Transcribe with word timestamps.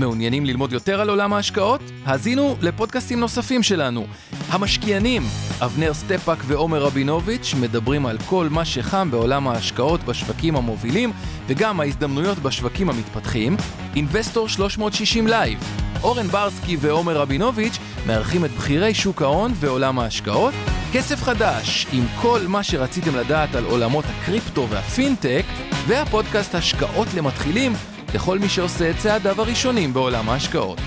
מעוניינים 0.00 0.46
ללמוד 0.46 0.72
יותר 0.72 1.00
על 1.00 1.10
עולם 1.10 1.32
ההשקעות? 1.32 1.80
האזינו 2.04 2.56
לפודקאסטים 2.60 3.20
נוספים 3.20 3.62
שלנו. 3.62 4.06
המשקיענים, 4.48 5.22
אבנר 5.60 5.94
סטפאק 5.94 6.38
ועומר 6.46 6.82
רבינוביץ' 6.82 7.54
מדברים 7.60 8.06
על 8.06 8.18
כל 8.26 8.48
מה 8.50 8.64
שחם 8.64 9.10
בעולם 9.10 9.48
ההשקעות 9.48 10.04
בשווקים 10.04 10.56
המובילים 10.56 11.12
וגם 11.46 11.80
ההזדמנויות 11.80 12.38
בשווקים 12.38 12.90
המתפתחים. 12.90 13.56
Investor 13.96 14.48
360 14.48 15.26
live, 15.26 15.58
אורן 16.02 16.26
ברסקי 16.26 16.76
ועומר 16.80 17.16
רבינוביץ' 17.16 17.78
מארחים 18.06 18.44
את 18.44 18.50
בכירי 18.50 18.94
שוק 18.94 19.22
ההון 19.22 19.52
ועולם 19.54 19.98
ההשקעות. 19.98 20.54
כסף 20.92 21.22
חדש, 21.22 21.86
עם 21.92 22.04
כל 22.20 22.40
מה 22.48 22.62
שרציתם 22.62 23.16
לדעת 23.16 23.54
על 23.54 23.64
עולמות 23.64 24.04
הקריפטו 24.08 24.68
והפינטק, 24.68 25.44
והפודקאסט 25.86 26.54
השקעות 26.54 27.08
למתחילים 27.14 27.72
לכל 28.14 28.38
מי 28.38 28.48
שעושה 28.48 28.90
את 28.90 28.96
צעדיו 28.96 29.40
הראשונים 29.40 29.92
בעולם 29.92 30.28
ההשקעות. 30.28 30.78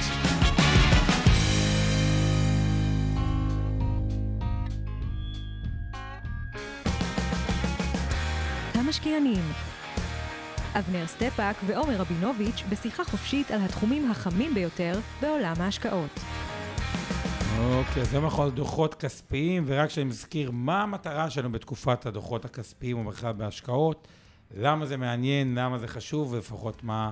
המשקיענים. 8.73 9.43
אבנר 10.75 11.07
סטפאק 11.07 11.55
ועומר 11.67 11.95
רבינוביץ' 11.95 12.63
בשיחה 12.69 13.03
חופשית 13.03 13.51
על 13.51 13.61
התחומים 13.61 14.11
החמים 14.11 14.53
ביותר 14.53 14.99
בעולם 15.21 15.53
ההשקעות. 15.59 16.19
אוקיי, 17.59 18.01
אז 18.01 18.13
היום 18.13 18.25
אנחנו 18.25 18.43
על 18.43 18.51
דוחות 18.51 18.95
כספיים, 18.95 19.63
ורק 19.67 19.89
שאני 19.89 20.03
מזכיר 20.03 20.51
מה 20.51 20.83
המטרה 20.83 21.29
שלנו 21.29 21.51
בתקופת 21.51 22.05
הדוחות 22.05 22.45
הכספיים 22.45 22.97
ובכלל 22.97 23.33
בהשקעות, 23.33 24.07
למה 24.57 24.85
זה 24.85 24.97
מעניין, 24.97 25.55
למה 25.55 25.77
זה 25.77 25.87
חשוב, 25.87 26.33
ולפחות 26.33 26.83
מה 26.83 27.11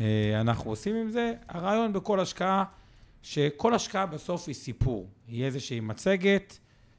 אה, 0.00 0.40
אנחנו 0.40 0.70
עושים 0.70 0.96
עם 0.96 1.10
זה. 1.10 1.32
הרעיון 1.48 1.92
בכל 1.92 2.20
השקעה, 2.20 2.64
שכל 3.22 3.74
השקעה 3.74 4.06
בסוף 4.06 4.44
היא 4.46 4.54
סיפור. 4.54 5.08
יהיה 5.28 5.46
איזושהי 5.46 5.80
מצגת, 5.80 6.58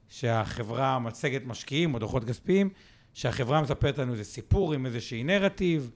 שהחברה, 0.09 0.99
מצגת 0.99 1.41
משקיעים 1.45 1.93
או 1.93 1.99
דוחות 1.99 2.25
כספיים, 2.25 2.69
שהחברה 3.13 3.61
מספרת 3.61 3.97
לנו 3.97 4.11
איזה 4.11 4.23
סיפור 4.23 4.73
עם 4.73 4.85
איזושהי 4.85 5.23
נרטיב, 5.23 5.91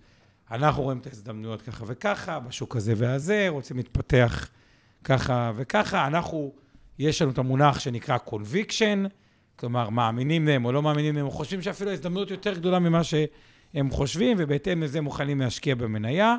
אנחנו 0.51 0.83
רואים 0.83 0.97
את 0.97 1.07
ההזדמנויות 1.07 1.61
ככה 1.61 1.83
וככה, 1.87 2.39
בשוק 2.39 2.75
הזה 2.75 2.93
והזה, 2.97 3.45
רוצים 3.49 3.77
להתפתח 3.77 4.49
ככה 5.03 5.51
וככה. 5.55 6.07
אנחנו, 6.07 6.53
יש 6.99 7.21
לנו 7.21 7.31
את 7.31 7.37
המונח 7.37 7.79
שנקרא 7.79 8.17
conviction, 8.27 9.09
כלומר, 9.55 9.89
מאמינים 9.89 10.47
להם 10.47 10.65
או 10.65 10.71
לא 10.71 10.81
מאמינים 10.81 11.15
להם, 11.15 11.25
או 11.25 11.31
חושבים 11.31 11.61
שאפילו 11.61 11.89
ההזדמנות 11.89 12.31
יותר 12.31 12.53
גדולה 12.53 12.79
ממה 12.79 13.01
שהם 13.75 13.89
חושבים, 13.91 14.37
ובהתאם 14.39 14.83
לזה 14.83 15.01
מוכנים 15.01 15.41
להשקיע 15.41 15.75
במניה. 15.75 16.35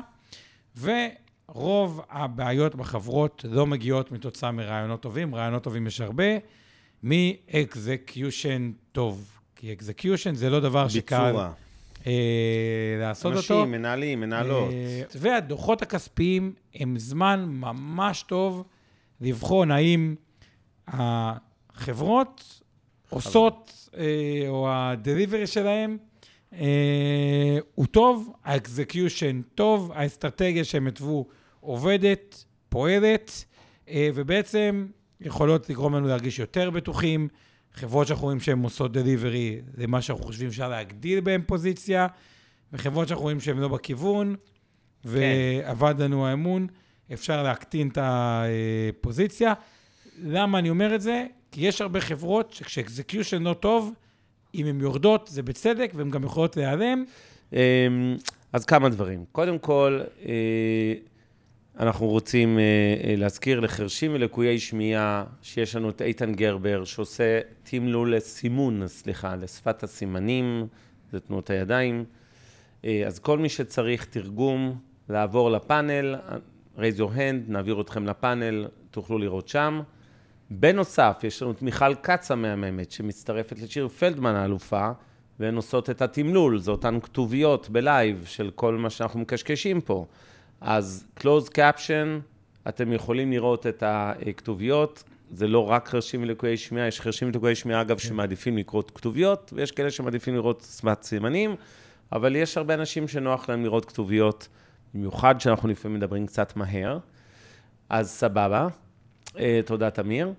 ורוב 0.79 2.01
הבעיות 2.09 2.75
בחברות 2.75 3.45
לא 3.49 3.65
מגיעות 3.65 4.11
מתוצאה 4.11 4.51
מרעיונות 4.51 5.01
טובים, 5.01 5.35
רעיונות 5.35 5.63
טובים 5.63 5.87
יש 5.87 6.01
הרבה, 6.01 6.23
מ-execution 7.03 8.61
טוב. 8.91 9.39
כי 9.55 9.75
execution 9.79 10.33
זה 10.33 10.49
לא 10.49 10.59
דבר 10.59 10.87
שקל 10.87 11.35
אה, 12.07 12.13
לעשות 12.99 13.33
אנשים, 13.33 13.55
אותו. 13.55 13.63
אנשים, 13.63 13.71
מנהלים, 13.71 14.19
מנהלות. 14.19 14.71
אה, 14.71 15.01
והדוחות 15.15 15.81
הכספיים 15.81 16.53
הם 16.75 16.99
זמן 16.99 17.45
ממש 17.49 18.23
טוב 18.27 18.63
לבחון 19.21 19.71
האם 19.71 20.15
החברות 20.87 22.61
עושות, 23.09 23.89
אה, 23.97 24.45
או 24.47 24.69
ה-delivery 24.69 25.47
שלהם, 25.47 25.97
הוא 27.75 27.85
טוב, 27.91 28.33
ה-execution 28.43 29.55
טוב, 29.55 29.91
האסטרטגיה 29.95 30.63
שהם 30.63 30.87
התוו 30.87 31.25
עובדת, 31.59 32.45
פועלת, 32.69 33.45
אה, 33.89 34.09
ובעצם 34.15 34.87
יכולות 35.21 35.69
לגרום 35.69 35.95
לנו 35.95 36.07
להרגיש 36.07 36.39
יותר 36.39 36.69
בטוחים. 36.69 37.27
חברות 37.73 38.07
שאנחנו 38.07 38.25
רואים 38.25 38.39
שהן 38.39 38.63
עושות 38.63 38.91
דליברי, 38.91 39.61
זה 39.73 39.87
מה 39.87 40.01
שאנחנו 40.01 40.25
חושבים 40.25 40.51
שאפשר 40.51 40.69
להגדיל 40.69 41.19
בהן 41.19 41.41
פוזיציה, 41.47 42.07
וחברות 42.73 43.07
שאנחנו 43.07 43.23
רואים 43.23 43.39
שהן 43.39 43.57
לא 43.57 43.67
בכיוון, 43.67 44.35
כן. 44.35 45.09
ואבד 45.09 45.95
לנו 46.01 46.27
האמון, 46.27 46.67
אפשר 47.13 47.43
להקטין 47.43 47.87
את 47.87 47.97
הפוזיציה. 48.01 49.53
למה 50.23 50.59
אני 50.59 50.69
אומר 50.69 50.95
את 50.95 51.01
זה? 51.01 51.25
כי 51.51 51.67
יש 51.67 51.81
הרבה 51.81 52.01
חברות 52.01 52.53
שכשאקזקיושן 52.53 53.43
לא 53.43 53.53
טוב, 53.53 53.93
אם 54.55 54.65
הן 54.65 54.81
יורדות 54.81 55.29
זה 55.31 55.43
בצדק, 55.43 55.91
והן 55.95 56.09
גם 56.09 56.23
יכולות 56.23 56.57
להיעלם. 56.57 57.03
אמ, 57.53 57.57
אז 58.53 58.65
כמה 58.65 58.89
דברים. 58.89 59.25
קודם 59.31 59.59
כל, 59.59 60.01
אה, 60.25 60.93
אנחנו 61.79 62.07
רוצים 62.07 62.57
uh, 62.57 63.19
להזכיר 63.19 63.59
לחרשים 63.59 64.11
ולקויי 64.13 64.59
שמיעה, 64.59 65.23
שיש 65.41 65.75
לנו 65.75 65.89
את 65.89 66.01
איתן 66.01 66.33
גרבר, 66.33 66.85
שעושה 66.85 67.39
תמלול 67.63 68.15
לסימון, 68.15 68.87
סליחה, 68.87 69.35
לשפת 69.35 69.83
הסימנים, 69.83 70.67
זה 71.11 71.19
תנועות 71.19 71.49
הידיים. 71.49 72.05
אז 72.83 73.19
כל 73.19 73.37
מי 73.37 73.49
שצריך 73.49 74.05
תרגום, 74.05 74.79
לעבור 75.09 75.51
לפאנל, 75.51 76.15
raise 76.77 76.99
your 76.99 77.15
hand, 77.15 77.47
נעביר 77.47 77.81
אתכם 77.81 78.05
לפאנל, 78.05 78.67
תוכלו 78.91 79.17
לראות 79.17 79.47
שם. 79.47 79.81
בנוסף, 80.49 81.19
יש 81.23 81.41
לנו 81.41 81.51
את 81.51 81.61
מיכל 81.61 81.95
כץ 81.95 82.31
המהממת, 82.31 82.91
שמצטרפת 82.91 83.59
לשיר 83.59 83.87
פלדמן 83.87 84.35
האלופה, 84.35 84.91
והן 85.39 85.55
עושות 85.55 85.89
את 85.89 86.01
התמלול, 86.01 86.59
זה 86.59 86.71
אותן 86.71 86.99
כתוביות 86.99 87.69
בלייב 87.69 88.25
של 88.25 88.51
כל 88.55 88.75
מה 88.75 88.89
שאנחנו 88.89 89.19
מקשקשים 89.19 89.81
פה. 89.81 90.05
אז 90.61 91.05
closed 91.19 91.49
caption, 91.49 92.21
אתם 92.69 92.93
יכולים 92.93 93.31
לראות 93.31 93.67
את 93.67 93.83
הכתוביות, 93.85 95.03
זה 95.31 95.47
לא 95.47 95.69
רק 95.69 95.87
חרשים 95.87 96.21
ולקויי 96.21 96.57
שמיעה, 96.57 96.87
יש 96.87 97.01
חרשים 97.01 97.27
ולקויי 97.27 97.55
שמיעה, 97.55 97.81
אגב, 97.81 97.99
כן. 97.99 98.07
שמעדיפים 98.07 98.57
לקרוא 98.57 98.83
כתוביות, 98.95 99.53
ויש 99.55 99.71
כאלה 99.71 99.91
שמעדיפים 99.91 100.35
לראות 100.35 100.67
שפת 100.77 101.03
סימנים, 101.03 101.55
אבל 102.11 102.35
יש 102.35 102.57
הרבה 102.57 102.73
אנשים 102.73 103.07
שנוח 103.07 103.49
להם 103.49 103.63
לראות 103.63 103.85
כתוביות, 103.85 104.47
במיוחד 104.93 105.41
שאנחנו 105.41 105.69
לפעמים 105.69 105.97
מדברים 105.97 106.27
קצת 106.27 106.55
מהר. 106.55 106.99
אז 107.89 108.09
סבבה. 108.09 108.67
אה, 109.39 109.59
תודה, 109.65 109.89
תמיר. 109.89 110.33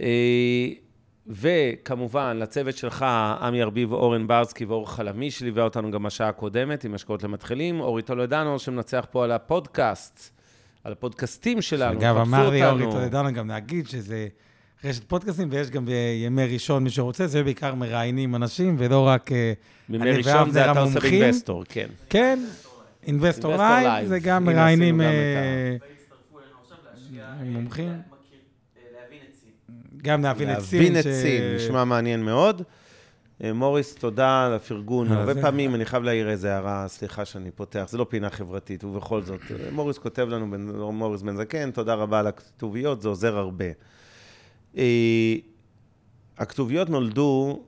אה, 0.00 0.68
וכמובן, 1.26 2.36
לצוות 2.36 2.76
שלך, 2.76 3.02
עמי 3.40 3.62
ארביב, 3.62 3.92
אורן 3.92 4.26
ברסקי 4.26 4.64
ואור 4.64 4.90
חלמי, 4.90 5.30
שליווה 5.30 5.62
אותנו 5.62 5.90
גם 5.90 6.02
בשעה 6.02 6.28
הקודמת 6.28 6.84
עם 6.84 6.94
השקעות 6.94 7.22
למתחילים, 7.22 7.80
אורי 7.80 8.02
טולדנו, 8.02 8.58
שמנצח 8.58 9.06
פה 9.10 9.24
על 9.24 9.32
הפודקאסט, 9.32 10.30
על 10.84 10.92
הפודקאסטים 10.92 11.62
שלנו, 11.62 11.98
אגב, 11.98 12.16
אמר 12.16 12.50
לי 12.50 12.66
אורי 12.66 12.84
טולדנו 12.90 13.32
גם 13.32 13.48
להגיד 13.48 13.88
שזה 13.88 14.28
רשת 14.84 15.04
פודקאסטים, 15.04 15.48
ויש 15.50 15.70
גם 15.70 15.86
בימי 15.86 16.46
ראשון, 16.46 16.84
מי 16.84 16.90
שרוצה, 16.90 17.26
זה 17.26 17.44
בעיקר 17.44 17.74
מראיינים 17.74 18.34
אנשים, 18.34 18.76
ולא 18.78 19.06
רק 19.06 19.30
בימי 19.88 20.10
ראשון 20.10 20.50
זה 20.50 20.70
אתה 20.70 20.80
עושה 20.80 21.00
ב 21.00 21.06
Investor, 21.06 21.64
כן. 21.68 21.86
כן, 22.08 22.38
Investor 23.06 23.56
live, 23.56 24.08
זה 24.08 24.18
גם 24.18 24.44
מראיינים 24.44 25.00
מומחים. 27.44 28.09
גם 30.02 30.22
להבין 30.22 30.52
את 30.52 30.60
סין. 30.60 30.82
להבין 30.82 30.96
את 30.98 31.02
סין, 31.02 31.54
נשמע 31.56 31.84
מעניין 31.84 32.24
מאוד. 32.24 32.62
אה, 33.44 33.52
מוריס, 33.52 33.94
תודה 33.94 34.46
על 34.46 34.54
הפרגון. 34.54 35.12
הרבה 35.12 35.42
פעמים 35.42 35.74
אני 35.74 35.84
חייב 35.84 36.02
להעיר 36.02 36.30
איזה 36.30 36.54
הערה, 36.54 36.88
סליחה 36.88 37.24
שאני 37.24 37.50
פותח, 37.50 37.86
זה 37.88 37.98
לא 37.98 38.06
פינה 38.08 38.30
חברתית, 38.30 38.84
ובכל 38.84 39.22
זאת, 39.22 39.40
אה, 39.50 39.70
מוריס 39.70 39.98
כותב 39.98 40.28
לנו, 40.28 40.46
מוריס 40.92 41.22
בן 41.22 41.36
זקן, 41.36 41.70
תודה 41.70 41.94
רבה 41.94 42.20
על 42.20 42.26
הכתוביות, 42.26 43.02
זה 43.02 43.08
עוזר 43.08 43.36
הרבה. 43.36 43.64
אה, 44.76 45.34
הכתוביות 46.38 46.90
נולדו 46.90 47.62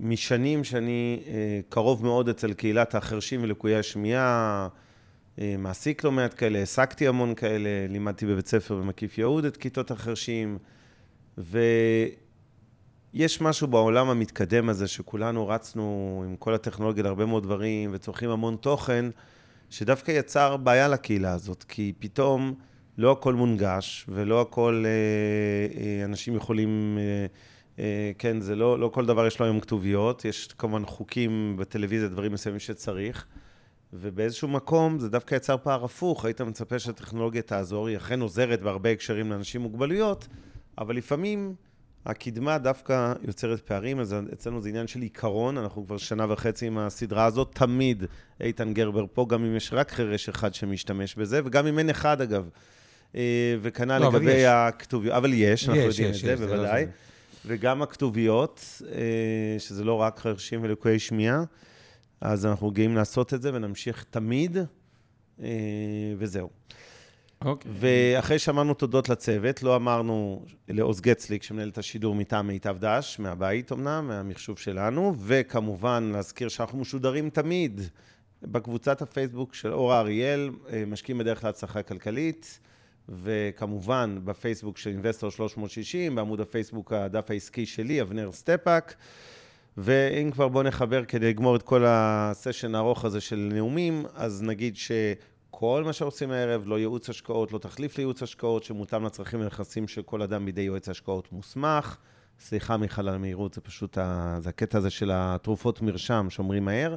משנים 0.00 0.64
שאני 0.64 1.20
קרוב 1.68 2.04
מאוד 2.04 2.28
אצל 2.28 2.52
קהילת 2.52 2.94
החרשים 2.94 3.42
ולקויי 3.42 3.76
השמיעה, 3.76 4.68
מעסיק 5.38 6.04
לא 6.04 6.12
מעט 6.12 6.34
כאלה, 6.36 6.58
העסקתי 6.58 7.08
המון 7.08 7.34
כאלה, 7.34 7.68
לימדתי 7.88 8.26
בבית 8.26 8.46
ספר 8.46 8.74
במקיף 8.74 9.18
יהוד 9.18 9.44
את 9.44 9.56
כיתות 9.56 9.90
החרשים. 9.90 10.58
ויש 13.14 13.40
משהו 13.40 13.66
בעולם 13.66 14.08
המתקדם 14.08 14.68
הזה, 14.68 14.88
שכולנו 14.88 15.48
רצנו 15.48 16.22
עם 16.26 16.36
כל 16.36 16.54
הטכנולוגיה 16.54 17.02
להרבה 17.02 17.26
מאוד 17.26 17.42
דברים, 17.42 17.90
וצורכים 17.92 18.30
המון 18.30 18.56
תוכן, 18.56 19.04
שדווקא 19.70 20.10
יצר 20.10 20.56
בעיה 20.56 20.88
לקהילה 20.88 21.32
הזאת, 21.32 21.64
כי 21.68 21.92
פתאום 21.98 22.54
לא 22.98 23.12
הכל 23.12 23.34
מונגש, 23.34 24.06
ולא 24.08 24.40
הכל 24.40 24.84
אה, 24.86 25.80
אה, 25.80 26.04
אנשים 26.04 26.36
יכולים... 26.36 26.98
אה, 27.00 27.26
אה, 27.78 28.12
כן, 28.18 28.40
זה 28.40 28.56
לא, 28.56 28.78
לא 28.78 28.88
כל 28.88 29.06
דבר 29.06 29.26
יש 29.26 29.40
לו 29.40 29.46
היום 29.46 29.60
כתוביות, 29.60 30.24
יש 30.24 30.48
כמובן 30.58 30.84
חוקים 30.86 31.56
בטלוויזיה, 31.58 32.08
דברים 32.08 32.32
מסוימים 32.32 32.60
שצריך. 32.60 33.26
ובאיזשהו 33.92 34.48
מקום 34.48 34.98
זה 34.98 35.08
דווקא 35.08 35.34
יצר 35.34 35.56
פער 35.56 35.84
הפוך, 35.84 36.24
היית 36.24 36.40
מצפה 36.40 36.78
שהטכנולוגיה 36.78 37.42
תעזור, 37.42 37.88
היא 37.88 37.96
אכן 37.96 38.20
עוזרת 38.20 38.62
בהרבה 38.62 38.90
הקשרים 38.90 39.30
לאנשים 39.30 39.60
עם 39.60 39.66
מוגבלויות, 39.66 40.28
אבל 40.80 40.96
לפעמים 40.96 41.54
הקדמה 42.06 42.58
דווקא 42.58 43.12
יוצרת 43.22 43.60
פערים, 43.60 44.00
אז 44.00 44.16
אצלנו 44.32 44.60
זה 44.60 44.68
עניין 44.68 44.86
של 44.86 45.00
עיקרון, 45.00 45.58
אנחנו 45.58 45.86
כבר 45.86 45.96
שנה 45.96 46.32
וחצי 46.32 46.66
עם 46.66 46.78
הסדרה 46.78 47.24
הזאת, 47.24 47.50
תמיד 47.54 48.04
איתן 48.40 48.74
גרבר 48.74 49.04
פה, 49.12 49.26
גם 49.28 49.44
אם 49.44 49.56
יש 49.56 49.72
רק 49.72 49.90
חירש 49.90 50.28
אחד 50.28 50.54
שמשתמש 50.54 51.14
בזה, 51.14 51.40
וגם 51.44 51.66
אם 51.66 51.78
אין 51.78 51.90
אחד 51.90 52.20
אגב. 52.20 52.48
אה, 53.14 53.56
וכנ"ל 53.60 53.98
לא, 53.98 54.08
לגבי. 54.08 54.46
הכתוביות, 54.46 55.16
אבל 55.16 55.32
יש, 55.34 55.68
אנחנו 55.68 55.82
יש, 55.82 55.98
יודעים 55.98 56.10
יש, 56.10 56.16
את 56.16 56.22
זה, 56.26 56.32
יש, 56.32 56.38
זה 56.38 56.46
לא 56.46 56.52
בוודאי. 56.56 56.86
זה. 56.86 56.90
וגם 57.46 57.82
הכתוביות, 57.82 58.82
אה, 58.92 59.58
שזה 59.58 59.84
לא 59.84 59.94
רק 59.94 60.18
חרשים 60.18 60.62
ולקויי 60.62 60.98
שמיעה, 60.98 61.44
אז 62.20 62.46
אנחנו 62.46 62.70
גאים 62.70 62.96
לעשות 62.96 63.34
את 63.34 63.42
זה 63.42 63.54
ונמשיך 63.54 64.04
תמיד, 64.10 64.56
אה, 65.42 65.48
וזהו. 66.18 66.50
אוקיי. 67.44 67.72
ואחרי 67.74 68.38
שאמרנו 68.38 68.74
תודות 68.74 69.08
לצוות, 69.08 69.62
לא 69.62 69.76
אמרנו 69.76 70.44
לעוז 70.68 71.00
גצליק, 71.00 71.42
שמנהל 71.42 71.68
את 71.68 71.78
השידור 71.78 72.14
מטעם 72.14 72.46
מיטב 72.46 72.76
דש, 72.80 73.18
מהבית 73.18 73.72
אמנם, 73.72 74.08
מהמחשוב 74.08 74.58
שלנו, 74.58 75.14
וכמובן 75.18 76.10
להזכיר 76.14 76.48
שאנחנו 76.48 76.78
משודרים 76.78 77.30
תמיד 77.30 77.80
בקבוצת 78.42 79.02
הפייסבוק 79.02 79.54
של 79.54 79.72
אורה 79.72 80.00
אריאל, 80.00 80.50
אה, 80.72 80.84
משקיעים 80.86 81.18
בדרך 81.18 81.44
להצלחה 81.44 81.82
כלכלית, 81.82 82.60
וכמובן 83.08 84.18
בפייסבוק 84.24 84.78
של 84.78 84.90
אינבסטור 84.90 85.30
360, 85.30 86.14
בעמוד 86.14 86.40
הפייסבוק 86.40 86.92
הדף 86.92 87.30
העסקי 87.30 87.66
שלי, 87.66 88.02
אבנר 88.02 88.32
סטפאק. 88.32 88.94
ואם 89.76 90.30
כבר 90.30 90.48
בואו 90.48 90.62
נחבר 90.62 91.04
כדי 91.04 91.28
לגמור 91.28 91.56
את 91.56 91.62
כל 91.62 91.84
הסשן 91.86 92.74
הארוך 92.74 93.04
הזה 93.04 93.20
של 93.20 93.50
נאומים, 93.54 94.04
אז 94.14 94.42
נגיד 94.42 94.76
שכל 95.50 95.82
מה 95.86 95.92
שעושים 95.92 96.30
הערב, 96.30 96.62
לא 96.66 96.78
ייעוץ 96.78 97.10
השקעות, 97.10 97.52
לא 97.52 97.58
תחליף 97.58 97.98
לייעוץ 97.98 98.22
השקעות, 98.22 98.64
שמותאם 98.64 99.04
לצרכים 99.04 99.40
ונכסים 99.40 99.88
של 99.88 100.02
כל 100.02 100.22
אדם 100.22 100.44
בידי 100.44 100.60
יועץ 100.60 100.88
השקעות 100.88 101.32
מוסמך. 101.32 101.96
סליחה, 102.40 102.76
מיכל, 102.76 103.08
על 103.08 103.14
המהירות, 103.14 103.54
זה 103.54 103.60
פשוט, 103.60 103.98
ה... 103.98 104.36
זה 104.40 104.48
הקטע 104.48 104.78
הזה 104.78 104.90
של 104.90 105.10
התרופות 105.14 105.82
מרשם, 105.82 106.26
שאומרים 106.30 106.64
מהר. 106.64 106.94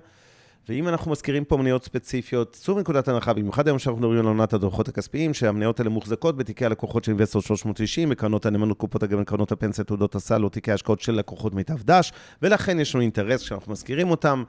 ואם 0.69 0.87
אנחנו 0.87 1.11
מזכירים 1.11 1.45
פה 1.45 1.57
מניות 1.57 1.83
ספציפיות, 1.83 2.51
צאו 2.53 2.75
מנקודת 2.75 3.07
הנחה, 3.07 3.33
במיוחד 3.33 3.67
היום 3.67 3.79
שאנחנו 3.79 3.99
מדברים 3.99 4.19
על 4.19 4.25
עונת 4.25 4.53
הדוחות 4.53 4.87
הכספיים, 4.87 5.33
שהמניות 5.33 5.79
האלה 5.79 5.89
מוחזקות 5.89 6.37
בתיקי 6.37 6.65
הלקוחות 6.65 7.03
של 7.03 7.11
אינבסטור 7.11 7.41
360, 7.41 8.09
בקרנות 8.09 8.45
הנאמנות, 8.45 8.77
קופות 8.77 9.03
הגמל, 9.03 9.23
קרנות 9.23 9.51
הפנסיה, 9.51 9.83
תעודות 9.83 10.15
הסל 10.15 10.43
או 10.43 10.49
תיקי 10.49 10.71
ההשקעות 10.71 11.01
של 11.01 11.13
לקוחות 11.13 11.53
מיטב 11.53 11.83
דש, 11.83 12.11
ולכן 12.41 12.79
יש 12.79 12.95
לנו 12.95 13.01
אינטרס 13.01 13.41
כשאנחנו 13.41 13.71
מזכירים 13.71 14.09
אותם. 14.09 14.43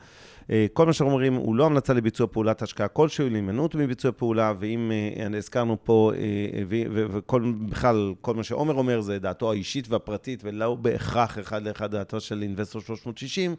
אה, 0.51 0.67
כל 0.73 0.87
מה 0.87 0.93
שאנחנו 0.93 1.13
אומרים 1.13 1.35
הוא 1.35 1.57
לא 1.57 1.67
המלצה 1.67 1.93
לביצוע 1.93 2.27
פעולת 2.27 2.63
השקעה 2.63 2.89
כלשהו, 2.89 3.29
להימנעות 3.29 3.75
מביצוע 3.75 4.13
פעולה, 4.13 4.53
ואם 4.59 4.93
אה, 5.33 5.39
הזכרנו 5.39 5.77
פה, 5.85 6.13
אה, 6.17 6.63
ו- 6.69 6.83
ו- 6.91 7.07
וכל, 7.11 7.53
בכלל, 7.69 8.15
כל 8.21 8.35
מה 8.35 8.43
שעומר 8.43 8.75
אומר 8.75 9.01
זה 9.01 9.19
דעתו 9.19 9.51
האישית 9.51 9.89
והפרטית, 9.89 10.41
ולא 10.45 10.75
בהכרח 10.75 11.39
אחד 11.39 11.63
לאחד 11.63 11.91
דעתו 11.91 12.21
של 12.21 12.43
אינבסטור 12.43 12.83
360, 12.83 13.57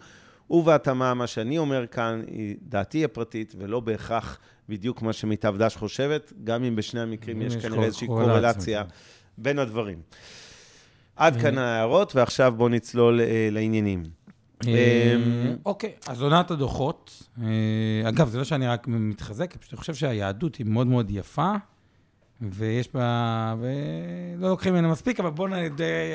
ובהתאמה, 0.49 1.13
מה 1.13 1.27
שאני 1.27 1.57
אומר 1.57 1.87
כאן, 1.87 2.21
היא 2.27 2.55
דעתי 2.61 3.03
הפרטית, 3.03 3.55
ולא 3.57 3.79
בהכרח 3.79 4.39
בדיוק 4.69 5.01
מה 5.01 5.13
שמיטב 5.13 5.55
דש 5.57 5.75
חושבת, 5.75 6.33
גם 6.43 6.63
אם 6.63 6.75
בשני 6.75 7.01
המקרים 7.01 7.41
יש 7.41 7.55
כנראה 7.55 7.83
איזושהי 7.83 8.07
קורלציה. 8.07 8.83
בין 9.37 9.59
הדברים. 9.59 9.97
עד 11.15 11.41
כאן 11.41 11.57
ההערות, 11.57 12.15
ועכשיו 12.15 12.53
בואו 12.57 12.69
נצלול 12.69 13.21
אה, 13.21 13.47
לעניינים. 13.51 14.03
אה, 14.67 15.15
אמ, 15.15 15.55
אוקיי, 15.65 15.91
אז 16.07 16.21
עונת 16.21 16.51
הדוחות. 16.51 17.23
אה, 17.41 18.09
אגב, 18.09 18.29
זה 18.29 18.37
לא 18.37 18.43
שאני 18.43 18.67
רק 18.67 18.87
מתחזק, 18.87 19.55
פשוט 19.57 19.73
אני 19.73 19.79
חושב 19.79 19.95
שהיהדות 19.95 20.55
היא 20.55 20.65
מאוד 20.65 20.87
מאוד 20.87 21.11
יפה, 21.11 21.51
ויש 22.41 22.89
בה... 22.93 23.55
ולא 23.59 24.49
לוקחים 24.49 24.73
ממנה 24.73 24.87
מספיק, 24.87 25.19
אבל 25.19 25.29
בואו 25.29 25.47
נ... 25.47 25.53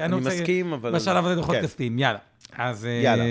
אני 0.03 0.17
מסכים, 0.17 0.73
אבל... 0.73 0.95
בשלב 0.95 1.27
הזה 1.27 1.35
דוחות 1.35 1.55
כן. 1.55 1.63
כספיים, 1.63 1.99
יאללה. 1.99 2.19
אז... 2.53 2.87
אה, 2.87 2.91
יאללה. 2.91 3.25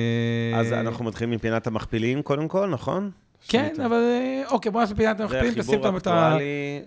אז 0.56 0.74
אנחנו 0.74 1.06
מתחילים 1.06 1.36
מפינת 1.36 1.68
המכפילים 1.68 2.22
קודם 2.22 2.48
כל, 2.48 2.70
נכון? 2.70 3.12
כן. 3.48 3.74
אבל 3.86 3.94
אה, 3.94 4.44
אוקיי, 4.52 4.72
בוא 4.72 4.82
נעשה 4.82 4.96
פינת 4.96 5.20
המכפילים, 5.20 5.54
תשים 5.54 5.80
אותם 5.80 5.98
את 5.98 6.08
ה... 6.08 6.38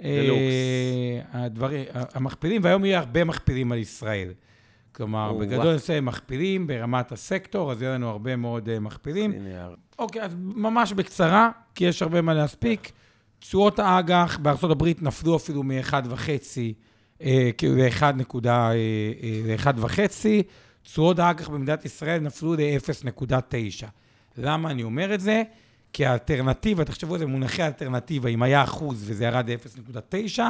אה, 0.04 1.20
הדברים, 1.32 1.84
המכפילים, 2.14 2.64
והיום 2.64 2.84
יהיה 2.84 2.98
הרבה 2.98 3.24
מכפילים 3.24 3.72
על 3.72 3.78
ישראל. 3.78 4.28
כלומר, 4.92 5.32
בגדול. 5.32 5.72
נעשה 5.72 6.00
מכפילים 6.00 6.66
ברמת 6.66 7.12
הסקטור, 7.12 7.72
אז 7.72 7.82
יהיה 7.82 7.94
לנו 7.94 8.08
הרבה 8.08 8.36
מאוד 8.36 8.68
אה, 8.68 8.80
מכפילים. 8.80 9.32
אוקיי, 9.98 10.22
אז 10.22 10.36
ממש 10.38 10.92
בקצרה, 10.92 11.50
כי 11.74 11.84
יש 11.84 12.02
הרבה 12.02 12.20
מה 12.20 12.34
להספיק. 12.34 12.92
תשואות 13.38 13.78
האג"ח 13.78 14.38
הברית 14.62 15.02
נפלו 15.02 15.36
אפילו 15.36 15.62
מ-1.5 15.62 16.58
אה, 17.22 17.50
כאילו 17.58 17.76
ל-1.5. 17.76 19.96
תשואות 20.82 21.18
האג"ח 21.18 21.48
במדינת 21.48 21.84
ישראל 21.84 22.20
נפלו 22.20 22.54
ל-0.9. 22.54 23.86
למה 24.38 24.70
אני 24.70 24.82
אומר 24.82 25.14
את 25.14 25.20
זה? 25.20 25.42
כי 25.92 26.06
האלטרנטיבה, 26.06 26.84
תחשבו 26.84 27.14
על 27.14 27.18
זה, 27.18 27.26
מונחי 27.26 27.62
האלטרנטיבה, 27.62 28.28
אם 28.28 28.42
היה 28.42 28.62
אחוז 28.62 29.04
וזה 29.06 29.24
ירד 29.24 29.50
ל-0.9, 29.50 30.40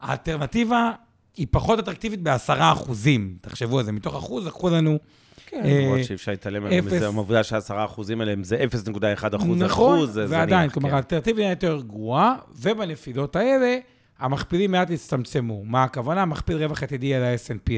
האלטרנטיבה 0.00 0.92
היא 1.36 1.46
פחות 1.50 1.78
אטרקטיבית 1.78 2.22
בעשרה 2.22 2.72
אחוזים. 2.72 3.36
תחשבו 3.40 3.78
על 3.78 3.84
זה, 3.84 3.92
מתוך 3.92 4.14
אחוז 4.14 4.46
לקחו 4.46 4.68
לנו... 4.68 4.98
כן, 5.46 5.62
אה, 5.64 5.80
למרות 5.82 6.04
שאי 6.04 6.14
אפשר 6.14 6.30
להתעלם 6.30 6.62
מהם 6.62 6.88
העובדה 7.02 7.42
שהעשרה 7.42 7.84
אחוזים 7.84 8.20
עליהם 8.20 8.44
זה 8.44 8.64
0.1 8.70 9.36
אחוז 9.36 9.62
נכון, 9.62 9.62
אחוז, 9.62 10.10
זה 10.10 10.26
ועדיין, 10.28 10.60
זניח, 10.60 10.72
כלומר, 10.72 10.88
כן. 10.88 10.94
האלטרנטיבה 10.94 11.42
היא 11.42 11.50
יותר 11.50 11.80
גרועה, 11.86 12.34
ובנפילות 12.56 13.36
האלה, 13.36 13.78
המכפילים 14.18 14.70
מעט 14.70 14.90
הצטמצמו. 14.90 15.64
מה 15.64 15.84
הכוונה? 15.84 16.24
מכפיל 16.24 16.56
רווח 16.56 16.82
עתידי 16.82 17.14
על 17.14 17.22
ה-S&P 17.22 17.70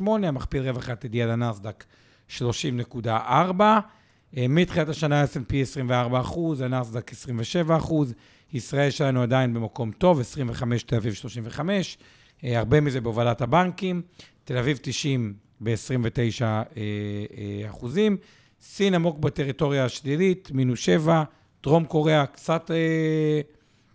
20.8, 0.00 0.10
המכפיל 0.10 0.62
רווח 0.62 0.88
עתידי 0.90 1.22
על 1.22 1.30
הנסדק 1.30 1.84
30.4, 2.28 3.08
אה, 4.36 4.46
מתחילת 4.48 4.88
השנה 4.88 5.20
ה-S&P 5.20 5.56
24 5.62 6.20
אחוז, 6.20 6.60
הנסדק 6.60 7.12
27 7.12 7.76
אחוז, 7.76 8.14
ישראל 8.52 8.90
שלנו 8.90 9.22
עדיין 9.22 9.54
במקום 9.54 9.90
טוב, 9.90 10.20
25, 10.20 10.82
תל 10.82 10.96
אביב 10.96 11.14
35, 11.14 11.98
אה, 12.44 12.58
הרבה 12.58 12.80
מזה 12.80 13.00
בהובלת 13.00 13.40
הבנקים, 13.40 14.02
תל 14.44 14.56
אביב 14.56 14.78
90 14.82 15.34
ב-29 15.60 16.44
אחוזים, 17.70 18.16
סין 18.60 18.94
עמוק 18.94 19.18
בטריטוריה 19.18 19.84
השלילית, 19.84 20.50
מינוס 20.54 20.80
7, 20.80 21.24
דרום 21.62 21.84
קוריאה 21.84 22.26
קצת 22.26 22.70
אה, 22.70 22.76
אה, 22.76 23.40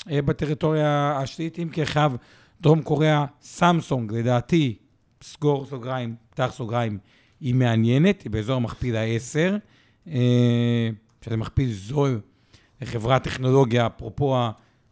בטריטוריה 0.09 1.17
השלילית, 1.17 1.59
אם 1.59 1.69
כי 1.69 1.85
חייב, 1.85 2.15
דרום 2.61 2.81
קוריאה, 2.81 3.25
סמסונג, 3.41 4.13
לדעתי, 4.13 4.75
סגור 5.21 5.65
סוגריים, 5.65 6.15
פתח 6.29 6.51
סוגריים, 6.53 6.97
היא 7.39 7.55
מעניינת, 7.55 8.21
היא 8.21 8.31
באזור 8.31 8.61
מכפיל 8.61 8.95
ה-10, 8.95 9.53
אה, 10.07 10.89
שזה 11.25 11.37
מכפיל 11.37 11.71
זול 11.71 12.19
לחברת 12.81 13.23
טכנולוגיה, 13.23 13.87
אפרופו 13.87 14.37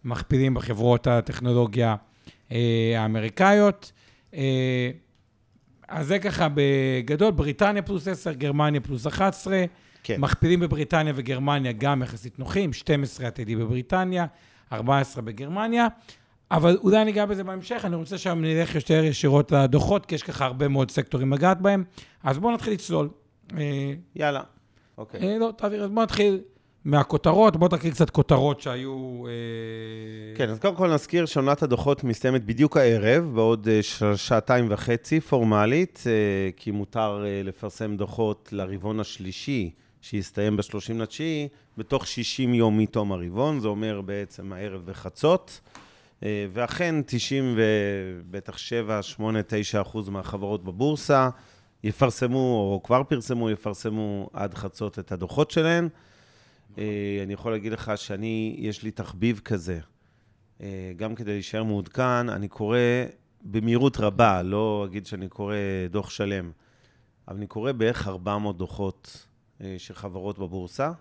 המכפילים 0.04 0.54
בחברות 0.54 1.08
הטכנולוגיה 1.08 1.96
אה, 2.52 2.94
האמריקאיות. 2.98 3.92
אה, 4.34 4.90
אז 5.88 6.08
זה 6.08 6.20
ככה 6.20 6.48
בגדול, 6.54 7.32
בריטניה 7.32 7.82
פלוס 7.82 8.08
10, 8.08 8.34
גרמניה 8.34 8.82
פלוס 8.82 9.08
11. 9.08 9.66
כן. 10.04 10.22
מכפילים 10.22 10.60
בבריטניה 10.60 11.14
וגרמניה 11.16 11.72
גם 11.72 12.02
יחסית 12.02 12.40
נוחים, 12.40 12.74
12 12.74 13.28
עתידי 13.28 13.56
בבריטניה, 13.56 14.26
14 14.74 15.24
בגרמניה. 15.24 15.88
אבל 16.52 16.78
אולי 16.84 17.06
ניגע 17.06 17.26
בזה 17.26 17.44
בהמשך, 17.44 17.82
אני 17.86 17.96
רוצה 17.96 18.18
שהיום 18.18 18.42
נלך 18.42 18.76
יותר 18.76 19.04
ישירות 19.04 19.52
לדוחות, 19.52 20.06
כי 20.06 20.16
יש 20.16 20.24
ככה 20.24 20.46
הרבה 20.46 20.68
מאוד 20.68 20.92
סקטורים 20.92 21.34
לגעת 21.34 21.62
בהם. 21.62 21.84
אז 22.24 22.38
בואו 22.38 22.54
נתחיל 22.54 22.74
לצלול. 22.74 23.10
אה, 23.58 23.94
יאללה, 24.16 24.42
אוקיי. 24.98 25.22
אה, 25.22 25.38
לא, 25.38 25.54
תעביר, 25.58 25.84
אז 25.84 25.90
בואו 25.90 26.04
נתחיל 26.04 26.42
מהכותרות, 26.86 27.58
בואו 27.58 27.70
תקריא 27.70 27.92
קצת 27.92 28.10
כותרות 28.10 28.62
שהיו... 28.62 29.26
אה, 29.28 30.38
כן, 30.38 30.50
אז 30.50 30.60
קודם 30.60 30.76
כל 30.76 30.94
נזכיר 30.94 31.26
שעונת 31.26 31.64
הדוחות 31.64 32.04
מסתיימת 32.04 32.46
בדיוק 32.46 32.78
הערב, 32.78 33.32
בעוד 33.36 33.68
שעתיים 34.16 34.66
וחצי 34.70 35.22
פורמלית, 35.22 36.04
כי 36.58 36.72
מותר 36.72 37.26
לפרסם 37.44 37.98
דוחות 37.98 38.50
לרבעון 38.52 39.00
השלישי, 39.00 39.72
שיסתיים 40.06 40.58
ב-30 40.58 40.94
לתשיעי, 40.94 41.48
בתוך 41.78 42.08
60 42.08 42.54
יום 42.54 42.78
מתום 42.78 43.12
הרבעון, 43.12 43.60
זה 43.60 43.68
אומר 43.68 44.02
בעצם 44.02 44.54
הערב 44.54 44.86
בחצות. 44.86 45.62
אה, 46.24 46.46
ואכן 46.54 46.96
90 47.06 47.58
ובטח 47.58 48.58
7, 48.58 49.02
8, 49.02 49.40
9 49.48 49.82
אחוז 49.82 50.10
מהחברות 50.10 50.64
בבורסה 50.64 51.30
יפרסמו, 51.84 52.38
או 52.38 52.82
כבר 52.84 53.04
פרסמו, 53.04 53.50
יפרסמו 53.50 54.30
עד 54.34 54.54
חצות 54.54 55.00
את 55.00 55.12
הדוחות 55.12 55.52
שלהן. 55.52 55.90
אה, 56.78 56.84
אני 57.24 57.34
יכול 57.34 57.52
להגיד 57.52 57.72
לך 57.72 57.92
שאני, 57.96 58.56
יש 58.60 58.84
לי 58.84 58.92
תחביב 58.92 59.42
כזה. 59.46 59.80
אה, 60.62 60.92
גם 60.98 61.16
כדי 61.16 61.34
להישאר 61.34 61.64
מעודכן, 61.64 62.30
אני 62.30 62.48
קורא 62.48 62.80
במהירות 63.42 63.98
רבה, 63.98 64.42
לא 64.42 64.86
אגיד 64.90 65.06
שאני 65.06 65.28
קורא 65.28 65.56
דוח 65.90 66.10
שלם, 66.10 66.52
אבל 67.28 67.38
אני 67.38 67.48
קורא 67.48 67.72
בערך 67.72 68.08
400 68.08 68.58
דוחות 68.58 69.26
של 69.78 69.94
חברות 69.94 70.40
בבורסה, 70.40 70.92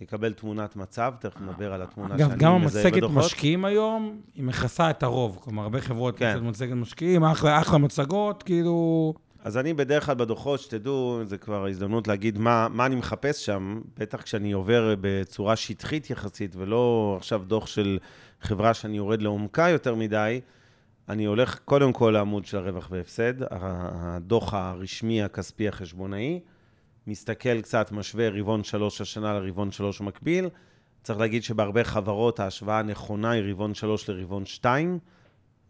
יקבל 0.00 0.32
תמונת 0.32 0.76
מצב, 0.76 1.14
תכף 1.20 1.40
נדבר 1.40 1.72
על 1.72 1.82
התמונה 1.82 2.14
אגב, 2.14 2.28
שאני 2.28 2.40
גם 2.40 2.64
מזהה 2.64 2.82
המצגת 2.82 3.02
בדוחות. 3.02 3.24
משקיעים 3.24 3.64
היום, 3.64 4.20
היא 4.34 4.44
מכסה 4.44 4.90
את 4.90 5.02
הרוב. 5.02 5.38
כלומר, 5.40 5.62
הרבה 5.62 5.80
חברות 5.80 6.18
כן. 6.18 6.36
כן. 6.40 6.48
מצגת 6.48 6.72
משקיעים, 6.72 7.24
אחלה, 7.24 7.60
אחלה 7.60 7.78
מצגות, 7.78 8.42
כאילו... 8.42 9.14
אז 9.44 9.56
אני 9.58 9.74
בדרך 9.74 10.06
כלל 10.06 10.14
בדוחות, 10.14 10.60
שתדעו, 10.60 11.20
זה 11.24 11.38
כבר 11.38 11.66
הזדמנות 11.66 12.08
להגיד 12.08 12.38
מה, 12.38 12.68
מה 12.70 12.86
אני 12.86 12.94
מחפש 12.94 13.46
שם, 13.46 13.80
בטח 13.98 14.22
כשאני 14.22 14.52
עובר 14.52 14.94
בצורה 15.00 15.56
שטחית 15.56 16.10
יחסית, 16.10 16.56
ולא 16.56 17.14
עכשיו 17.18 17.42
דוח 17.46 17.66
של 17.66 17.98
חברה 18.40 18.74
שאני 18.74 18.96
יורד 18.96 19.22
לעומקה 19.22 19.68
יותר 19.68 19.94
מדי, 19.94 20.40
אני 21.08 21.24
הולך 21.24 21.58
קודם 21.64 21.92
כל 21.92 22.10
לעמוד 22.14 22.44
של 22.44 22.56
הרווח 22.56 22.88
והפסד, 22.90 23.34
הדוח 23.50 24.54
הרשמי 24.54 25.22
הכספי 25.22 25.68
החשבונאי, 25.68 26.40
מסתכל 27.06 27.60
קצת, 27.60 27.92
משווה 27.92 28.28
רבעון 28.28 28.64
שלוש 28.64 29.00
השנה 29.00 29.32
לרבעון 29.32 29.72
שלוש 29.72 30.00
מקביל. 30.00 30.48
צריך 31.02 31.18
להגיד 31.18 31.42
שבהרבה 31.42 31.84
חברות 31.84 32.40
ההשוואה 32.40 32.78
הנכונה 32.78 33.30
היא 33.30 33.50
רבעון 33.50 33.74
שלוש 33.74 34.10
לרבעון 34.10 34.46
שתיים. 34.46 34.98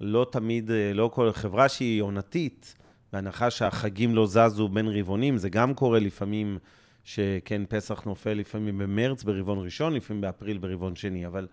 לא 0.00 0.26
תמיד, 0.32 0.70
אה, 0.70 0.92
לא 0.92 1.10
כל 1.14 1.32
חברה 1.32 1.68
שהיא 1.68 2.02
עונתית, 2.02 2.74
בהנחה 3.12 3.50
שהחגים 3.50 4.14
לא 4.14 4.26
זזו 4.26 4.68
בין 4.68 4.88
רבעונים, 4.88 5.36
זה 5.36 5.48
גם 5.48 5.74
קורה 5.74 5.98
לפעמים, 5.98 6.58
שכן, 7.04 7.62
פסח 7.68 8.02
נופל 8.04 8.32
לפעמים 8.32 8.78
במרץ 8.78 9.22
ברבעון 9.22 9.64
ראשון, 9.64 9.92
לפעמים 9.92 10.20
באפריל 10.20 10.58
ברבעון 10.58 10.96
שני, 10.96 11.26
אבל 11.26 11.46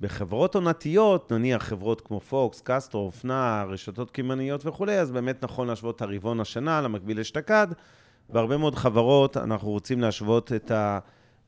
בחברות 0.00 0.54
עונתיות, 0.54 1.32
נניח 1.32 1.62
חברות 1.62 2.00
כמו 2.00 2.20
פוקס, 2.20 2.60
קסטרו, 2.64 3.00
אופנה, 3.00 3.64
רשתות 3.68 4.10
קמעוניות 4.10 4.66
וכולי, 4.66 4.98
אז 4.98 5.10
באמת 5.10 5.44
נכון 5.44 5.68
להשוות 5.68 5.96
את 5.96 6.02
הרבעון 6.02 6.40
השנה 6.40 6.80
למקביל 6.80 7.20
אשתקד. 7.20 7.66
בהרבה 8.32 8.56
מאוד 8.56 8.74
חברות 8.74 9.36
אנחנו 9.36 9.70
רוצים 9.70 10.00
להשוות 10.00 10.52
את 10.52 10.72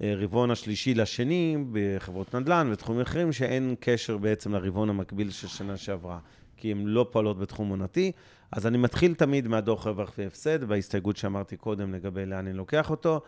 הרבעון 0.01 0.51
השלישי 0.51 0.95
לשני 0.95 1.57
בחברות 1.73 2.35
נדל"ן 2.35 2.69
ותחומים 2.73 3.01
אחרים, 3.01 3.33
שאין 3.33 3.75
קשר 3.81 4.19
בעצם 4.19 4.53
לרבעון 4.55 4.91
המקביל 4.91 5.31
של 5.31 5.49
שנה 5.49 5.77
שעברה, 5.77 6.19
כי 6.57 6.71
הן 6.71 6.85
לא 6.87 7.07
פועלות 7.11 7.39
בתחום 7.39 7.69
עונתי. 7.69 8.13
אז 8.53 8.67
אני 8.67 8.79
מתחיל 8.79 9.15
תמיד 9.15 9.49
מהדוח 9.49 9.87
רווח 9.87 10.13
והפסד, 10.19 10.65
בהסתייגות 10.65 11.17
שאמרתי 11.17 11.57
קודם 11.57 11.95
לגבי 11.95 12.27
לאן 12.27 12.47
אני 12.47 12.53
לוקח 12.53 12.91
אותו, 12.91 13.21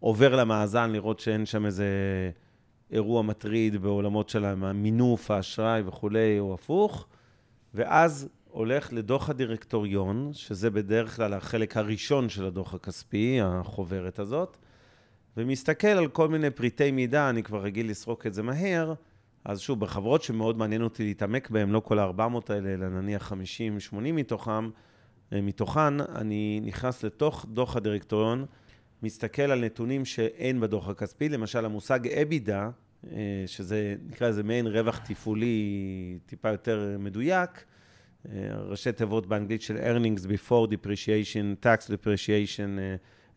עובר 0.00 0.36
למאזן 0.36 0.90
לראות 0.90 1.20
שאין 1.20 1.46
שם 1.46 1.66
איזה 1.66 1.86
אירוע 2.90 3.22
מטריד 3.22 3.76
בעולמות 3.76 4.28
של 4.28 4.44
המינוף, 4.44 5.30
האשראי 5.30 5.82
וכולי, 5.86 6.38
או 6.38 6.54
הפוך, 6.54 7.06
ואז 7.74 8.28
הולך 8.52 8.92
לדוח 8.92 9.30
הדירקטוריון, 9.30 10.30
שזה 10.32 10.70
בדרך 10.70 11.16
כלל 11.16 11.32
החלק 11.32 11.76
הראשון 11.76 12.28
של 12.28 12.44
הדוח 12.44 12.74
הכספי, 12.74 13.38
החוברת 13.42 14.18
הזאת, 14.18 14.56
ומסתכל 15.36 15.86
על 15.86 16.08
כל 16.08 16.28
מיני 16.28 16.50
פריטי 16.50 16.90
מידע, 16.90 17.30
אני 17.30 17.42
כבר 17.42 17.62
רגיל 17.62 17.90
לסרוק 17.90 18.26
את 18.26 18.34
זה 18.34 18.42
מהר, 18.42 18.94
אז 19.44 19.60
שוב, 19.60 19.80
בחברות 19.80 20.22
שמאוד 20.22 20.58
מעניין 20.58 20.82
אותי 20.82 21.04
להתעמק 21.04 21.50
בהן, 21.50 21.70
לא 21.70 21.80
כל 21.80 21.98
ה-400 21.98 22.52
האלה, 22.52 22.74
אלא 22.74 22.88
נניח 22.88 23.32
50-80 23.32 23.34
מתוכם, 24.00 24.70
אה, 25.32 25.40
מתוכן, 25.40 26.00
אני 26.00 26.60
נכנס 26.64 27.02
לתוך 27.02 27.46
דוח 27.48 27.76
הדירקטוריון, 27.76 28.46
מסתכל 29.02 29.42
על 29.42 29.64
נתונים 29.64 30.04
שאין 30.04 30.60
בדוח 30.60 30.88
הכספי, 30.88 31.28
למשל 31.28 31.64
המושג 31.64 32.08
אבידה, 32.08 32.70
אה, 33.12 33.44
שזה 33.46 33.94
נקרא 34.08 34.28
לזה 34.28 34.42
מעין 34.42 34.66
רווח 34.66 34.98
תפעולי 34.98 36.18
טיפה 36.26 36.48
יותר 36.48 36.96
מדויק, 36.98 37.64
ראשי 38.68 38.92
תיבות 38.92 39.26
באנגלית 39.26 39.62
של 39.62 39.76
earnings 39.76 40.26
before 40.26 40.66
depreciation, 40.70 41.64
tax 41.64 41.90
depreciation, 41.90 42.78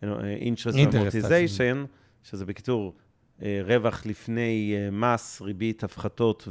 אה, 0.04 0.36
interest 0.39 0.75
amortization, 0.75 1.88
שזה 2.24 2.46
בקיצור 2.46 2.94
אה, 3.42 3.62
רווח 3.63 4.06
לפני 4.06 4.75
מס, 4.92 5.42
ריבית, 5.42 5.84
הפחתות 5.84 6.48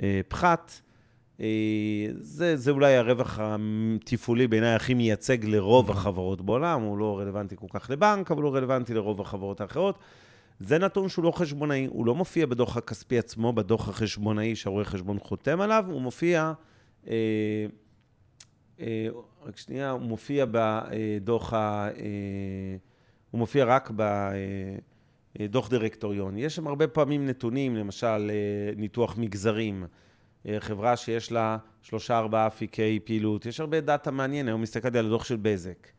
ופחת. 0.00 0.80
זה, 2.20 2.56
זה 2.56 2.70
אולי 2.70 2.96
הרווח 2.96 3.38
התפעולי 4.04 4.46
בעיניי 4.46 4.74
הכי 4.74 4.94
מייצג 4.94 5.44
לרוב 5.44 5.90
החברות 5.90 6.40
בעולם, 6.40 6.82
הוא 6.82 6.98
לא 6.98 7.18
רלוונטי 7.18 7.56
כל 7.56 7.66
כך 7.70 7.90
לבנק, 7.90 8.30
אבל 8.30 8.42
הוא 8.42 8.56
רלוונטי 8.56 8.94
לרוב 8.94 9.20
החברות 9.20 9.60
האחרות. 9.60 9.98
זה 10.60 10.78
נתון 10.78 11.08
שהוא 11.08 11.24
לא 11.24 11.30
חשבונאי, 11.30 11.86
הוא 11.90 12.06
לא 12.06 12.14
מופיע 12.14 12.46
בדוח 12.46 12.76
הכספי 12.76 13.18
עצמו, 13.18 13.52
בדוח 13.52 13.88
החשבונאי 13.88 14.56
שהרואה 14.56 14.84
חשבון 14.84 15.18
חותם 15.18 15.60
עליו, 15.60 15.84
הוא 15.88 16.00
מופיע, 16.00 16.52
רק 19.48 19.56
שנייה, 19.56 19.90
הוא 19.90 20.00
מופיע 20.00 20.44
בדוח, 20.50 21.52
ה, 21.52 21.88
אה, 21.88 22.76
הוא 23.30 23.38
מופיע 23.38 23.64
רק 23.64 23.90
בדוח 25.38 25.70
דירקטוריון. 25.70 26.38
יש 26.38 26.56
שם 26.56 26.66
הרבה 26.66 26.88
פעמים 26.88 27.26
נתונים, 27.26 27.76
למשל 27.76 28.06
אה, 28.30 28.70
ניתוח 28.76 29.18
מגזרים, 29.18 29.84
אה, 30.48 30.56
חברה 30.60 30.96
שיש 30.96 31.32
לה 31.32 31.58
שלושה 31.82 32.18
ארבעה 32.18 32.46
אפיקי 32.46 33.00
פעילות, 33.04 33.46
יש 33.46 33.60
הרבה 33.60 33.80
דאטה 33.80 34.10
מעניין, 34.10 34.48
היום 34.48 34.62
הסתכלתי 34.62 34.98
על 34.98 35.06
הדוח 35.06 35.24
של 35.24 35.36
בזק. 35.36 35.97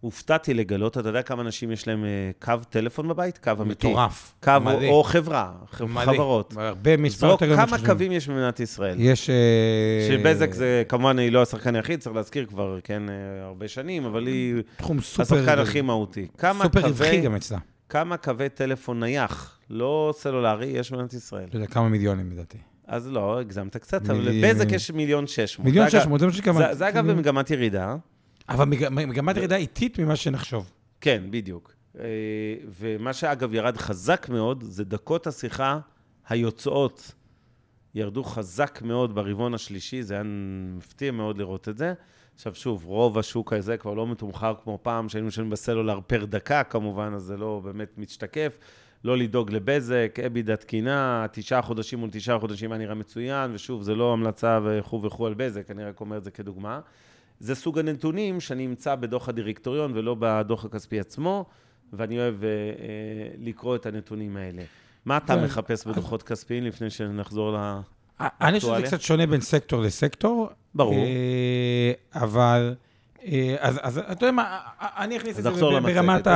הופתעתי 0.00 0.54
לגלות, 0.54 0.98
אתה 0.98 1.08
יודע 1.08 1.22
כמה 1.22 1.42
אנשים 1.42 1.72
יש 1.72 1.88
להם 1.88 2.04
אה, 2.04 2.08
קו 2.38 2.52
טלפון 2.70 3.08
בבית? 3.08 3.38
קו 3.38 3.50
אמיתי. 3.60 3.88
מטורף. 3.88 4.34
קו 4.44 4.50
או, 4.56 4.60
מלא. 4.60 4.86
או 4.88 5.02
חברה, 5.02 5.52
מלא. 5.80 6.00
חברות. 6.00 6.54
הרבה 6.56 6.96
מספר 6.96 7.26
יותר 7.26 7.46
גדול 7.46 7.66
כמה. 7.66 7.78
קווים 7.86 8.12
יש 8.12 8.28
במדינת 8.28 8.60
ישראל. 8.60 8.96
יש... 8.98 9.30
אה, 9.30 9.36
שבזק 10.08 10.52
זה, 10.54 10.82
כמובן, 10.88 11.18
היא 11.18 11.32
לא 11.32 11.42
השחקן 11.42 11.76
היחיד, 11.76 12.00
צריך 12.00 12.16
להזכיר 12.16 12.46
כבר, 12.46 12.78
כן, 12.84 13.02
אה, 13.08 13.14
הרבה 13.46 13.68
שנים, 13.68 14.04
אבל 14.04 14.26
היא 14.26 14.54
תחום 14.76 15.00
סופר... 15.00 15.22
השחקן 15.36 15.58
הכי 15.58 15.80
מהותי. 15.80 16.26
כמה 16.38 16.64
סופר 16.64 16.80
רווחי 16.80 17.20
גם 17.20 17.34
אצלה. 17.34 17.58
כמה 17.88 18.16
קווי 18.16 18.48
טלפון 18.48 19.00
נייח, 19.00 19.58
לא 19.70 20.14
סלולרי, 20.16 20.66
יש 20.66 20.90
במדינת 20.90 21.12
ישראל? 21.14 21.44
אתה 21.48 21.56
יודע, 21.56 21.66
כמה 21.66 21.88
מיליונים 21.88 22.32
לדעתי. 22.32 22.58
אז 22.86 23.08
לא, 23.08 23.38
הגזמת 23.38 23.76
קצת, 23.76 24.10
אבל 24.10 24.20
לבזק 24.20 24.72
יש 24.72 24.90
מיליון 24.90 25.26
שש 25.26 25.58
מאות. 25.58 25.66
מיליון 25.68 25.90
שש 25.90 26.06
מאות, 26.06 26.20
זה 26.20 26.26
מה 26.26 26.32
שכמה... 26.32 26.58
זה- 26.58 26.74
זה 26.74 26.88
אגב 26.88 27.10
במגמת 27.10 27.50
ירידה. 27.50 27.96
אבל 28.50 28.64
מג- 28.64 28.88
מגמת 28.88 29.36
ירידה 29.36 29.56
איטית 29.56 29.98
ממה 29.98 30.16
שנחשוב. 30.16 30.72
כן, 31.00 31.22
בדיוק. 31.30 31.72
אה, 31.98 32.04
ומה 32.80 33.12
שאגב 33.12 33.54
ירד 33.54 33.76
חזק 33.76 34.26
מאוד, 34.28 34.62
זה 34.62 34.84
דקות 34.84 35.26
השיחה 35.26 35.78
היוצאות 36.28 37.12
ירדו 37.94 38.24
חזק 38.24 38.82
מאוד 38.82 39.14
ברבעון 39.14 39.54
השלישי, 39.54 40.02
זה 40.02 40.14
היה 40.14 40.22
מפתיע 40.76 41.10
מאוד 41.12 41.38
לראות 41.38 41.68
את 41.68 41.78
זה. 41.78 41.92
עכשיו 42.34 42.54
שוב, 42.54 42.84
רוב 42.84 43.18
השוק 43.18 43.52
הזה 43.52 43.76
כבר 43.76 43.94
לא 43.94 44.06
מתומחר 44.06 44.54
כמו 44.64 44.78
פעם, 44.82 45.08
שהיינו 45.08 45.28
משלמים 45.28 45.50
בסלולר 45.50 46.00
פר 46.06 46.24
דקה 46.24 46.64
כמובן, 46.64 47.12
אז 47.14 47.22
זה 47.22 47.36
לא 47.36 47.60
באמת 47.64 47.98
משתקף. 47.98 48.58
לא 49.04 49.18
לדאוג 49.18 49.50
לבזק, 49.50 50.18
אבידה 50.26 50.56
תקינה, 50.56 51.26
תשעה 51.32 51.62
חודשים 51.62 51.98
מול 51.98 52.08
תשעה 52.12 52.38
חודשים 52.38 52.72
היה 52.72 52.78
נראה 52.78 52.94
מצוין, 52.94 53.50
ושוב, 53.54 53.82
זה 53.82 53.94
לא 53.94 54.12
המלצה 54.12 54.58
וכו' 54.64 55.02
וכו' 55.02 55.26
על 55.26 55.34
בזק, 55.34 55.70
אני 55.70 55.84
רק 55.84 56.00
אומר 56.00 56.16
את 56.16 56.24
זה 56.24 56.30
כדוגמה. 56.30 56.80
זה 57.40 57.54
סוג 57.54 57.78
הנתונים 57.78 58.40
שאני 58.40 58.66
אמצא 58.66 58.94
בדוח 58.94 59.28
הדירקטוריון 59.28 59.92
ולא 59.94 60.16
בדוח 60.18 60.64
הכספי 60.64 61.00
עצמו, 61.00 61.44
ואני 61.92 62.18
אוהב 62.18 62.44
אה, 62.44 62.48
אה, 62.48 62.54
לקרוא 63.38 63.76
את 63.76 63.86
הנתונים 63.86 64.36
האלה. 64.36 64.62
מה 65.04 65.16
אתה 65.16 65.36
כן. 65.36 65.44
מחפש 65.44 65.86
בדוחות 65.86 66.22
כספיים 66.22 66.64
לפני 66.64 66.90
שנחזור 66.90 67.52
ל... 67.52 67.80
אני 68.20 68.60
חושב 68.60 68.74
שזה? 68.74 68.86
קצת 68.86 69.00
שונה 69.00 69.26
בין 69.26 69.40
סקטור 69.40 69.82
לסקטור. 69.82 70.48
ברור. 70.74 70.94
אה, 70.94 71.92
אבל, 72.14 72.74
אה, 73.24 73.56
אז 73.58 73.78
אז 73.82 73.98
אתה 73.98 74.24
יודע 74.24 74.32
מה, 74.32 74.58
אני 74.80 75.16
אכניס 75.16 75.38
את 75.38 75.42
זה 75.42 75.50
ברמת 75.50 76.26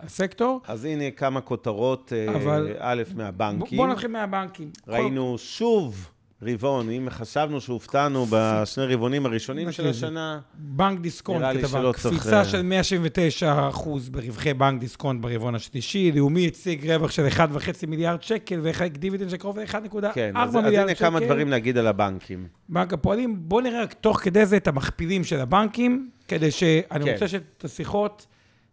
הסקטור. 0.00 0.60
אז 0.66 0.84
הנה 0.84 1.10
כמה 1.10 1.40
כותרות, 1.40 2.12
אה, 2.12 2.34
א', 2.78 3.02
מהבנקים. 3.14 3.78
בוא 3.78 3.86
נתחיל 3.86 4.10
מהבנקים. 4.10 4.70
ראינו 4.88 5.38
שוב 5.38 6.10
רבעון, 6.42 6.90
אם 6.90 7.08
חשבנו 7.10 7.60
שהופתענו 7.60 8.26
בשני 8.30 8.84
רבעונים 8.84 9.26
הראשונים 9.26 9.72
של. 9.72 9.86
השנה, 9.86 10.40
בנק 10.54 11.00
דיסקונט 11.00 11.40
נראה 11.40 11.52
לי 11.52 11.68
שלא 11.68 11.92
צריך, 11.92 12.20
קפיצה 12.20 12.44
של 12.44 12.62
179 12.62 13.68
אחוז 13.68 14.08
ברווחי 14.08 14.54
בנק 14.54 14.80
דיסקונט 14.80 15.22
ברבעון 15.22 15.54
השלישי, 15.54 16.12
לאומי 16.12 16.46
הציג 16.46 16.90
רווח 16.90 17.10
של 17.10 17.26
1.5 17.26 17.86
מיליארד 17.86 18.22
שקל 18.22 18.60
וחילק 18.62 18.92
דיבידנד 18.96 19.30
של 19.30 19.36
קרוב 19.36 19.58
ל-1.4 19.58 20.12
כן, 20.14 20.32
אז, 20.34 20.48
אז 20.48 20.54
מיליארד 20.54 20.88
הנה 20.88 20.96
שקל. 20.96 21.04
כמה 21.04 21.20
דברים 21.20 21.48
להגיד 21.48 21.78
על 21.78 21.86
הבנקים. 21.86 22.46
בנק 22.68 22.92
הפועלים, 22.92 23.36
בואו 23.38 23.60
נראה 23.60 23.86
תוך 23.86 24.20
כדי 24.20 24.46
זה 24.46 24.56
את 24.56 24.68
המכפילים 24.68 25.24
של 25.24 25.40
הבנקים, 25.40 26.10
כדי 26.28 26.50
שאני 26.50 27.04
כן. 27.04 27.12
רוצה 27.12 27.28
שאת 27.28 27.64
השיחות 27.64 28.26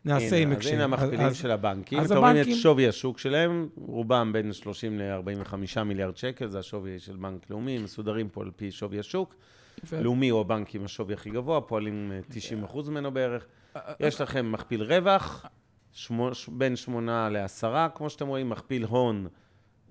נעשה 0.05 0.35
עם. 0.37 0.51
אז 0.51 0.67
הנה 0.67 0.83
המכפילים 0.83 1.21
אז- 1.27 1.35
של 1.35 1.51
הבנקים. 1.51 1.99
אז 1.99 2.05
אתה 2.11 2.19
רואים 2.19 2.35
את 2.35 2.41
הבנקים- 2.41 2.55
שווי 2.57 2.87
השוק 2.87 3.19
שלהם, 3.19 3.67
רובם 3.75 4.33
בין 4.33 4.53
30 4.53 4.99
ל-45 4.99 5.55
מיליארד 5.83 6.17
שקל, 6.17 6.47
זה 6.47 6.59
השווי 6.59 6.99
של 6.99 7.15
בנק 7.15 7.49
לאומי, 7.49 7.77
מסודרים 7.77 8.29
פה 8.29 8.41
על 8.41 8.51
פי 8.55 8.71
שווי 8.71 8.99
השוק. 8.99 9.35
יפה. 9.83 9.99
לאומי 9.99 10.29
הוא 10.29 10.39
הבנק 10.41 10.75
עם 10.75 10.85
השווי 10.85 11.13
הכי 11.13 11.29
גבוה, 11.29 11.61
פועלים 11.61 12.11
אה, 12.13 12.19
90 12.29 12.63
אחוז 12.63 12.89
ממנו 12.89 13.11
בערך. 13.11 13.45
יש 13.99 14.21
לכם 14.21 14.51
מכפיל 14.51 14.83
רווח, 14.83 15.45
שמו, 15.91 16.29
בין 16.47 16.75
8 16.75 17.29
ל-10, 17.29 17.65
כמו 17.95 18.09
שאתם 18.09 18.27
רואים, 18.27 18.49
מכפיל 18.49 18.83
הון, 18.83 19.27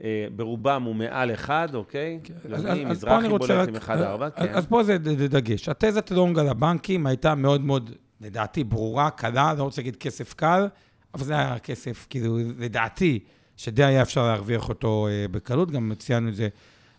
אה, 0.02 0.26
ברובם 0.36 0.82
הוא 0.82 0.94
מעל 0.94 1.34
1, 1.34 1.74
אוקיי? 1.74 2.20
אז- 2.44 2.60
אז- 2.60 2.66
אז 2.66 2.78
מזרחי 2.84 3.28
בולט 3.28 3.68
עם 3.68 3.74
1-4, 3.76 3.90
אז- 4.26 4.32
כן. 4.36 4.54
אז 4.54 4.66
פה 4.66 4.82
זה 4.82 4.98
דגש. 5.28 5.68
התזת 5.68 6.10
לונג 6.10 6.38
על 6.38 6.48
הבנקים 6.48 7.06
הייתה 7.06 7.34
מאוד 7.34 7.60
מאוד, 7.60 7.90
לדעתי, 8.22 8.64
ברורה, 8.64 9.10
קלה, 9.10 9.54
לא 9.54 9.62
רוצה 9.62 9.80
להגיד 9.80 9.96
כסף 9.96 10.34
קל. 10.34 10.68
אבל 11.14 11.24
זה 11.24 11.34
היה 11.34 11.58
כסף, 11.58 12.06
כאילו, 12.10 12.38
לדעתי, 12.58 13.18
שדי 13.56 13.84
היה 13.84 14.02
אפשר 14.02 14.26
להרוויח 14.26 14.68
אותו 14.68 15.08
אה, 15.10 15.26
בקלות, 15.30 15.70
גם 15.70 15.92
ציינו 15.98 16.28
את 16.28 16.34
זה 16.34 16.48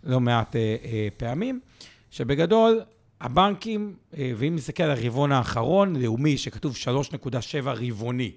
לא 0.04 0.20
מעט 0.20 0.56
אה, 0.56 0.76
אה, 0.84 1.08
פעמים, 1.18 1.60
שבגדול, 2.10 2.82
הבנקים, 3.22 3.96
אה, 4.18 4.32
ואם 4.38 4.56
נסתכל 4.56 4.84
על 4.84 4.92
הרבעון 4.92 5.32
האחרון, 5.32 5.96
לאומי, 5.96 6.38
שכתוב 6.38 6.76
3.7 6.76 7.38
רבעוני, 7.66 8.32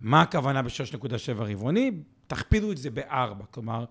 מה 0.00 0.22
הכוונה 0.22 0.62
ב-3.7 0.62 1.32
רבעוני? 1.36 1.90
תכפילו 2.26 2.72
את 2.72 2.76
זה 2.78 2.90
ב-4, 2.90 3.44
כלומר, 3.50 3.84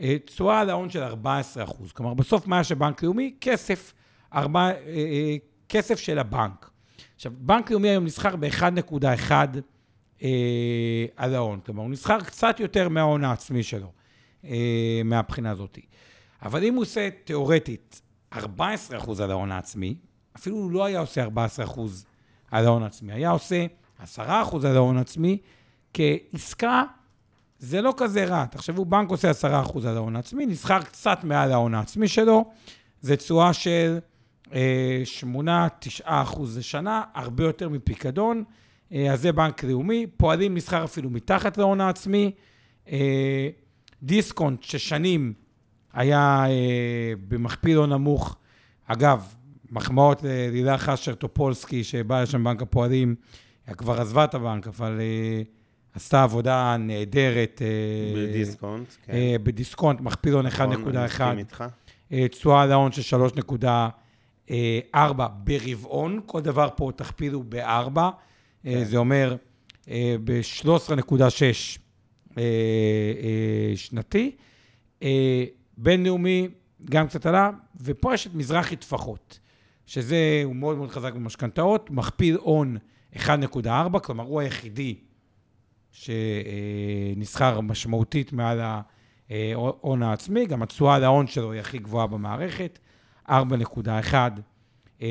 אה, 0.00 0.16
תשואה 0.24 0.60
על 0.60 0.70
ההון 0.70 0.90
של 0.90 1.02
14 1.02 1.64
אחוז. 1.64 1.92
כלומר, 1.92 2.14
בסוף 2.14 2.46
מה 2.46 2.60
יש 2.60 2.72
לבנק 2.72 3.02
לאומי? 3.02 3.34
כסף, 3.40 3.94
4, 4.34 4.60
אה, 4.60 4.72
אה, 4.86 5.36
כסף 5.68 5.98
של 5.98 6.18
הבנק. 6.18 6.70
עכשיו, 7.18 7.32
בנק 7.38 7.70
לאומי 7.70 7.88
היום 7.88 8.04
נסחר 8.04 8.36
ב-1.1 8.36 9.32
אה, 10.22 10.28
על 11.16 11.34
ההון, 11.34 11.60
כלומר, 11.66 11.82
הוא 11.82 11.90
נסחר 11.90 12.20
קצת 12.20 12.60
יותר 12.60 12.88
מההון 12.88 13.24
העצמי 13.24 13.62
שלו, 13.62 13.92
אה, 14.44 15.00
מהבחינה 15.04 15.50
הזאת. 15.50 15.78
אבל 16.42 16.64
אם 16.64 16.74
הוא 16.74 16.82
עושה 16.82 17.08
תיאורטית 17.24 18.02
14 18.32 18.98
אחוז 18.98 19.20
על 19.20 19.30
ההון 19.30 19.52
העצמי, 19.52 19.94
אפילו 20.36 20.56
הוא 20.56 20.70
לא 20.70 20.84
היה 20.84 21.00
עושה 21.00 21.22
14 21.22 21.64
אחוז 21.64 22.06
על 22.50 22.66
ההון 22.66 22.82
העצמי, 22.82 23.12
היה 23.12 23.30
עושה 23.30 23.66
10 23.98 24.42
אחוז 24.42 24.64
על 24.64 24.76
ההון 24.76 24.96
העצמי, 24.96 25.38
כעסקה 25.94 26.82
זה 27.58 27.82
לא 27.82 27.94
כזה 27.96 28.24
רע. 28.24 28.46
תחשבו, 28.46 28.84
בנק 28.84 29.10
עושה 29.10 29.30
10 29.30 29.60
אחוז 29.60 29.86
על 29.86 29.96
ההון 29.96 30.16
העצמי, 30.16 30.46
נסחר 30.46 30.82
קצת 30.82 31.24
מעל 31.24 31.52
ההון 31.52 31.74
העצמי 31.74 32.08
שלו, 32.08 32.50
זה 33.00 33.16
תשואה 33.16 33.52
של 33.52 33.98
8-9 34.50 34.54
אחוז 36.04 36.58
לשנה, 36.58 37.02
הרבה 37.14 37.44
יותר 37.44 37.68
מפיקדון. 37.68 38.44
אה, 38.92 39.12
אז 39.12 39.20
זה 39.20 39.32
בנק 39.32 39.64
לאומי, 39.64 40.06
פועלים 40.16 40.54
מסחר 40.54 40.84
אפילו 40.84 41.10
מתחת 41.10 41.58
להון 41.58 41.80
העצמי. 41.80 42.30
אה, 42.90 43.48
דיסקונט, 44.02 44.62
ששנים 44.62 45.32
היה 45.92 46.44
אה, 46.48 47.12
במכפיל 47.28 47.76
לא 47.76 47.86
נמוך, 47.86 48.36
אגב, 48.86 49.34
מחמאות 49.70 50.22
ללילך 50.22 50.88
אשר 50.88 51.14
טופולסקי, 51.14 51.84
שבאה 51.84 52.22
לשם 52.22 52.44
בנק 52.44 52.62
הפועלים, 52.62 53.14
כבר 53.76 54.00
עזבה 54.00 54.24
את 54.24 54.34
הבנק, 54.34 54.66
אבל 54.66 55.00
עשתה 55.94 56.22
עבודה 56.22 56.76
נהדרת. 56.78 57.62
בדיסקונט, 58.16 58.86
כן. 59.02 59.14
בדיסקונט, 59.42 60.00
מכפילון 60.00 60.46
1.1. 60.46 60.60
נכון. 60.60 61.68
תשואה 62.30 62.66
להון 62.66 62.92
של 62.92 63.02
3.4 64.48 64.52
ברבעון, 65.44 66.20
כל 66.26 66.40
דבר 66.40 66.68
פה 66.76 66.90
תכפילו 66.96 67.42
ב-4. 67.48 68.00
כן. 68.62 68.84
זה 68.84 68.96
אומר 68.96 69.36
ב-13.6 70.24 72.38
שנתי. 73.76 74.36
בינלאומי 75.76 76.48
גם 76.84 77.08
קצת 77.08 77.26
עלה, 77.26 77.50
ופה 77.80 78.14
יש 78.14 78.26
את 78.26 78.34
מזרחי 78.34 78.76
טפחות, 78.76 79.38
שזה, 79.86 80.40
הוא 80.44 80.56
מאוד 80.56 80.76
מאוד 80.76 80.90
חזק 80.90 81.12
במשכנתאות, 81.12 81.90
מכפיל 81.90 82.36
הון 82.36 82.76
1.4, 83.14 83.98
כלומר 84.02 84.24
הוא 84.24 84.40
היחידי 84.40 84.94
שנסחר 85.92 87.60
משמעותית 87.60 88.32
מעל 88.32 88.60
ההון 88.60 90.02
העצמי, 90.02 90.46
גם 90.46 90.62
התשואה 90.62 90.94
על 90.94 91.04
ההון 91.04 91.26
שלו 91.26 91.52
היא 91.52 91.60
הכי 91.60 91.78
גבוהה 91.78 92.06
במערכת, 92.06 92.78
4.1, 93.28 95.02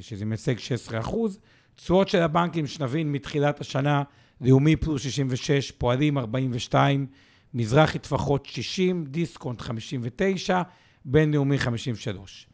שזה 0.00 0.24
מייצג 0.24 0.58
16 0.58 1.00
אחוז. 1.00 1.38
תשואות 1.74 2.08
של 2.08 2.22
הבנקים, 2.22 2.66
שנבין, 2.66 3.12
מתחילת 3.12 3.60
השנה, 3.60 4.02
לאומי 4.40 4.76
פלוס 4.76 5.02
66, 5.02 5.70
פועלים 5.70 6.18
42, 6.18 7.06
מזרחי 7.54 7.98
טפחות 7.98 8.46
60, 8.46 9.04
דיסקונט 9.04 9.60
59, 9.60 10.62
בינלאומי 11.04 11.58
53. 11.58 12.48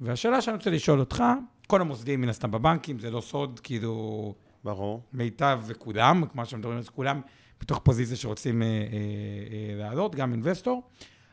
והשאלה 0.00 0.40
שאני 0.40 0.56
רוצה 0.56 0.70
לשאול 0.70 1.00
אותך, 1.00 1.24
כל 1.66 1.80
המוסדים 1.80 2.20
מן 2.20 2.28
הסתם 2.28 2.50
בבנקים, 2.50 2.98
זה 2.98 3.10
לא 3.10 3.20
סוד, 3.20 3.60
כאילו... 3.62 4.34
ברור. 4.64 5.02
מיטב 5.12 5.60
וכולם, 5.66 6.26
כמו 6.32 6.46
שמדברים 6.46 6.76
על 6.76 6.82
זה, 6.82 6.90
כולם 6.90 7.20
בתוך 7.60 7.78
פוזיציה 7.78 8.16
שרוצים 8.16 8.62
אה, 8.62 8.66
אה, 8.66 8.72
אה, 8.72 9.74
לעלות, 9.76 10.14
גם 10.14 10.32
אינבסטור. 10.32 10.82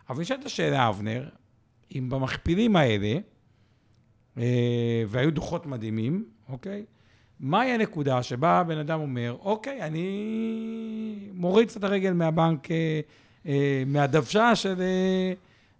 אבל 0.09 0.21
נשאלת 0.21 0.45
השאלה, 0.45 0.89
אבנר, 0.89 1.29
אם 1.95 2.09
במכפילים 2.09 2.75
האלה, 2.75 3.17
אה, 4.37 5.03
והיו 5.07 5.31
דוחות 5.31 5.65
מדהימים, 5.65 6.25
אוקיי? 6.49 6.85
מהי 7.39 7.71
הנקודה 7.71 8.23
שבה 8.23 8.59
הבן 8.59 8.77
אדם 8.77 8.99
אומר, 8.99 9.37
אוקיי, 9.39 9.81
אני 9.81 11.29
מוריד 11.33 11.67
קצת 11.67 11.83
הרגל 11.83 12.13
מהבנק, 12.13 12.71
אה, 12.71 12.99
אה, 13.45 13.83
מהדוושה 13.87 14.55
של 14.55 14.75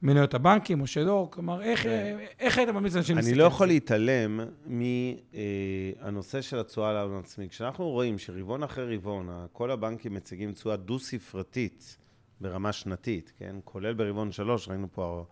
מניות 0.01 0.33
הבנקים 0.33 0.81
או 0.81 0.87
שלא, 0.87 1.27
כלומר, 1.31 1.61
איך, 1.61 1.83
כן. 1.83 2.17
איך 2.39 2.57
היית 2.57 2.69
ממליץ 2.69 2.95
לאנשים 2.95 3.15
להסתכל? 3.15 3.31
אני 3.31 3.39
לא 3.39 3.43
יכול 3.43 3.67
להתעלם 3.67 4.39
מהנושא 4.65 6.41
של 6.41 6.59
התשואה 6.59 6.89
על 6.89 6.97
ההון 6.97 7.19
עצמי. 7.19 7.49
כשאנחנו 7.49 7.89
רואים 7.89 8.17
שרבעון 8.17 8.63
אחרי 8.63 8.95
רבעון, 8.95 9.29
כל 9.51 9.71
הבנקים 9.71 10.13
מציגים 10.13 10.51
תשואה 10.51 10.75
דו-ספרתית 10.75 11.97
ברמה 12.41 12.71
שנתית, 12.71 13.33
כן? 13.37 13.55
כולל 13.63 13.93
ברבעון 13.93 14.31
שלוש, 14.31 14.69
ראינו 14.69 14.87
פה 14.91 15.25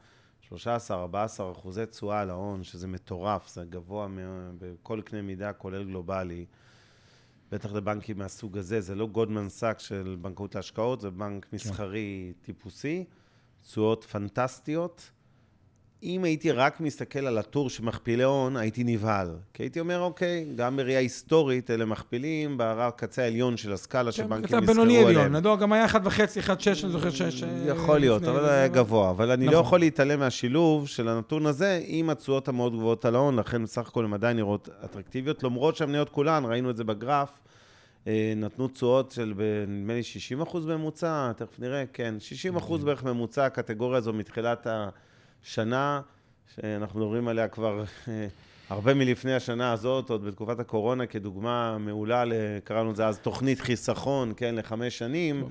13-14 0.51 0.53
אחוזי 1.51 1.85
תשואה 1.85 2.21
על 2.21 2.29
ההון, 2.29 2.63
שזה 2.63 2.87
מטורף, 2.87 3.47
זה 3.47 3.65
גבוה 3.69 4.07
בכל 4.57 5.01
קנה 5.01 5.21
מידה, 5.21 5.53
כולל 5.53 5.83
גלובלי. 5.83 6.45
בטח 7.51 7.73
לבנקים 7.73 8.17
מהסוג 8.17 8.57
הזה, 8.57 8.81
זה 8.81 8.95
לא 8.95 9.07
גולדמן 9.07 9.49
סאקס 9.49 9.79
של 9.79 10.17
בנקאות 10.21 10.55
להשקעות, 10.55 11.01
זה 11.01 11.09
בנק 11.09 11.45
כן. 11.45 11.55
מסחרי 11.55 12.33
טיפוסי, 12.41 13.05
תשואות 13.61 14.03
פנטסטיות. 14.03 15.11
אם 16.03 16.23
הייתי 16.23 16.51
רק 16.51 16.79
מסתכל 16.79 17.19
על 17.19 17.37
הטור 17.37 17.69
של 17.69 17.83
מכפילי 17.83 18.23
הון, 18.23 18.57
הייתי 18.57 18.83
נבהל. 18.83 19.29
כי 19.53 19.63
הייתי 19.63 19.79
אומר, 19.79 19.99
אוקיי, 19.99 20.45
גם 20.55 20.77
בראייה 20.77 20.99
היסטורית, 20.99 21.71
אלה 21.71 21.85
מכפילים 21.85 22.55
בקצה 22.57 23.23
העליון 23.23 23.57
של 23.57 23.73
הסקאלה 23.73 24.11
כן, 24.11 24.17
שבנקים 24.17 24.57
נסחרו 24.59 24.81
עליהם. 24.81 25.07
עליון, 25.07 25.35
נדור, 25.35 25.57
גם 25.57 25.73
היה 25.73 25.85
1.5, 25.85 25.95
1.6, 25.95 26.83
אני 26.83 26.91
זוכר 26.91 27.09
ש... 27.09 27.43
יכול 27.65 27.99
להיות, 27.99 28.23
אבל 28.23 28.45
היה 28.45 28.67
גבוה. 28.67 29.09
אבל 29.09 29.31
אני 29.31 29.45
לא 29.45 29.51
נכון. 29.51 29.65
יכול 29.65 29.79
להתעלם 29.79 30.19
מהשילוב 30.19 30.87
של 30.87 31.07
הנתון 31.07 31.45
הזה 31.45 31.81
עם 31.85 32.09
התשואות 32.09 32.47
המאוד 32.47 32.73
גבוהות 32.73 33.05
על 33.05 33.15
ההון, 33.15 33.35
לכן 33.35 33.63
בסך 33.63 33.87
הכל 33.87 34.05
הן 34.05 34.13
עדיין 34.13 34.37
נראות 34.37 34.69
אטרקטיביות, 34.85 35.43
למרות 35.43 35.75
שהמניות 35.75 36.09
כולן, 36.09 36.43
ראינו 36.45 36.69
את 36.69 36.77
זה 36.77 36.83
בגרף, 36.83 37.39
אה, 38.07 38.33
נתנו 38.35 38.67
תשואות 38.67 39.11
של 39.11 39.33
נדמה 39.67 39.93
לי 39.93 40.03
60 40.03 40.41
אחוז 40.41 40.65
ממוצע, 40.65 41.31
תכף 41.37 41.59
נראה, 41.59 41.83
כן, 41.93 42.15
60 42.19 42.55
אחוז 42.55 42.81
אוקיי. 42.81 42.85
בערך 42.85 43.03
ממוצע, 43.03 43.45
הקטגוריה 43.45 43.97
הזו 43.97 44.13
מתחילת 44.13 44.67
ה... 44.67 44.89
שנה 45.43 46.01
שאנחנו 46.55 46.99
מדברים 46.99 47.27
עליה 47.27 47.47
כבר 47.47 47.83
אה, 48.07 48.27
הרבה 48.69 48.93
מלפני 48.93 49.33
השנה 49.33 49.71
הזאת, 49.71 50.09
עוד 50.09 50.25
בתקופת 50.25 50.59
הקורונה, 50.59 51.05
כדוגמה 51.05 51.77
מעולה, 51.77 52.23
קראנו 52.63 52.91
לזה 52.91 53.07
אז 53.07 53.19
תוכנית 53.19 53.59
חיסכון, 53.59 54.33
כן, 54.37 54.55
לחמש 54.55 54.97
שנים, 54.97 55.43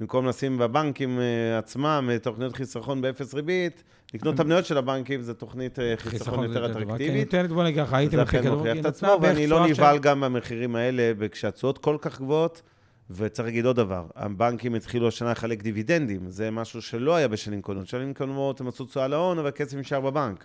במקום 0.00 0.26
לשים 0.26 0.58
בבנקים 0.58 1.20
אה, 1.20 1.58
עצמם 1.58 2.08
אה, 2.12 2.18
תוכניות 2.18 2.56
חיסכון 2.56 3.00
באפס 3.00 3.34
ריבית, 3.34 3.82
לקנות 4.14 4.34
את 4.34 4.40
המניות 4.40 4.66
של 4.66 4.78
הבנקים, 4.78 5.22
זו 5.22 5.34
תוכנית 5.34 5.78
חיסכון 5.96 6.44
יותר 6.44 6.70
אטרקטיבית. 6.70 7.30
כן, 7.30 7.46
בוא 7.46 7.64
נגיד 7.64 7.84
ככה, 7.84 7.96
הייתם 7.96 8.18
בכדורגל. 8.20 8.42
זה 8.42 8.48
אכן 8.48 8.56
מוכיח 8.56 8.76
את 8.80 8.86
עצמו, 8.86 9.18
ואני 9.22 9.46
לא 9.46 9.66
נבהל 9.66 9.98
גם 9.98 10.20
במחירים 10.20 10.76
האלה, 10.76 11.12
כשהתשואות 11.30 11.78
כל 11.78 11.96
כך 12.00 12.20
גבוהות. 12.20 12.62
וצריך 13.10 13.46
להגיד 13.46 13.66
עוד 13.66 13.76
דבר, 13.76 14.06
הבנקים 14.16 14.74
התחילו 14.74 15.08
השנה 15.08 15.30
לחלק 15.30 15.62
דיבידנדים, 15.62 16.30
זה 16.30 16.50
משהו 16.50 16.82
שלא 16.82 17.16
היה 17.16 17.28
בשנים 17.28 17.62
קודמות. 17.62 17.88
שנים 17.88 18.14
קודמות 18.14 18.60
הם 18.60 18.68
עשו 18.68 18.84
תשואה 18.84 19.08
להון, 19.08 19.38
אבל 19.38 19.48
הכסף 19.48 19.76
נשאר 19.76 20.00
בבנק. 20.00 20.44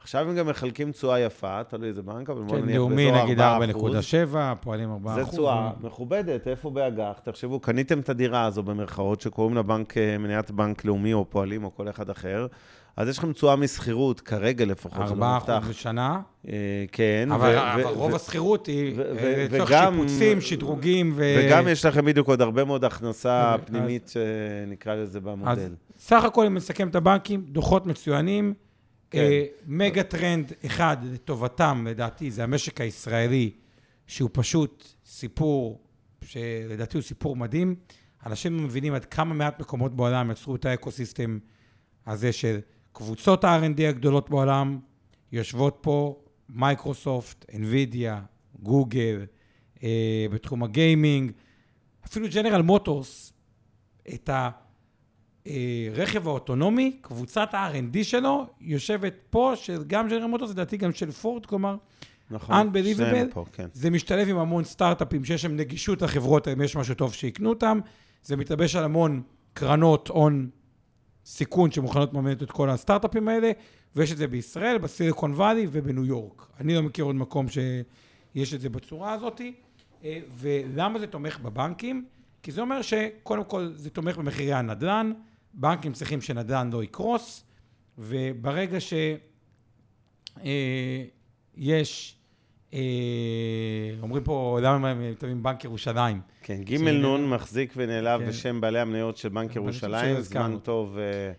עכשיו 0.00 0.28
הם 0.28 0.36
גם 0.36 0.46
מחלקים 0.46 0.92
תשואה 0.92 1.20
יפה, 1.20 1.64
תלוי 1.64 1.88
איזה 1.88 2.02
בנק, 2.02 2.30
אבל 2.30 2.42
בוא 2.42 2.56
כן, 2.56 2.62
נניח 2.62 2.82
באזור 2.82 2.90
4%. 2.90 2.92
לאומי 2.92 3.10
נגיד 3.22 3.40
4.7, 3.40 4.36
פועלים 4.60 4.90
4%. 5.06 5.08
זה 5.14 5.24
תשואה 5.24 5.70
מכובדת, 5.80 6.48
איפה 6.48 6.70
באג"ח? 6.70 7.18
תחשבו, 7.22 7.60
קניתם 7.60 8.00
את 8.00 8.08
הדירה 8.08 8.44
הזו 8.44 8.62
במרכאות, 8.62 9.20
שקוראים 9.20 9.54
לה 9.54 9.62
בנק, 9.62 9.98
אה, 9.98 10.18
מניית 10.18 10.50
בנק 10.50 10.84
לאומי 10.84 11.12
או 11.12 11.30
פועלים 11.30 11.64
או 11.64 11.74
כל 11.74 11.88
אחד 11.88 12.10
אחר, 12.10 12.46
אז 12.96 13.08
יש 13.08 13.18
לכם 13.18 13.32
תשואה 13.32 13.56
משכירות, 13.56 14.20
כרגע 14.20 14.64
לפחות, 14.64 15.08
זה 15.08 15.14
לא 15.14 15.34
מובטח. 15.34 15.66
4% 15.66 15.68
בשנה? 15.68 16.20
אה, 16.48 16.84
כן. 16.92 17.28
אבל, 17.32 17.58
אבל 17.58 17.82
רוב 17.82 18.14
השכירות 18.14 18.66
היא 18.66 19.00
אה, 19.00 19.46
לצורך 19.50 19.68
שיפוצים, 19.68 20.40
שדרוגים 20.40 21.12
ו... 21.16 21.34
וגם 21.38 21.68
יש 21.68 21.84
לכם 21.84 22.04
בדיוק 22.04 22.28
עוד 22.28 22.40
הרבה 22.40 22.64
מאוד 22.64 22.84
הכנסה 22.84 23.56
פנימית, 23.66 24.12
שנקרא 24.12 24.94
לזה 24.94 25.20
במודל. 25.20 25.50
אז 25.50 25.70
סך 25.98 26.24
הכל, 26.24 26.46
אם 26.46 26.54
נסכם 26.54 26.88
את 26.88 26.94
הבנקים, 26.94 27.44
דוחות 27.48 27.86
מצוינים. 27.86 28.54
כן. 29.10 29.18
אה, 29.18 29.44
מגה 29.66 30.02
טרנד 30.02 30.52
אחד 30.66 30.96
לטובתם, 31.02 31.86
לדעתי, 31.90 32.30
זה 32.30 32.44
המשק 32.44 32.80
הישראלי, 32.80 33.50
שהוא 34.06 34.30
פשוט 34.32 34.94
סיפור, 35.06 35.80
שלדעתי 36.24 36.96
הוא 36.96 37.02
סיפור 37.02 37.36
מדהים. 37.36 37.74
אנשים 38.26 38.64
מבינים 38.64 38.94
עד 38.94 39.04
כמה 39.04 39.34
מעט 39.34 39.60
מקומות 39.60 39.96
בעולם 39.96 40.30
יצרו 40.30 40.56
את 40.56 40.64
האקוסיסטם 40.64 41.38
הזה 42.06 42.32
של 42.32 42.58
קבוצות 42.94 43.44
ה-R&D 43.44 43.82
הגדולות 43.88 44.30
בעולם, 44.30 44.78
יושבות 45.32 45.78
פה 45.80 46.16
מייקרוסופט, 46.48 47.50
NVIDIA, 47.50 48.14
גוגל, 48.62 49.26
אה, 49.82 50.26
בתחום 50.30 50.62
הגיימינג, 50.62 51.32
אפילו 52.06 52.26
ג'נרל 52.34 52.62
מוטורס, 52.62 53.32
את 54.14 54.30
הרכב 55.46 56.28
האוטונומי, 56.28 56.96
קבוצת 57.00 57.54
ה-R&D 57.54 58.04
שלו, 58.04 58.46
יושבת 58.60 59.14
פה, 59.30 59.52
שגם 59.56 60.08
ג'נרל 60.08 60.26
מוטורס, 60.26 60.50
לדעתי 60.50 60.76
גם 60.76 60.92
של 60.92 61.10
פורד, 61.10 61.46
כלומר, 61.46 61.76
נכון, 62.30 62.54
Unbelievable. 62.54 63.32
פה, 63.32 63.44
כן. 63.52 63.66
זה 63.72 63.90
משתלב 63.90 64.28
עם 64.28 64.38
המון 64.38 64.64
סטארט-אפים 64.64 65.24
שיש 65.24 65.44
להם 65.44 65.56
נגישות 65.56 66.02
לחברות, 66.02 66.48
אם 66.48 66.60
יש 66.60 66.76
משהו 66.76 66.94
טוב 66.94 67.14
שיקנו 67.14 67.48
אותם. 67.48 67.80
זה 68.22 68.36
מתלבש 68.36 68.76
על 68.76 68.84
המון 68.84 69.22
קרנות 69.52 70.08
הון 70.08 70.50
סיכון 71.24 71.70
שמוכנות 71.70 72.14
לממן 72.14 72.32
את 72.32 72.50
כל 72.50 72.70
הסטארט-אפים 72.70 73.28
האלה, 73.28 73.50
ויש 73.96 74.12
את 74.12 74.16
זה 74.16 74.26
בישראל, 74.26 74.78
בסיליקון 74.78 75.32
וואלי 75.32 75.66
ובניו 75.72 76.04
יורק. 76.04 76.46
אני 76.60 76.74
לא 76.74 76.82
מכיר 76.82 77.04
עוד 77.04 77.16
מקום 77.16 77.46
שיש 77.48 78.54
את 78.54 78.60
זה 78.60 78.68
בצורה 78.68 79.12
הזאת. 79.12 79.40
אה, 80.04 80.20
ולמה 80.38 80.98
זה 80.98 81.06
תומך 81.06 81.40
בבנקים? 81.40 82.06
כי 82.42 82.52
זה 82.52 82.60
אומר 82.60 82.82
שקודם 82.82 83.44
כל 83.44 83.72
זה 83.74 83.90
תומך 83.90 84.18
במחירי 84.18 84.52
הנדל"ן, 84.52 85.12
בנקים 85.54 85.92
צריכים 85.92 86.20
שנדל"ן 86.20 86.70
לא 86.72 86.84
יקרוס, 86.84 87.44
וברגע 87.98 88.80
שיש, 88.80 89.18
אה, 90.44 91.04
אומרים 94.02 94.24
פה, 94.24 94.58
למה 94.62 94.90
הם 94.90 95.10
מתאמים 95.10 95.42
בנק 95.42 95.64
ירושלים? 95.64 96.20
כן, 96.42 96.62
ג' 96.62 96.80
נ' 96.82 97.30
מחזיק 97.30 97.72
ונעלב 97.76 98.20
כן. 98.20 98.26
בשם 98.26 98.60
בעלי 98.60 98.78
המניות 98.78 99.16
של 99.16 99.28
בנק 99.28 99.56
ירושלים. 99.56 100.20
זמן 100.20 100.56
טוב. 100.62 100.98
אה, 100.98 101.32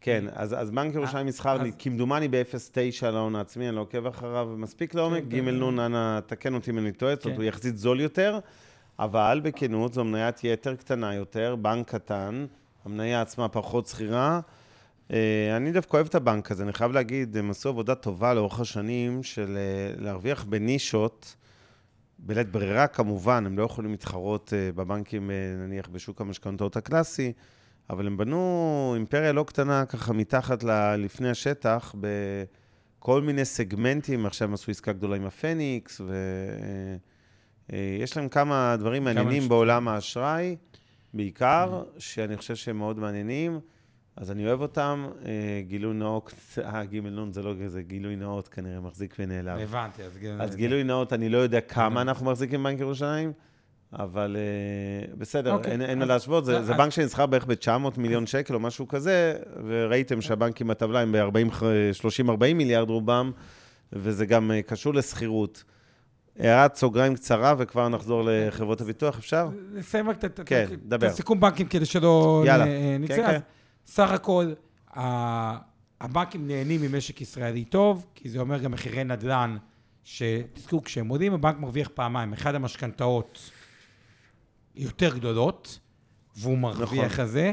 כן, 0.00 0.24
אז 0.32 0.54
אז 0.58 0.70
בנק 0.70 0.94
ירושלים 0.94 1.26
מסחר, 1.26 1.58
כמדומני 1.78 2.28
ב-0.9 2.28 3.06
על 3.06 3.16
ההון 3.16 3.36
העצמי, 3.36 3.68
אני 3.68 3.76
לא 3.76 3.80
עוקב 3.80 4.06
אחריו 4.06 4.48
מספיק 4.56 4.94
לעומק. 4.94 5.22
כן, 5.30 5.44
ג' 5.46 5.48
נ', 5.48 5.80
אנא 5.80 6.20
תקן 6.26 6.54
אותי 6.54 6.70
אם 6.70 6.78
אני 6.78 6.92
טועה, 6.92 7.14
זאת 7.14 7.24
אומרת, 7.24 7.36
כן. 7.36 7.42
הוא 7.42 7.48
יחסית 7.48 7.78
זול 7.78 8.00
יותר, 8.00 8.38
אבל 8.98 9.40
בכנות 9.44 9.92
זו 9.92 10.04
מניית 10.04 10.44
יתר 10.44 10.74
קטנה 10.74 11.14
יותר, 11.14 11.56
בנק 11.56 11.88
קטן, 11.94 12.46
המניה 12.84 13.20
עצמה 13.20 13.48
פחות 13.48 13.86
שכירה. 13.86 14.40
אה, 15.12 15.56
אני 15.56 15.72
דווקא 15.72 15.96
אוהב 15.96 16.06
את 16.06 16.14
הבנק 16.14 16.50
הזה, 16.50 16.62
אני 16.62 16.72
חייב 16.72 16.92
להגיד, 16.92 17.36
הם 17.36 17.50
עשו 17.50 17.68
עבודה 17.68 17.94
טובה 17.94 18.34
לאורך 18.34 18.60
השנים 18.60 19.22
של 19.22 19.56
אה, 19.56 20.02
להרוויח 20.04 20.44
בנישות. 20.44 21.36
בלית 22.18 22.50
ברירה 22.50 22.86
כמובן, 22.86 23.46
הם 23.46 23.58
לא 23.58 23.62
יכולים 23.62 23.90
להתחרות 23.90 24.52
אה, 24.56 24.72
בבנקים, 24.72 25.30
נניח 25.58 25.88
בשוק 25.88 26.20
המשכנתאות 26.20 26.76
הקלאסי, 26.76 27.32
אבל 27.90 28.06
הם 28.06 28.16
בנו 28.16 28.92
אימפריה 28.96 29.32
לא 29.32 29.44
קטנה 29.44 29.86
ככה 29.86 30.12
מתחת 30.12 30.64
ל- 30.64 30.96
לפני 30.96 31.30
השטח, 31.30 31.94
בכל 32.00 33.22
מיני 33.22 33.44
סגמנטים, 33.44 34.26
עכשיו 34.26 34.48
הם 34.48 34.54
עשו 34.54 34.70
עסקה 34.70 34.92
גדולה 34.92 35.16
עם 35.16 35.24
הפניקס, 35.26 36.00
ויש 37.70 38.16
להם 38.16 38.28
כמה 38.28 38.76
דברים 38.78 39.04
מעניינים 39.04 39.42
ש- 39.42 39.46
בעולם 39.46 39.88
האשראי, 39.88 40.56
בעיקר, 41.14 41.82
שאני 41.98 42.36
חושב 42.36 42.54
שהם 42.56 42.78
מאוד 42.78 42.98
מעניינים. 42.98 43.60
אז 44.16 44.30
אני 44.30 44.46
אוהב 44.46 44.60
אותם, 44.60 45.06
אה, 45.26 45.30
גילוי 45.68 45.94
נאות, 45.94 46.34
אה, 46.64 46.84
ג' 46.84 46.96
נ' 47.06 47.32
זה 47.32 47.42
לא 47.42 47.54
זה 47.66 47.82
גילוי 47.82 48.16
נאות 48.16 48.48
כנראה, 48.48 48.80
מחזיק 48.80 49.16
ונעלב. 49.18 49.58
הבנתי, 49.60 50.02
אז... 50.02 50.18
אז 50.40 50.56
גילוי 50.56 50.84
נאות, 50.84 51.12
אני 51.12 51.28
לא 51.28 51.38
יודע 51.38 51.60
כמה 51.60 52.02
אנחנו 52.02 52.26
מחזיקים 52.26 52.62
בבנק 52.62 52.80
ירושלים, 52.80 53.32
אבל 53.92 54.36
אה, 54.36 55.14
בסדר, 55.18 55.52
אוקיי. 55.52 55.72
אין 55.72 55.98
מה 55.98 56.04
להשוות, 56.04 56.44
זה 56.44 56.58
אז- 56.58 56.70
בנק 56.70 56.90
שנסחר 56.92 57.26
בערך 57.26 57.46
ב-900 57.46 57.68
מיליון 58.00 58.26
שקל 58.26 58.54
או 58.54 58.60
משהו 58.60 58.88
כזה, 58.88 59.34
וראיתם 59.66 60.20
שהבנקים 60.20 60.66
בטבלה 60.66 61.00
הם 61.00 61.12
ב-30-40 61.12 62.30
מיליארד 62.54 62.90
רובם, 62.90 63.30
וזה 63.92 64.26
גם 64.26 64.50
אה, 64.50 64.62
קשור 64.62 64.94
לשכירות. 64.94 65.64
הערת 66.38 66.74
סוגריים 66.74 67.14
קצרה, 67.14 67.54
וכבר 67.58 67.88
נחזור 67.88 68.22
לחברות 68.26 68.80
הביטוח, 68.80 69.18
אפשר? 69.18 69.48
נסיים 69.74 70.10
רק 70.10 70.24
את- 70.24 70.40
כן. 70.46 70.66
הסיכום 71.02 71.40
בנקים 71.40 71.66
כדי 71.66 71.84
שלא 71.84 72.44
נצא. 73.00 73.38
סך 73.86 74.10
הכל, 74.10 74.52
הבנקים 76.00 76.46
נהנים 76.46 76.82
ממשק 76.82 77.20
ישראלי 77.20 77.64
טוב, 77.64 78.06
כי 78.14 78.28
זה 78.28 78.40
אומר 78.40 78.58
גם 78.58 78.72
מחירי 78.72 79.04
נדל"ן, 79.04 79.56
שתזכרו, 80.04 80.84
כשהם 80.84 81.08
עולים, 81.08 81.34
הבנק 81.34 81.58
מרוויח 81.58 81.88
פעמיים. 81.94 82.32
אחד, 82.32 82.54
המשכנתאות 82.54 83.50
יותר 84.76 85.16
גדולות, 85.16 85.78
והוא 86.36 86.58
מרוויח 86.58 87.12
נכון. 87.12 87.26
זה. 87.26 87.52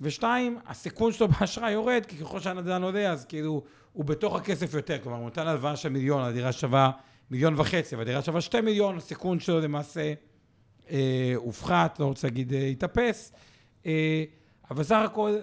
ושתיים, 0.00 0.58
הסיכון 0.66 1.12
שלו 1.12 1.28
באשראי 1.28 1.72
יורד, 1.72 2.06
כי 2.08 2.16
ככל 2.16 2.40
שהנדל"ן 2.40 2.82
עולה, 2.82 3.12
אז 3.12 3.24
כאילו, 3.24 3.62
הוא 3.92 4.04
בתוך 4.04 4.36
הכסף 4.36 4.74
יותר. 4.74 4.98
כלומר, 5.02 5.16
הוא 5.16 5.24
נותן 5.24 5.46
הלוואה 5.46 5.76
של 5.76 5.88
מיליון, 5.88 6.22
הדירה 6.22 6.52
שווה 6.52 6.90
מיליון 7.30 7.54
וחצי, 7.60 7.96
והדירה 7.96 8.22
שווה 8.22 8.40
שתי 8.40 8.60
מיליון, 8.60 8.96
הסיכון 8.96 9.40
שלו 9.40 9.60
למעשה 9.60 10.12
אה, 10.90 11.32
הופחת, 11.36 12.00
לא 12.00 12.04
רוצה 12.04 12.26
להגיד 12.26 12.52
אה, 12.52 12.66
התאפס. 12.66 13.32
אה, 13.86 14.24
אבל 14.70 14.82
סך 14.82 15.00
הכל, 15.04 15.36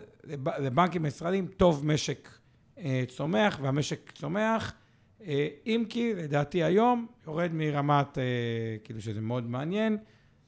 לבנקים 0.59 1.05
הישראלים 1.05 1.47
טוב 1.47 1.85
משק 1.85 2.29
אה, 2.77 3.03
צומח, 3.07 3.59
והמשק 3.61 4.11
צומח, 4.11 4.73
אה, 5.27 5.47
אם 5.65 5.83
כי 5.89 6.13
לדעתי 6.13 6.63
היום 6.63 7.07
יורד 7.27 7.51
מרמת, 7.53 8.17
אה, 8.17 8.23
כאילו 8.83 9.01
שזה 9.01 9.21
מאוד 9.21 9.49
מעניין, 9.49 9.97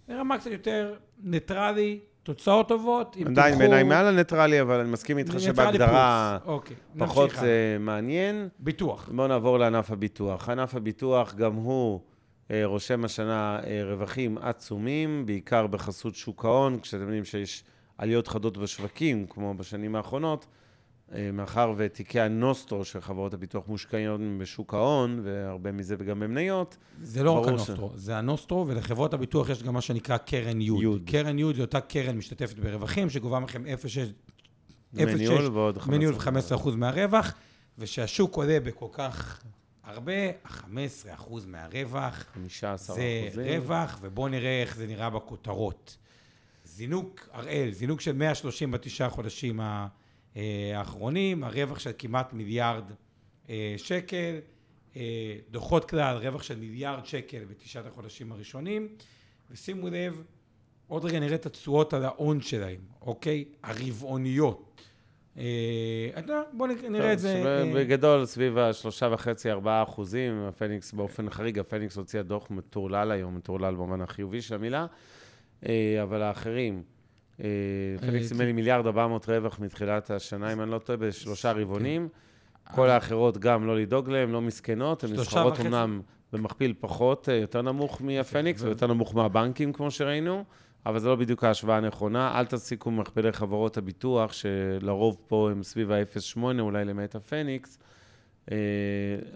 לרמה 0.08 0.38
קצת 0.38 0.52
יותר 0.52 0.96
ניטרלי, 1.24 2.00
תוצאות 2.24 2.68
טובות. 2.68 3.16
עם 3.16 3.28
עדיין 3.28 3.58
בעיניי 3.58 3.84
מעל 3.84 4.06
הניטרלי, 4.06 4.62
אבל 4.62 4.80
אני 4.80 4.92
מסכים 4.92 5.18
איתך 5.18 5.40
שבהגדרה. 5.40 6.38
אוקיי, 6.46 6.76
פחות. 6.98 7.32
אה, 7.36 7.78
מעניין. 7.80 8.50
ביטוח. 8.60 9.10
בואו 9.16 9.28
נעבור 9.28 9.60
לענף 9.60 9.92
הביטוח. 9.92 10.50
ענף 10.50 10.76
הביטוח, 10.76 11.36
גם 11.36 11.54
הוא 11.54 12.00
רושם 12.64 13.06
השנה 13.06 13.60
רווחים 13.84 14.38
עצומים, 14.38 15.26
בעיקר 15.26 15.68
בחסות 15.68 16.16
שוק 16.16 16.46
ההון, 16.46 16.80
כשאתם 16.80 17.04
יודעים 17.04 17.26
שיש 17.26 17.64
עליות 17.98 18.28
חדות 18.28 18.58
בשווקים, 18.58 19.26
כמו 19.30 19.54
בשנים 19.54 19.96
האחרונות, 19.96 20.46
אה, 21.14 21.32
מאחר 21.34 21.74
ותיקי 21.78 22.20
הנוסטרו 22.20 22.86
של 22.86 23.02
חברות 23.02 23.34
הביטוח 23.34 23.68
מושקעים 23.68 24.40
בשוק 24.40 24.74
ההון, 24.74 25.22
והרבה 25.24 25.72
מזה 25.72 25.96
גם 25.96 26.20
במניות, 26.20 26.78
זה 27.02 27.24
לא 27.24 27.32
רק 27.32 27.48
הנוסטרו, 27.48 27.92
זה 27.96 28.18
הנוסטרו, 28.18 28.68
ולחברות 28.68 29.14
הביטוח 29.14 29.50
יש 29.50 29.64
גם 29.64 29.74
מה 29.74 29.82
שנקרא 29.82 30.18
קרן 30.18 30.62
יוד. 30.62 30.84
יוד. 30.84 31.02
קרן 31.06 31.40
יוד 31.40 31.56
זו 31.56 31.62
אותה 31.62 31.82
קרן 31.82 32.18
משתתפת 32.18 32.60
ברווחים, 32.60 33.10
שגובה 33.10 33.40
מכם 33.40 33.64
0.6 33.66 33.68
דמי 34.94 35.04
אפס 35.04 35.14
ניהול 35.14 35.42
שש, 35.42 35.48
ועוד 35.48 35.80
דמי 35.86 35.98
ניהול 35.98 36.16
15%. 36.16 36.18
ו-15% 36.52 36.70
מהרווח, 36.76 37.34
ושהשוק 37.78 38.36
עולה 38.36 38.60
בכל 38.60 38.88
כך 38.92 39.44
הרבה, 39.84 40.14
ה-15% 40.44 41.34
מהרווח 41.48 42.26
15 42.34 42.96
זה 42.96 43.28
אחוזים. 43.28 43.46
רווח, 43.46 44.00
ובואו 44.02 44.28
נראה 44.28 44.62
איך 44.62 44.76
זה 44.76 44.88
נראה 44.88 45.10
בכותרות. 45.10 45.98
זינוק, 46.76 47.30
הראל, 47.32 47.70
זינוק 47.72 48.02
של 48.02 48.12
139 48.12 49.10
חודשים 49.10 49.60
ה- 49.60 49.88
אה, 50.38 50.72
האחרונים, 50.76 51.44
הרווח 51.44 51.80
של 51.80 51.92
כמעט 51.98 52.34
מיליארד 52.34 52.84
אה, 53.50 53.74
שקל, 53.78 54.36
אה, 54.96 55.02
דוחות 55.52 55.90
כלל, 55.90 56.18
רווח 56.18 56.44
של 56.44 56.60
מיליארד 56.60 57.06
שקל 57.06 57.44
בתשעת 57.50 57.86
החודשים 57.86 58.32
הראשונים, 58.32 58.88
ושימו 59.52 59.90
לב, 59.90 60.22
עוד 60.88 61.06
רגע 61.06 61.20
נראה 61.20 61.36
את 61.36 61.46
התשואות 61.46 61.94
על 61.94 62.06
ההון 62.06 62.42
שלהם, 62.42 62.82
אוקיי? 63.02 63.46
הרבעוניות. 63.64 64.82
בואו 66.54 66.70
נראה 66.90 67.14
את 67.14 67.20
זה. 67.20 67.44
בגדול, 67.76 68.26
סביב 68.26 68.58
השלושה 68.58 69.10
וחצי, 69.14 69.52
ארבעה 69.52 69.84
אחוזים, 69.84 70.44
הפניקס 70.44 70.94
באופן 70.94 71.30
חריג, 71.30 71.60
הפניקס 71.60 71.98
הוציאה 71.98 72.24
דוח 72.24 72.52
מטורלל 72.52 73.12
היום, 73.12 73.36
מטורלל 73.36 73.76
במובן 73.76 74.02
החיובי 74.02 74.42
של 74.42 74.56
המילה, 74.56 74.86
אבל 76.04 76.22
האחרים, 76.22 76.84
אה, 77.44 77.48
פניקס 78.02 78.32
נדמה 78.32 78.46
לי 78.46 78.52
מיליארד 78.52 78.86
ארבע 78.86 79.08
מאות 79.08 79.30
רווח 79.30 79.60
מתחילת 79.60 80.12
השנה, 80.12 80.54
אם 80.54 80.62
אני 80.62 80.72
לא 80.72 80.78
טועה, 80.78 80.98
בשלושה 80.98 81.52
רבעונים. 81.52 82.08
כל 82.72 82.90
האחרות 82.90 83.38
גם 83.38 83.68
לא 83.68 83.78
לדאוג 83.78 84.10
להם, 84.10 84.32
לא 84.32 84.42
מסכנות, 84.42 85.04
הן 85.04 85.14
נסחרות. 85.14 85.60
אמנם 85.60 86.02
במכפיל 86.34 86.74
פחות, 86.80 87.30
אה, 87.30 87.36
יותר 87.36 87.62
נמוך 87.62 88.02
מהפניקס 88.02 88.62
ו- 88.62 88.66
ויותר 88.66 88.88
נמוך 88.88 89.16
מהבנקים, 89.16 89.74
כמו 89.74 89.92
שראינו, 89.92 90.44
אבל 90.86 91.00
זו 91.00 91.10
לא 91.10 91.16
בדיוק 91.16 91.44
ההשוואה 91.44 91.78
הנכונה. 91.78 92.40
אל 92.40 92.46
תסיקו 92.46 92.92
מכפילי 92.92 93.32
חברות 93.32 93.78
הביטוח, 93.78 94.34
שלרוב 94.34 95.18
פה 95.28 95.50
הם 95.52 95.64
סביב 95.64 95.92
ה-0.8, 95.92 96.42
אולי 96.60 96.86
למעט 96.86 97.16
הפניקס. 97.16 97.80
אה, 98.52 98.58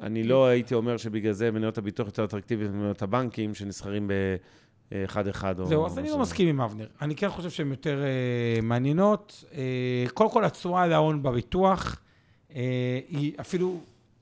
אני 0.02 0.24
לא 0.24 0.48
הייתי 0.48 0.74
אומר 0.74 0.98
שבגלל 0.98 1.32
זה 1.34 1.52
מניות 1.52 1.78
הביטוח 1.78 2.08
יותר 2.08 2.24
אטרקטיביות 2.24 2.72
ממניות 2.72 3.02
הבנקים, 3.02 3.56
שנסחרים 3.56 4.12
באחד-אחד 4.92 5.60
או... 5.60 5.66
זהו, 5.66 5.86
אז 5.86 6.00
אני 6.00 6.10
לא. 6.10 6.20
מסכים 6.20 6.48
עם 6.48 6.62
אבנר. 6.62 6.88
אני 7.02 7.16
כן 7.16 7.30
חושב 7.30 7.50
שהן 7.50 7.70
יותר 7.70 8.04
אה, 8.04 8.62
מעניינות. 8.62 9.44
אה, 9.54 10.06
קודם 10.14 10.32
כל, 10.32 10.46
התשואה 10.46 10.88
להון 10.88 11.24
בביטוח 11.24 12.02
אה, 12.56 13.00
היא 13.08 13.34
אפילו 13.40 13.80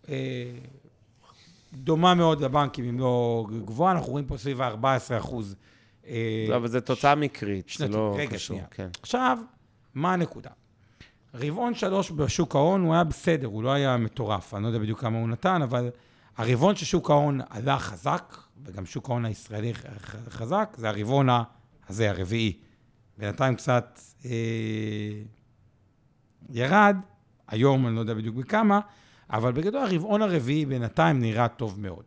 אה, 0.10 0.16
דומה 1.74 2.14
מאוד 2.14 2.42
לבנקים, 2.42 2.86
אם 2.86 3.00
לא 3.00 3.46
גבוהה. 3.66 3.92
אנחנו 3.92 4.12
רואים 4.12 4.26
פה 4.26 4.38
סביב 4.38 4.62
ה-14 4.62 5.18
אחוז. 5.18 5.56
אה, 6.08 6.46
לא, 6.50 6.56
אבל 6.56 6.68
זו 6.68 6.82
תוצאה 6.82 7.16
מקרית, 7.16 7.72
זה. 7.78 7.88
לא 7.88 8.16
רגע, 8.18 8.36
קשור. 8.36 8.40
שנייה. 8.40 8.66
כן. 8.72 8.88
עכשיו, 9.02 9.38
מה 9.96 10.14
הנקודה? 10.14 10.50
רבעון 11.34 11.76
שלוש 11.76 12.12
בשוק 12.12 12.56
ההון 12.56 12.82
הוא 12.82 12.94
היה 12.94 13.04
בסדר, 13.04 13.48
הוא 13.48 13.64
לא 13.64 13.72
היה 13.72 13.98
מטורף, 13.98 14.54
אני 14.54 14.64
לא 14.64 14.68
יודע 14.68 14.80
בדיוק 14.80 15.00
כמה 15.00 15.18
הוא 15.18 15.30
נתן, 15.30 15.62
אבל 15.62 15.90
הרבעון 16.38 16.76
ששוק 16.76 17.10
ההון 17.10 17.42
עלה 17.50 17.80
חזק, 17.80 18.38
וגם 18.66 18.86
שוק 18.86 19.10
ההון 19.10 19.26
הישראלי 19.26 19.74
חזק, 20.30 20.76
זה 20.78 20.90
הרבעון 20.90 21.28
הזה, 21.90 22.10
הרביעי. 22.10 22.60
בינתיים 23.18 23.56
קצת 23.56 24.00
אה, 24.26 24.32
ירד, 26.50 26.96
היום 27.48 27.88
אני 27.88 27.96
לא 27.96 28.00
יודע 28.00 28.14
בדיוק 28.14 28.36
בכמה, 28.36 28.80
אבל 29.30 29.52
בגדול 29.52 29.82
הרבעון 29.82 30.22
הרביעי 30.22 30.66
בינתיים 30.66 31.20
נראה 31.20 31.48
טוב 31.48 31.80
מאוד. 31.80 32.04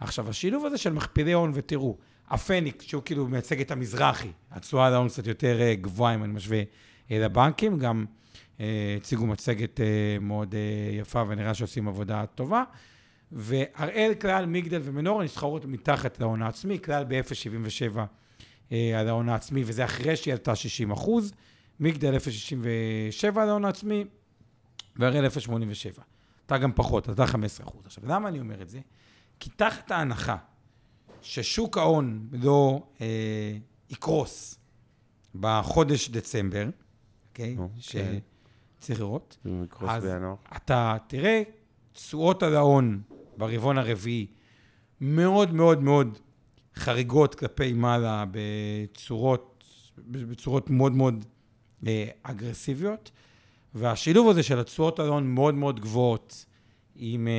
עכשיו, 0.00 0.30
השילוב 0.30 0.66
הזה 0.66 0.78
של 0.78 0.92
מכפילי 0.92 1.32
הון, 1.32 1.50
ותראו, 1.54 1.96
הפניקס, 2.28 2.84
שהוא 2.84 3.02
כאילו 3.02 3.28
מייצג 3.28 3.60
את 3.60 3.70
המזרחי, 3.70 4.28
התשואה 4.50 4.86
על 4.86 4.94
ההון 4.94 5.08
קצת 5.08 5.26
יותר 5.26 5.60
אה, 5.60 5.74
גבוהה, 5.74 6.14
אם 6.14 6.24
אני 6.24 6.32
משווה 6.32 6.62
אה, 7.10 7.18
לבנקים, 7.18 7.78
גם 7.78 8.04
אה, 8.60 8.94
הציגו 8.96 9.26
מצגת 9.26 9.80
מאוד 10.20 10.54
יפה 11.00 11.22
ונראה 11.28 11.54
שעושים 11.54 11.88
עבודה 11.88 12.26
טובה. 12.26 12.64
והראל, 13.32 14.12
כלל, 14.20 14.46
מגדל 14.46 14.80
ומנורה 14.84 15.24
נסחרות 15.24 15.64
מתחת 15.64 16.20
להון 16.20 16.42
העצמי, 16.42 16.78
כלל 16.78 17.04
ב-0.77 17.08 17.98
על 18.70 19.08
ההון 19.08 19.28
העצמי, 19.28 19.62
וזה 19.66 19.84
אחרי 19.84 20.16
שהיא 20.16 20.32
עלתה 20.32 20.56
60 20.56 20.90
אחוז. 20.90 21.32
מגדל 21.80 22.16
0.67 22.16 23.40
על 23.40 23.48
ההון 23.48 23.64
העצמי, 23.64 24.04
והראל 24.96 25.26
0.87. 25.26 26.00
אתה 26.46 26.58
גם 26.58 26.72
פחות, 26.72 27.10
אתה 27.10 27.26
15 27.26 27.66
אחוז. 27.66 27.86
עכשיו, 27.86 28.04
למה 28.06 28.28
אני 28.28 28.40
אומר 28.40 28.62
את 28.62 28.68
זה? 28.68 28.80
כי 29.40 29.50
תחת 29.50 29.90
ההנחה 29.90 30.36
ששוק 31.22 31.78
ההון 31.78 32.28
לא 32.32 32.86
אה, 33.00 33.56
יקרוס 33.90 34.58
בחודש 35.34 36.08
דצמבר, 36.08 36.68
אוקיי? 37.28 37.56
Okay? 37.56 37.60
אוקיי. 37.60 38.20
שצריך 38.80 39.00
לראות. 39.00 39.38
אז 39.80 40.04
בינואר. 40.04 40.34
אתה 40.56 40.96
תראה 41.06 41.42
תשואות 41.94 42.42
על 42.42 42.56
ההון 42.56 43.02
ברבעון 43.36 43.78
הרביעי 43.78 44.26
מאוד 45.00 45.54
מאוד 45.54 45.82
מאוד 45.82 46.18
חריגות 46.76 47.34
כלפי 47.34 47.72
מעלה 47.72 48.24
בצורות, 48.30 49.64
בצורות 49.98 50.70
מאוד 50.70 50.92
מאוד 50.92 51.24
אה, 51.86 52.06
אגרסיביות, 52.22 53.10
והשילוב 53.74 54.28
הזה 54.28 54.42
של 54.42 54.58
התשואות 54.58 55.00
על 55.00 55.06
ההון 55.06 55.26
מאוד 55.26 55.54
מאוד 55.54 55.80
גבוהות 55.80 56.44
עם, 56.96 57.28
אה, 57.28 57.32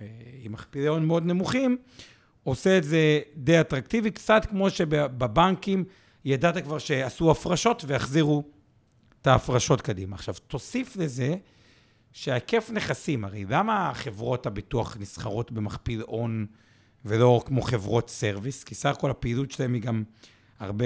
אה, 0.00 0.06
עם 0.42 0.52
מכפילי 0.52 0.86
הון 0.86 1.04
מאוד 1.04 1.26
נמוכים, 1.26 1.76
עושה 2.44 2.78
את 2.78 2.84
זה 2.84 3.20
די 3.36 3.60
אטרקטיבי, 3.60 4.10
קצת 4.10 4.46
כמו 4.50 4.70
שבבנקים 4.70 5.84
ידעת 6.24 6.64
כבר 6.64 6.78
שעשו 6.78 7.30
הפרשות 7.30 7.84
והחזירו 7.86 8.44
את 9.22 9.26
ההפרשות 9.26 9.80
קדימה. 9.80 10.16
עכשיו, 10.16 10.34
תוסיף 10.46 10.96
לזה 10.96 11.36
שהיקף 12.12 12.70
נכסים, 12.72 13.24
הרי 13.24 13.44
למה 13.48 13.90
חברות 13.94 14.46
הביטוח 14.46 14.96
נסחרות 15.00 15.52
במכפיל 15.52 16.02
הון 16.06 16.46
ולא 17.04 17.42
כמו 17.46 17.62
חברות 17.62 18.10
סרוויס? 18.10 18.64
כי 18.64 18.74
סך 18.74 18.90
הכל 18.90 19.10
הפעילות 19.10 19.50
שלהם 19.50 19.74
היא 19.74 19.82
גם 19.82 20.02
הרבה 20.60 20.84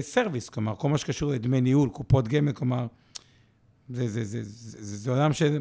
סרוויס, 0.00 0.48
כלומר, 0.48 0.76
כל 0.76 0.88
מה 0.88 0.98
שקשור 0.98 1.32
לדמי 1.32 1.60
ניהול, 1.60 1.88
קופות 1.88 2.28
גמל, 2.28 2.52
כלומר, 2.52 2.86
זה, 3.88 4.08
זה, 4.08 4.24
זה, 4.24 4.42
זה, 4.42 4.82
זה, 4.82 4.96
זה 4.96 5.10
עולם 5.10 5.32
של 5.32 5.60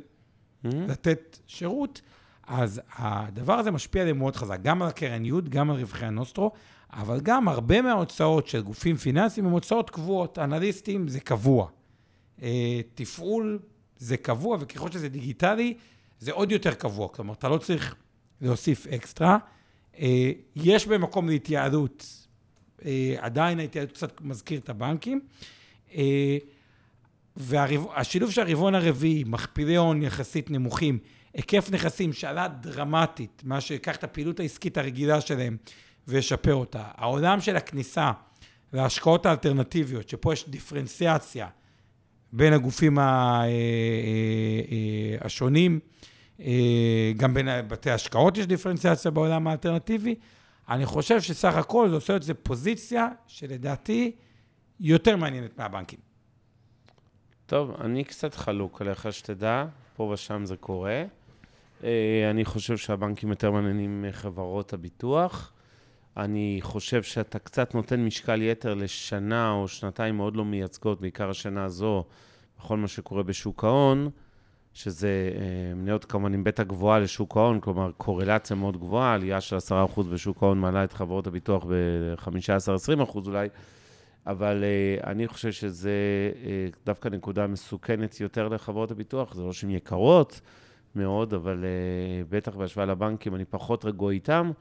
mm-hmm. 0.66 0.68
לתת 0.88 1.40
שירות. 1.48 2.02
אז 2.48 2.82
הדבר 2.96 3.54
הזה 3.54 3.72
משפיע 3.72 4.02
עליהם 4.02 4.18
מאוד 4.18 4.36
חזק, 4.36 4.60
גם 4.62 4.82
על 4.82 4.88
הקרן 4.88 5.26
י', 5.26 5.32
גם 5.50 5.72
על 5.72 5.78
רווחי 5.78 6.06
הנוסטרו, 6.06 6.52
אבל 6.94 7.20
גם 7.20 7.48
הרבה 7.48 7.82
מההוצאות 7.82 8.48
של 8.48 8.62
גופים 8.62 8.96
פיננסיים 8.96 9.46
הן 9.46 9.52
הוצאות 9.52 9.90
קבועות. 9.90 10.40
אנליסטים 10.40 11.08
זה 11.08 11.20
קבוע. 11.20 11.68
אה, 12.42 12.80
תפעול 12.96 13.60
זה 13.98 14.18
קבוע, 14.18 14.58
וככל 14.60 14.92
שזה 14.92 15.10
דיגיטלי, 15.10 15.74
זה 16.20 16.32
עוד 16.32 16.52
יותר 16.52 16.74
קבוע. 16.74 17.08
כלומר, 17.08 17.34
אתה 17.34 17.50
לא 17.50 17.58
צריך 17.58 17.96
להוסיף 18.42 18.88
אקסטרה. 18.88 19.38
אה, 20.00 20.32
יש 20.56 20.88
במקום 20.88 21.30
להתייעלות, 21.30 22.28
אה, 22.86 23.16
עדיין 23.20 23.60
ההתייעלות 23.60 23.92
קצת 23.92 24.22
מזכיר 24.22 24.60
את 24.60 24.70
הבנקים. 24.70 25.22
והשילוב 27.38 28.32
של 28.32 28.42
הרבעון 28.42 28.76
הרביעי, 28.76 29.24
מכפילי 29.28 29.76
הון 29.76 30.02
יחסית 30.02 30.52
נמוכים, 30.52 31.00
היקף 31.34 31.70
נכסים 31.72 32.14
שעלה 32.14 32.48
דרמטית, 32.48 33.42
מה 33.46 33.62
שיקח 33.62 33.96
את 33.96 34.04
הפעילות 34.04 34.40
העסקית 34.40 34.78
הרגילה 34.78 35.22
שלהם 35.22 35.58
וישפר 36.08 36.54
אותה. 36.54 36.84
העולם 36.96 37.42
של 37.42 37.56
הכניסה 37.56 38.12
להשקעות 38.74 39.26
האלטרנטיביות, 39.26 40.10
שפה 40.10 40.34
יש 40.34 40.50
דיפרנציאציה 40.50 41.48
בין 42.32 42.54
הגופים 42.54 43.00
אה, 43.00 43.06
אה, 43.06 43.48
אה, 44.72 45.26
השונים, 45.26 45.80
גם 47.18 47.34
בין 47.34 47.48
בתי 47.68 47.92
השקעות 47.92 48.38
יש 48.38 48.48
דיפרנציאציה 48.48 49.12
בעולם 49.12 49.48
האלטרנטיבי. 49.48 50.16
אני 50.70 50.86
חושב 50.86 51.22
שסך 51.22 51.56
הכל 51.56 51.90
זה 51.90 51.96
עושה 51.96 52.16
את 52.16 52.24
זה 52.24 52.34
פוזיציה 52.34 53.08
שלדעתי 53.28 54.12
יותר 54.80 55.18
מעניינת 55.18 55.60
מהבנקים. 55.60 56.00
טוב, 57.46 57.72
אני 57.82 58.04
קצת 58.04 58.36
חלוק 58.36 58.82
עליך, 58.82 59.13
שתדע, 59.13 59.66
פה 59.96 60.04
ושם 60.04 60.46
זה 60.46 60.58
קורה. 60.58 61.04
אה, 61.84 62.28
אני 62.30 62.46
חושב 62.46 62.78
שהבנקים 62.78 63.30
יותר 63.30 63.52
מעניינים 63.52 64.02
מחברות 64.02 64.74
הביטוח. 64.74 65.52
אני 66.18 66.60
חושב 66.62 67.04
שאתה 67.04 67.40
קצת 67.40 67.76
נותן 67.76 68.06
משקל 68.06 68.42
יתר 68.42 68.74
לשנה 68.74 69.52
או 69.52 69.68
שנתיים 69.68 70.18
מאוד 70.18 70.36
לא 70.36 70.46
מייצגות, 70.46 71.02
בעיקר 71.02 71.30
השנה 71.30 71.64
הזו, 71.64 72.04
בכל 72.60 72.78
מה 72.78 72.88
שקורה 72.88 73.24
בשוק 73.24 73.64
ההון, 73.64 74.10
שזה 74.74 75.32
אה, 75.36 75.76
מניות 75.76 76.06
כמובן 76.06 76.34
עם 76.34 76.44
בטא 76.44 76.64
גבוהה 76.64 77.00
לשוק 77.00 77.38
ההון, 77.38 77.60
כלומר 77.60 77.92
קורלציה 77.98 78.56
מאוד 78.56 78.78
גבוהה, 78.78 79.14
עלייה 79.14 79.42
של 79.42 79.58
10% 79.96 80.02
בשוק 80.04 80.44
ההון 80.44 80.60
מעלה 80.60 80.84
את 80.84 80.94
חברות 80.94 81.28
הביטוח 81.28 81.66
ב-15-20% 81.66 83.16
אולי, 83.16 83.48
אבל 84.28 84.64
uh, 84.64 85.08
אני 85.08 85.28
חושב 85.28 85.52
שזה 85.52 85.92
uh, 86.34 86.78
דווקא 86.86 87.10
נקודה 87.10 87.48
מסוכנת 87.48 88.20
יותר 88.20 88.48
לחברות 88.48 88.92
הביטוח, 88.92 89.34
זה 89.34 89.44
לא 89.44 89.54
שהן 89.54 89.70
יקרות 89.70 90.42
מאוד, 90.96 91.34
אבל 91.34 91.66
בטח 92.30 92.56
בהשוואה 92.56 92.86
לבנקים 92.86 93.36
אני 93.36 93.46
פחות 93.46 93.86
רגוע 93.86 94.12
איתם, 94.12 94.52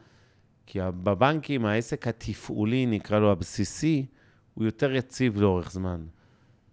כי 0.66 0.78
בבנקים 1.02 1.66
העסק 1.66 2.08
התפעולי, 2.08 2.86
נקרא 2.86 3.18
לו 3.18 3.32
הבסיסי, 3.32 4.06
הוא 4.54 4.64
יותר 4.64 4.94
יציב 4.94 5.40
לאורך 5.40 5.72
זמן. 5.72 6.06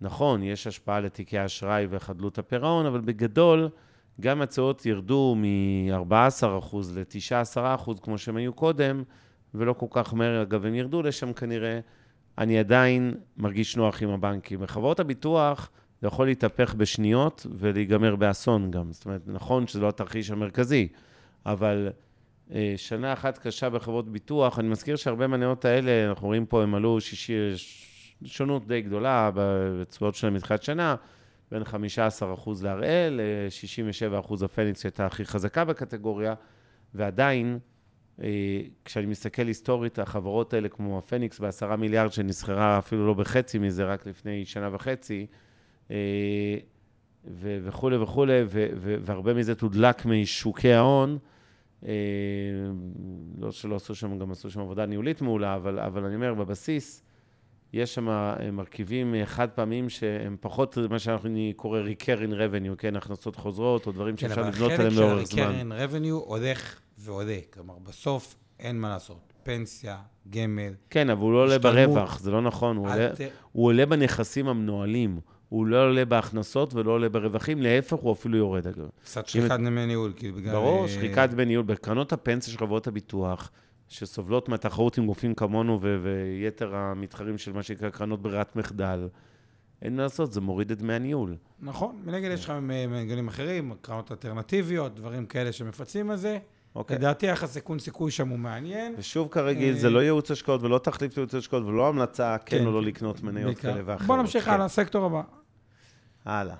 נכון, 0.02 0.44
יש 0.44 0.68
השפעה 0.68 1.00
לתיקי 1.00 1.46
אשראי 1.46 1.88
וחדלות 1.90 2.38
הפירעון, 2.38 2.86
אבל 2.86 3.02
בגדול, 3.02 3.70
גם 4.22 4.42
הצעות 4.42 4.86
ירדו 4.86 5.36
מ-14% 5.38 6.76
ל-9-10%, 6.94 7.92
כמו 8.02 8.18
שהם 8.18 8.38
היו 8.38 8.54
קודם, 8.54 9.04
ולא 9.54 9.74
כל 9.74 9.86
כך 9.90 10.14
מהר, 10.14 10.42
אגב, 10.42 10.66
הם 10.66 10.76
ירדו 10.76 11.02
לשם 11.02 11.34
כנראה. 11.34 11.80
אני 12.38 12.60
עדיין 12.60 13.14
מרגיש 13.38 13.78
נוח 13.78 14.04
עם 14.04 14.10
הבנקים. 14.10 14.60
בחברות 14.60 15.00
הביטוח 15.00 15.70
זה 16.02 16.08
יכול 16.08 16.28
להתהפך 16.28 16.74
בשניות 16.74 17.48
ולהיגמר 17.52 18.16
באסון 18.16 18.72
גם. 18.72 18.92
זאת 18.92 19.06
אומרת, 19.06 19.22
נכון 19.28 19.68
שזה 19.68 19.80
לא 19.80 19.90
התרחיש 19.90 20.32
המרכזי, 20.32 20.88
אבל 21.46 21.90
שנה 22.78 23.14
אחת 23.14 23.38
קשה 23.38 23.70
בחברות 23.70 24.10
ביטוח, 24.10 24.60
אני 24.60 24.68
מזכיר 24.68 24.96
שהרבה 24.96 25.28
מהנאות 25.28 25.66
האלה, 25.66 26.10
אנחנו 26.10 26.28
רואים 26.28 26.46
פה, 26.46 26.64
הם 26.64 26.76
עלו 26.76 27.02
שישי, 27.02 27.34
שונות 28.26 28.68
די 28.68 28.82
גדולה 28.82 29.32
בתשואות 29.34 30.16
שלהם 30.16 30.34
מתחילת 30.34 30.64
שנה, 30.64 30.96
בין 31.52 31.62
15% 31.62 31.66
להראל, 32.64 33.20
67% 34.30 34.46
הפניקס 34.46 34.82
שהייתה 34.82 35.06
הכי 35.06 35.26
חזקה 35.26 35.66
בקטגוריה, 35.66 36.34
ועדיין, 36.94 37.60
אה, 38.24 38.28
כשאני 38.86 39.06
מסתכל 39.06 39.48
היסטורית, 39.48 40.00
החברות 40.00 40.54
האלה, 40.54 40.70
כמו 40.70 40.98
הפניקס 40.98 41.40
בעשרה 41.40 41.76
מיליארד, 41.76 42.12
שנסחרה 42.12 42.78
אפילו 42.80 43.08
לא 43.08 43.14
בחצי 43.14 43.60
מזה, 43.60 43.86
רק 43.86 44.08
לפני 44.08 44.46
שנה 44.46 44.70
וחצי, 44.76 45.28
אה, 45.92 46.58
וכולי 47.36 47.98
וכולי, 47.98 48.42
והרבה 48.80 49.34
מזה 49.34 49.56
תודלק 49.56 50.06
משוקי 50.06 50.74
ההון. 50.74 51.18
אה, 51.86 51.92
לא 53.38 53.52
שלא 53.52 53.76
עשו 53.76 53.96
שם, 53.96 54.20
גם 54.20 54.32
עשו 54.32 54.52
שם 54.52 54.60
עבודה 54.60 54.86
ניהולית 54.86 55.22
מעולה, 55.22 55.56
אבל, 55.56 55.80
אבל 55.80 56.06
אני 56.06 56.16
אומר, 56.16 56.34
בבסיס, 56.34 57.04
יש 57.74 57.96
שם 57.96 58.08
מרכיבים 58.54 59.16
חד 59.26 59.50
פעמים 59.50 59.90
שהם 59.90 60.38
פחות 60.40 60.78
מה 60.90 61.00
שאנחנו 61.00 61.30
קורא 61.56 61.80
recurring 61.82 62.32
revenue, 62.32 62.76
כן, 62.78 62.96
הכנסות 62.96 63.36
חוזרות, 63.36 63.88
או 63.88 63.92
דברים 63.92 64.16
כן, 64.16 64.28
שאפשר 64.28 64.48
לבנות 64.48 64.72
עליהם 64.72 64.94
לאורך 64.96 65.24
זמן. 65.24 65.44
כן, 65.44 65.72
אבל 65.72 65.84
החלק 65.84 65.90
של 65.92 65.98
ה-recurring 65.98 66.04
revenue 66.04 66.28
הולך 66.28 66.80
ועולה. 66.98 67.38
כלומר, 67.54 67.74
בסוף 67.84 68.36
אין 68.60 68.80
מה 68.80 68.90
לעשות. 68.90 69.34
פנסיה, 69.44 69.98
גמל. 70.30 70.74
כן, 70.90 71.10
אבל 71.10 71.22
הוא 71.22 71.34
לא 71.34 71.38
עולה 71.38 71.60
ברווח, 71.60 72.20
זה 72.20 72.32
לא 72.32 72.42
נכון. 72.42 72.78
הוא 72.78 72.90
עולה, 72.90 73.10
הוא 73.52 73.66
עולה 73.66 73.86
בנכסים 73.86 74.48
המנוהלים. 74.48 75.20
הוא 75.54 75.66
לא 75.68 75.84
עולה 75.84 76.06
בהכנסות 76.06 76.74
ולא 76.74 76.92
עולה 76.92 77.10
ברווחים, 77.10 77.62
להפך, 77.62 77.98
הוא 77.98 78.14
אפילו 78.14 78.38
יורד. 78.38 78.68
קצת 79.04 79.28
שחיקת 79.28 79.52
דמי 79.52 79.86
ניהול, 79.86 80.14
כאילו, 80.16 80.38
בגלל... 80.38 80.54
ברור, 80.54 80.88
שחיקת 80.88 81.30
דמי 81.30 81.46
ניהול. 81.46 81.66
בקרנות 81.66 82.14
הפנסיה 82.14 82.54
של 82.54 82.60
חברות 82.60 82.88
הביטוח, 82.88 83.52
שסובלות 83.88 84.50
מהתחרות 84.50 84.98
עם 84.98 85.06
גופים 85.06 85.34
כמונו 85.34 85.80
ו- 85.82 85.98
ויתר 86.04 86.76
המתחרים 86.76 87.38
של 87.38 87.54
מה 87.54 87.64
שנקרא 87.64 87.90
קרנות 87.90 88.22
ברירת 88.22 88.56
מחדל, 88.56 89.08
אין 89.82 89.96
מה 89.96 90.04
לעשות, 90.04 90.34
זה 90.34 90.42
מוריד 90.42 90.72
את 90.72 90.78
דמי 90.78 90.94
הניהול. 90.94 91.36
נכון, 91.60 92.02
מנגד 92.06 92.32
יש 92.32 92.46
לך 92.46 92.54
מגלים 92.90 93.28
אחרים, 93.28 93.74
קרנות 93.82 94.12
אלטרנטיביות, 94.12 94.96
דברים 94.96 95.26
כאלה 95.26 95.52
שמפצים 95.52 96.10
על 96.10 96.18
זה. 96.18 96.38
אוקיי. 96.76 96.98
לדעתי 96.98 97.26
יחס 97.26 97.54
סיכון 97.54 97.80
סיכוי 97.80 98.12
שם 98.12 98.30
הוא 98.30 98.40
מעניין. 98.40 98.96
ושוב, 98.98 99.28
כרגיל, 99.32 99.74
אה, 99.74 99.80
זה 99.80 99.90
לא 99.90 100.00
ייעוץ 100.00 100.32
השקעות 100.32 100.64
ולא 100.64 100.78
תחליף 100.78 101.18
לייעוץ 101.18 101.36
השקעות 101.36 101.64
ולא 101.64 101.88
המלצה 101.88 102.38
כן 102.46 102.60
כן, 102.60 102.66
או 102.66 102.72
לא 102.72 102.82
כן. 102.82 102.88
לקנות 102.88 103.24
מניות. 103.24 103.58
כאלה 103.58 103.82
ואחרות. 103.86 104.08
בוא 104.08 104.18
נמשיך 104.18 104.46
כן. 104.46 104.52
הלאה, 104.52 104.68
סקטור 104.68 105.06
הבא. 105.06 105.22
הלאה. 106.26 106.56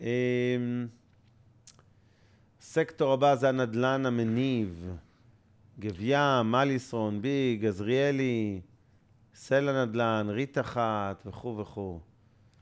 אמ, 0.00 0.06
סקטור 2.60 3.12
הבא 3.12 3.34
זה 3.34 3.48
הנדלן 3.48 4.06
המניב. 4.06 4.86
גב 5.78 5.96
ים, 6.00 6.18
מליסרון, 6.50 7.22
ביג, 7.22 7.66
עזריאלי, 7.66 8.60
סלע 9.34 9.84
נדל"ן, 9.84 10.26
ריט 10.30 10.58
אחת 10.58 11.22
וכו' 11.26 11.56
וכו'. 11.58 11.98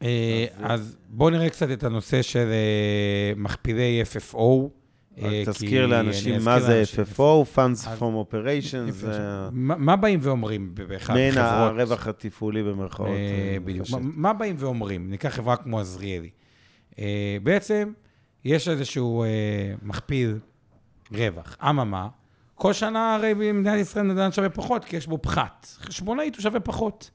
אה, 0.03 0.47
אז- 0.57 0.81
אז 0.81 0.97
בואו 1.09 1.31
נראה 1.31 1.51
קצת 1.51 1.67
את 1.73 1.85
הנושא 1.85 2.23
של 2.23 2.49
אה, 2.51 3.33
מכפילי 3.37 4.03
FFO. 4.03 4.69
אה, 5.19 5.43
תזכיר 5.47 5.85
כי 5.87 5.91
לאנשים 5.91 6.45
מה 6.45 6.61
זה. 6.61 6.83
FFO, 6.97 7.21
Funds 7.57 7.87
from 7.99 8.33
Operations, 8.33 9.07
מה 9.53 9.97
באים 9.97 10.19
ואומרים 10.23 10.75
באחד 10.75 11.15
מעין 11.15 11.39
החברות? 11.39 11.71
הרווח 11.81 12.07
התפעולי 12.07 12.63
במרכאות. 12.63 13.09
אה, 13.09 13.15
אה, 13.53 13.57
בדיוק. 13.65 13.87
מה- 14.01 14.33
באים 14.33 14.57
ואומרים? 14.59 15.11
ניקח 15.11 15.29
חברה 15.29 15.57
כמו 15.57 15.81
עזריאלי. 15.81 16.31
בעצם, 17.43 17.93
יש 18.45 18.69
איזשהו 18.69 19.25
מכפיל 19.83 20.39
רווח. 21.13 21.57
אממה, 21.63 22.09
כל 22.55 22.73
שנה 22.73 23.15
הרי 23.15 23.35
במדינת 23.35 23.79
ישראל 23.81 24.05
נדל"ן 24.07 24.33
שווה 24.33 24.49
פחות, 24.49 24.85
כי 24.85 24.97
יש 24.97 25.07
בו 25.07 25.19
פחת. 25.23 25.67
חשבונאית 25.81 26.35
הוא 26.37 26.43
שווה 26.43 26.61
פחות. 26.61 27.11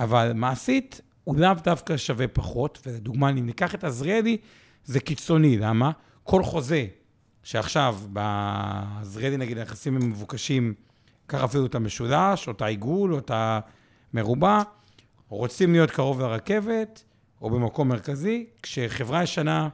אבל 0.00 0.32
מעשית, 0.34 1.00
הוא 1.24 1.36
לאו 1.38 1.50
דווקא 1.64 1.96
שווה 1.96 2.28
פחות, 2.28 2.78
ולדוגמה, 2.86 3.30
אם 3.30 3.46
ניקח 3.46 3.74
את 3.74 3.84
עזריאלי, 3.84 4.36
זה 4.84 5.00
קיצוני. 5.00 5.58
למה? 5.58 5.90
כל 6.24 6.42
חוזה 6.42 6.86
שעכשיו 7.42 7.98
בעזריאלי, 8.08 9.36
נגיד, 9.36 9.58
היחסים 9.58 9.96
הם 9.96 10.10
מבוקשים, 10.10 10.74
קח 11.26 11.44
אפילו 11.44 11.66
את 11.66 11.74
המשולש, 11.74 12.46
או 12.46 12.52
את 12.52 12.62
העיגול, 12.62 13.14
או 13.14 13.18
את 13.18 13.30
המרובע, 14.14 14.62
רוצים 15.28 15.72
להיות 15.72 15.90
קרוב 15.90 16.20
לרכבת, 16.20 17.04
או 17.42 17.50
במקום 17.50 17.88
מרכזי, 17.88 18.46
כשחברה 18.62 19.22
ישנה 19.22 19.68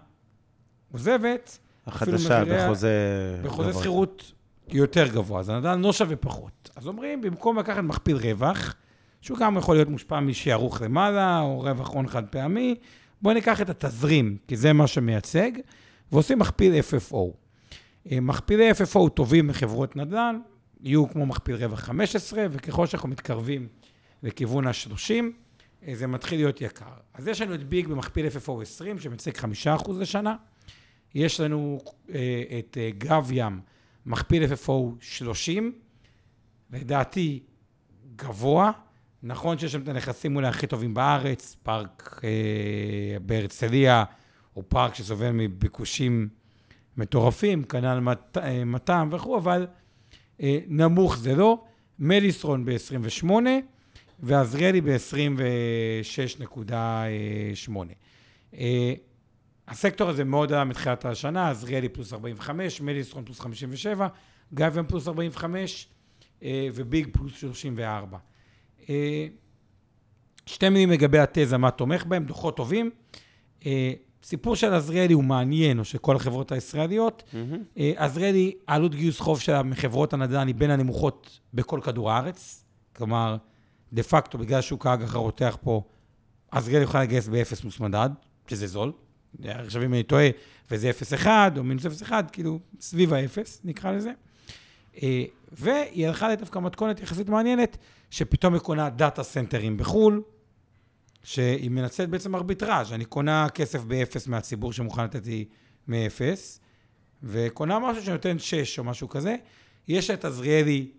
עוזבת, 0.93 1.59
החדשה 1.87 2.45
בחוזה... 2.45 3.41
בחוזה. 3.43 3.73
שכירות 3.73 4.33
יותר 4.69 5.09
גבוה, 5.09 5.41
אז 5.41 5.49
הנדל"ן 5.49 5.81
לא 5.81 5.93
שווה 5.93 6.17
פחות. 6.17 6.71
אז 6.77 6.87
אומרים, 6.87 7.21
במקום 7.21 7.59
לקחת 7.59 7.83
מכפיל 7.83 8.17
רווח, 8.17 8.75
שהוא 9.21 9.39
גם 9.39 9.57
יכול 9.57 9.77
להיות 9.77 9.89
מושפע 9.89 10.21
משערוך 10.21 10.83
למעלה, 10.83 11.41
או 11.41 11.61
רווח 11.61 11.89
הון 11.89 12.09
חד 12.09 12.27
פעמי, 12.27 12.75
בואו 13.23 13.35
ניקח 13.35 13.61
את 13.61 13.71
התזרים, 13.71 14.37
כי 14.49 14.57
זה 14.57 14.73
מה 14.73 14.87
שמייצג, 14.87 15.51
ועושים 16.13 16.39
מכפיל 16.39 16.73
FFO. 16.75 17.48
אה, 18.13 18.21
מכפילי 18.21 18.71
FFO 18.71 19.09
טובים 19.15 19.51
לחברות 19.51 19.97
נדל"ן, 19.97 20.41
יהיו 20.81 21.09
כמו 21.09 21.27
מכפיל 21.27 21.57
רווח 21.57 21.81
15, 21.81 22.47
וככל 22.51 22.87
שאנחנו 22.87 23.09
מתקרבים 23.09 23.69
לכיוון 24.23 24.67
ה-30, 24.67 25.25
אה, 25.87 25.95
זה 25.95 26.07
מתחיל 26.07 26.39
להיות 26.39 26.61
יקר. 26.61 26.85
אז 27.15 27.29
יש 27.29 27.41
לנו 27.41 27.55
את 27.55 27.65
ביג 27.69 27.87
במכפיל 27.87 28.27
FFO 28.27 28.63
20, 28.63 28.99
שמייצג 28.99 29.37
5% 29.37 29.93
לשנה. 30.01 30.37
יש 31.15 31.41
לנו 31.41 31.81
אה, 32.15 32.43
את 32.59 32.77
גב 32.99 33.29
ים, 33.33 33.61
מכפיל 34.07 34.43
FFO 34.45 34.73
30, 35.01 35.73
לדעתי 36.73 37.41
גבוה. 38.17 38.73
נכון 39.23 39.59
שיש 39.59 39.73
שם 39.73 39.83
את 39.83 39.89
הנכסים 39.89 40.37
אולי 40.37 40.49
הכי 40.49 40.67
טובים 40.67 40.95
בארץ, 40.95 41.57
פארק 41.63 42.21
אה, 42.25 43.19
בהרצליה, 43.23 44.05
הוא 44.53 44.65
פארק 44.69 44.95
שסובל 44.95 45.31
מביקושים 45.31 46.29
מטורפים, 46.99 47.63
כנ"ל 47.63 48.01
מת, 48.01 48.39
אה, 48.91 49.05
וכו', 49.11 49.39
אבל 49.39 49.67
אה, 50.43 50.59
נמוך 50.67 51.17
זה 51.17 51.37
לא. 51.37 51.65
מליסרון 51.99 52.65
ב-28 52.65 53.31
ועזריאלי 54.21 54.81
ב-26.8. 54.81 57.77
אה, 58.55 58.95
הסקטור 59.69 60.09
הזה 60.09 60.25
מאוד 60.25 60.53
עלה 60.53 60.65
מתחילת 60.65 61.05
השנה, 61.05 61.51
עזריאלי 61.51 61.89
פלוס 61.89 62.13
45, 62.13 62.81
מליסרון 62.81 63.25
פלוס 63.25 63.41
57, 63.41 64.09
גביאם 64.55 64.87
פלוס 64.87 65.09
45 65.09 65.89
אה, 66.43 66.69
וביג 66.75 67.09
פלוס 67.13 67.33
34. 67.33 68.19
אה, 68.89 69.27
שתי 70.47 70.69
מילים 70.69 70.91
לגבי 70.91 71.19
התזה, 71.19 71.59
מה 71.59 71.71
תומך 71.71 72.05
בהם, 72.05 72.25
דוחות 72.25 72.57
טובים. 72.57 72.91
אה, 74.29 74.31
סיפור 74.31 74.57
של 74.57 74.75
עזריאלי 74.75 75.15
הוא 75.15 75.25
מעניין, 75.25 75.79
או 75.79 75.85
של 75.85 75.99
כל 75.99 76.17
החברות 76.17 76.53
הישראליות. 76.53 77.23
אה, 77.79 77.93
עזריאלי, 77.97 78.55
העלות 78.69 78.95
גיוס 78.95 79.21
חוב 79.21 79.41
שלה 79.41 79.63
מחברות 79.63 80.13
הנדל"ן 80.13 80.47
היא 80.47 80.55
בין 80.55 80.71
הנמוכות 80.71 81.41
בכל 81.55 81.81
כדור 81.83 82.11
הארץ. 82.11 82.65
כלומר, 82.97 83.37
דה 83.93 84.03
פקטו, 84.03 84.39
בגלל 84.39 84.61
שוק 84.61 84.87
האג"ח 84.87 85.15
הרותח 85.15 85.59
פה, 85.63 85.83
עזריאלי 86.51 86.85
יכולה 86.85 87.03
לגייס 87.03 87.29
באפס 87.29 87.61
פלוס 87.61 87.81
מדד, 87.81 88.11
שזה 88.47 88.67
זול. 88.67 88.93
עכשיו 89.45 89.83
אם 89.83 89.95
אני 89.95 90.03
טועה, 90.03 90.29
וזה 90.71 90.91
0.1 91.23 91.27
או 91.57 91.65
מינוס 91.65 92.03
0.1, 92.03 92.13
כאילו 92.33 92.59
סביב 92.81 93.13
האפס, 93.13 93.61
נקרא 93.65 93.93
לזה. 93.93 94.11
אה, 95.03 95.25
והיא 95.53 96.07
הלכה 96.07 96.29
לדווקא 96.29 96.59
מתכונת 96.59 97.01
יחסית 97.01 97.29
מעניינת, 97.29 97.77
שפתאום 98.11 98.55
היא 98.55 98.61
קונה 98.61 98.91
דאטה 98.91 99.23
סנטרים 99.23 99.77
בחו"ל, 99.77 100.23
שהיא 101.23 101.71
מנצלת 101.71 102.09
בעצם 102.09 102.35
ארביטראז', 102.35 102.93
אני 102.93 103.05
קונה 103.05 103.49
כסף 103.49 103.85
באפס 103.85 104.27
מהציבור 104.27 104.73
שמוכן 104.73 105.05
לתת 105.05 105.27
לי 105.27 105.45
מאפס, 105.89 106.61
וקונה 107.23 107.79
משהו 107.79 108.03
שנותן 108.03 108.39
6 108.39 108.79
או 108.79 108.85
משהו 108.85 109.09
כזה. 109.09 109.37
יש 109.89 110.11
את 110.11 110.25
עזריאלי 110.25 110.91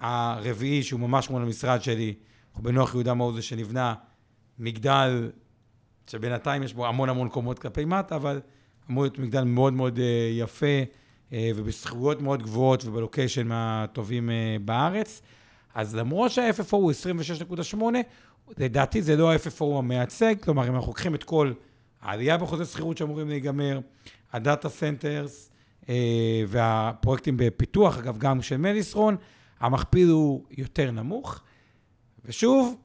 הרביעי, 0.00 0.82
שהוא 0.82 1.00
ממש 1.00 1.30
מול 1.30 1.42
המשרד 1.42 1.82
שלי, 1.82 2.14
בנוח 2.56 2.94
יהודה 2.94 3.14
מעוז 3.14 3.42
שנבנה 3.42 3.94
מגדל, 4.58 5.30
שבינתיים 6.06 6.62
יש 6.62 6.74
בו 6.74 6.86
המון 6.86 7.08
המון 7.08 7.28
קומות 7.28 7.58
כלפי 7.58 7.84
מטה, 7.84 8.16
אבל 8.16 8.40
אמור 8.90 9.04
להיות 9.04 9.18
מגדל 9.18 9.44
מאוד 9.44 9.72
מאוד 9.72 9.98
אה, 9.98 10.30
יפה, 10.32 10.66
אה, 11.32 11.50
ובשכירויות 11.56 12.20
מאוד 12.20 12.42
גבוהות 12.42 12.84
ובלוקיישן 12.84 13.46
מהטובים 13.46 14.30
אה, 14.30 14.56
בארץ. 14.64 15.22
אז 15.74 15.96
למרות 15.96 16.30
שה-FFO 16.30 16.76
הוא 16.76 16.92
26.8, 17.72 17.76
לדעתי 18.58 19.02
זה 19.02 19.16
לא 19.16 19.32
ה-FFO 19.32 19.64
המייצג, 19.78 20.34
כלומר, 20.40 20.68
אם 20.68 20.74
אנחנו 20.74 20.88
לוקחים 20.88 21.14
את 21.14 21.24
כל 21.24 21.52
העלייה 22.02 22.36
בחוזה 22.36 22.64
שכירות 22.64 22.98
שאמורים 22.98 23.28
להיגמר, 23.28 23.80
ה 24.32 24.39
data 24.39 24.68
centers 24.68 25.50
והפרויקטים 26.48 27.36
בפיתוח, 27.36 27.98
אגב, 27.98 28.18
גם 28.18 28.42
של 28.42 28.56
מליסרון, 28.56 29.16
המכפיל 29.60 30.08
הוא 30.08 30.44
יותר 30.50 30.90
נמוך. 30.90 31.40
ושוב, 32.24 32.76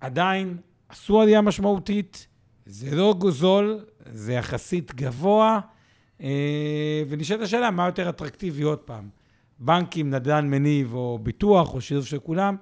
עדיין 0.00 0.56
עשו 0.88 1.20
עלייה 1.20 1.40
משמעותית, 1.40 2.26
זה 2.66 2.96
לא 2.96 3.14
זול, 3.18 3.84
זה 4.06 4.32
יחסית 4.32 4.94
גבוה, 4.94 5.60
אה, 6.20 7.02
ונשאלת 7.08 7.40
השאלה, 7.40 7.70
מה 7.70 7.86
יותר 7.86 8.08
אטרקטיבי 8.08 8.62
עוד 8.62 8.78
פעם? 8.78 9.08
בנקים, 9.58 10.10
נדל"ן 10.10 10.50
מניב 10.50 10.94
או 10.94 11.18
ביטוח 11.22 11.74
או 11.74 11.80
שילוב 11.80 12.04
של 12.04 12.18
כולם? 12.18 12.56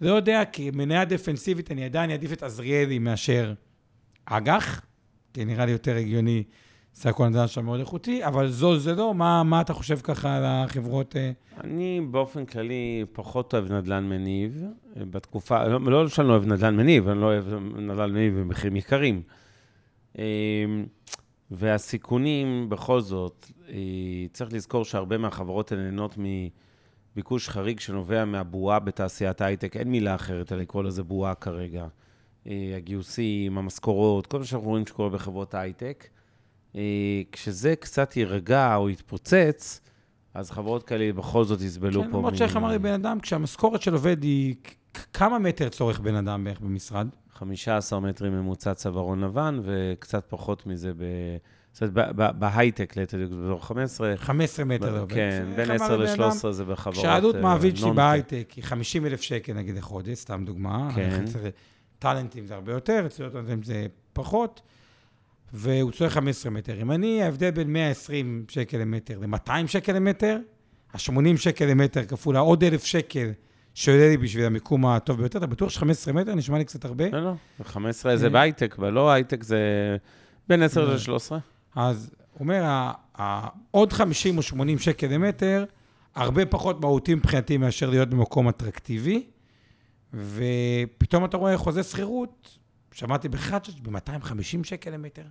לא 0.00 0.14
יודע, 0.14 0.42
כי 0.52 0.70
מניה 0.70 1.04
דפנסיבית 1.04 1.70
אני 1.70 1.84
עדיין 1.84 2.10
אעדיף 2.10 2.32
את 2.32 2.42
עזריאלי 2.42 2.98
מאשר 2.98 3.54
אג"ח, 4.24 4.80
כי 5.34 5.44
נראה 5.44 5.66
לי 5.66 5.72
יותר 5.72 5.96
הגיוני, 5.96 6.44
סך 6.94 7.06
הכל 7.06 7.28
נדל"ן 7.28 7.46
שם 7.46 7.64
מאוד 7.64 7.80
איכותי, 7.80 8.26
אבל 8.26 8.48
זול 8.48 8.78
זה 8.78 8.94
לא, 8.94 9.14
מה, 9.14 9.42
מה 9.42 9.60
אתה 9.60 9.72
חושב 9.72 9.98
ככה 10.02 10.36
על 10.36 10.42
החברות? 10.46 11.16
אה? 11.16 11.32
אני 11.64 12.00
באופן 12.10 12.44
כללי 12.44 13.04
פחות 13.12 13.54
אוהב 13.54 13.72
נדל"ן 13.72 14.04
מניב. 14.04 14.64
אה, 14.96 15.04
בתקופה, 15.04 15.64
לא, 15.68 15.80
לא 15.80 16.08
שאני 16.08 16.28
לא 16.28 16.32
אוהב 16.32 16.46
נדל"ן 16.46 16.76
מניב, 16.76 17.08
אני 17.08 17.20
לא 17.20 17.26
אוהב 17.26 17.44
נדל"ן 17.76 18.12
מניב 18.12 18.38
במחירים 18.38 18.76
יקרים. 18.76 19.22
אה, 20.18 20.24
והסיכונים, 21.50 22.68
בכל 22.68 23.00
זאת, 23.00 23.46
אה, 23.68 23.74
צריך 24.32 24.52
לזכור 24.52 24.84
שהרבה 24.84 25.18
מהחברות 25.18 25.72
האלה 25.72 25.82
נהנות 25.82 26.14
מביקוש 27.16 27.48
חריג 27.48 27.80
שנובע 27.80 28.24
מהבועה 28.24 28.78
בתעשיית 28.78 29.40
ההייטק. 29.40 29.76
אין 29.76 29.88
מילה 29.88 30.14
אחרת 30.14 30.52
אלא 30.52 30.60
לקרוא 30.60 30.82
לזה 30.82 31.02
בועה 31.02 31.34
כרגע. 31.34 31.86
אה, 32.46 32.74
הגיוסים, 32.76 33.58
המשכורות, 33.58 34.26
כל 34.26 34.38
מה 34.38 34.44
שאנחנו 34.44 34.68
רואים 34.68 34.86
שקורה 34.86 35.08
בחברות 35.10 35.54
ההייטק. 35.54 36.06
אה, 36.76 37.22
כשזה 37.32 37.76
קצת 37.76 38.16
יירגע 38.16 38.76
או 38.76 38.90
יתפוצץ, 38.90 39.80
אז 40.34 40.50
חברות 40.50 40.82
כאלה 40.82 41.12
בכל 41.12 41.44
זאת 41.44 41.60
יסבלו 41.60 42.02
כן, 42.02 42.10
פה. 42.10 42.18
למרות 42.18 42.32
מ- 42.32 42.36
שאיך 42.36 42.56
אמר 42.56 42.68
לי 42.68 42.78
בן 42.78 42.92
אדם, 42.92 43.20
כשהמשכורת 43.20 43.82
של 43.82 43.92
עובד 43.92 44.22
היא, 44.22 44.54
כמה 45.12 45.38
מטר 45.38 45.68
צורך 45.68 46.00
בן 46.00 46.14
אדם 46.14 46.44
בערך 46.44 46.60
במשרד? 46.60 47.06
15 47.32 48.00
מטרים 48.00 48.32
ממוצע 48.32 48.74
צווארון 48.74 49.20
לבן, 49.20 49.60
וקצת 49.62 50.26
פחות 50.28 50.66
מזה 50.66 50.92
ב... 50.92 51.02
זאת 51.76 51.82
אומרת, 51.96 52.36
בהייטק, 52.38 52.96
ליתר 52.96 53.16
דיוק, 53.16 53.32
באזור 53.32 53.64
15. 53.64 54.16
15 54.16 54.64
מטר. 54.64 55.06
כן, 55.08 55.44
איך 55.50 55.56
בין 55.56 55.70
אמר 55.70 55.84
10 55.84 55.96
לי 55.96 56.06
בן 56.06 56.22
אדם? 56.22 56.30
ל-13 56.30 56.50
זה 56.50 56.64
בחברות 56.64 56.98
כשהעלות 56.98 57.34
אה, 57.34 57.40
מעביד 57.40 57.76
שלי. 57.76 57.90
בהייטק 57.92 58.52
היא 58.56 58.64
50 58.64 59.06
אלף 59.06 59.20
שקל 59.20 59.52
נגיד 59.52 59.76
לחודש, 59.76 60.18
סתם 60.18 60.44
דוגמה. 60.46 60.88
כן. 60.94 61.24
טאלנטים 61.98 62.46
זה 62.46 62.54
הרבה 62.54 62.72
יותר, 62.72 63.02
אצל 63.06 63.28
טאלנטים 63.28 63.62
זה 63.62 63.86
פחות, 64.12 64.62
והוא 65.52 65.90
צורך 65.92 66.12
15 66.12 66.52
מטר. 66.52 66.82
אם 66.82 66.92
אני, 66.92 67.22
ההבדל 67.22 67.50
בין 67.50 67.72
120 67.72 68.44
שקל 68.48 68.78
למטר 68.78 69.18
ל-200 69.18 69.66
שקל 69.66 69.92
למטר, 69.92 70.38
ה-80 70.92 71.36
שקל 71.36 71.64
למטר 71.64 72.04
כפול 72.04 72.36
העוד 72.36 72.64
אלף 72.64 72.84
שקל 72.84 73.30
שעולה 73.74 74.08
לי 74.08 74.16
בשביל 74.16 74.44
המיקום 74.44 74.86
הטוב 74.86 75.18
ביותר, 75.18 75.38
אתה 75.38 75.46
בטוח 75.46 75.70
ש-15 75.70 76.12
מטר 76.12 76.34
נשמע 76.34 76.58
לי 76.58 76.64
קצת 76.64 76.84
הרבה? 76.84 77.10
לא, 77.10 77.24
לא, 77.24 77.34
15 77.64 78.16
זה 78.16 78.26
אה. 78.26 78.30
בהייטק, 78.30 78.76
ולא 78.78 79.10
הייטק 79.10 79.42
זה 79.42 79.58
בין 80.48 80.62
10 80.62 80.84
לא. 80.84 80.94
ל-13. 80.94 81.55
אז 81.76 82.10
הוא 82.32 82.40
אומר, 82.40 82.90
עוד 83.70 83.92
50 83.92 84.36
או 84.36 84.42
80 84.42 84.78
שקל 84.78 85.06
למטר, 85.06 85.64
הרבה 86.14 86.46
פחות 86.46 86.80
מהותי 86.80 87.14
מבחינתי 87.14 87.56
מאשר 87.56 87.90
להיות 87.90 88.10
במקום 88.10 88.48
אטרקטיבי, 88.48 89.26
ופתאום 90.14 91.24
אתה 91.24 91.36
רואה 91.36 91.58
חוזה 91.58 91.82
שכירות, 91.82 92.58
שמעתי 92.92 93.28
בחדשת 93.28 93.80
ב-250 93.80 94.64
שקל 94.64 94.90
למטר, 94.90 95.24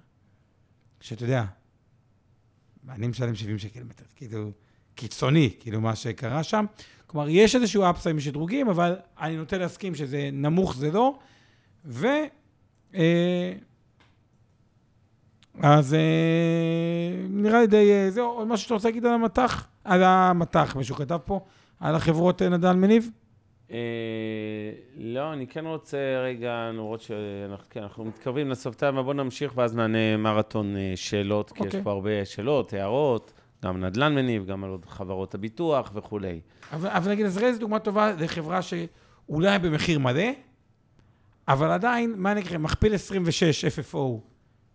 שאתה 1.00 1.24
יודע, 1.24 1.46
אני 2.90 3.08
משלם 3.08 3.36
70 3.36 3.60
שקל 3.60 3.80
למטר, 3.80 4.06
כאילו, 4.16 4.52
קיצוני, 4.96 5.54
כאילו, 5.60 5.82
מה 5.82 5.96
שקרה 5.96 6.44
שם. 6.44 6.66
כלומר, 7.08 7.30
יש 7.30 7.56
איזשהו 7.56 7.90
אפסיים 7.90 8.18
משדרוגים, 8.18 8.70
אבל 8.70 8.96
אני 9.20 9.38
נוטה 9.38 9.58
להסכים 9.58 9.96
שזה 9.96 10.30
נמוך 10.34 10.76
זה 10.76 10.92
לא, 10.92 11.20
ו... 11.86 12.08
אה, 12.96 13.54
אז 15.62 15.94
אה, 15.94 16.00
נראה 17.30 17.60
לי 17.60 17.68
די... 17.68 17.92
אה, 17.92 18.12
זהו, 18.12 18.28
עוד 18.28 18.48
משהו 18.48 18.64
שאתה 18.64 18.74
רוצה 18.74 18.88
להגיד 18.88 19.06
על 19.06 19.14
המטח? 19.14 19.68
על 19.84 20.04
המטח, 20.04 20.76
מישהו 20.76 20.96
כתב 20.96 21.18
פה? 21.26 21.40
על 21.80 21.96
החברות 21.96 22.42
אה, 22.42 22.50
נדל 22.50 22.74
מניב? 22.74 23.10
אה, 23.72 23.78
לא, 24.98 25.34
אני 25.34 25.48
כן 25.48 25.66
רוצה 25.66 25.98
רגע, 26.24 26.70
למרות 26.74 27.02
שאנחנו 27.02 27.66
כן, 27.70 27.84
אנחנו 27.84 28.06
מתקרבים 28.06 28.50
לסוף 28.50 28.76
טעם, 28.76 29.02
בואו 29.02 29.14
נמשיך 29.14 29.54
ואז 29.56 29.76
נענה 29.76 30.18
מרתון 30.18 30.76
אה, 30.76 30.94
שאלות, 30.96 31.52
כי 31.52 31.60
יש 31.60 31.66
אוקיי. 31.66 31.84
פה 31.84 31.92
הרבה 31.92 32.26
שאלות, 32.26 32.74
הערות, 32.74 33.34
גם 33.64 33.86
נדל"ן 33.86 34.16
מניב, 34.16 34.46
גם 34.46 34.64
על 34.64 34.70
עוד 34.70 34.86
חברות 34.86 35.36
הביטוח 35.36 35.92
וכולי. 35.94 36.40
אבל, 36.74 36.90
אבל 36.90 37.12
נגיד, 37.12 37.26
אז 37.26 37.38
ראה 37.38 37.54
זו 37.54 37.60
דוגמה 37.60 37.80
טובה 37.80 38.12
לחברה 38.20 38.60
שאולי 38.62 39.60
במחיר 39.60 40.00
מלא, 40.00 40.30
אבל 41.48 41.72
עדיין, 41.72 42.14
מה 42.18 42.34
נקרא, 42.34 42.58
מכפיל 42.58 42.94
26 42.94 43.66
FFO, 43.66 43.98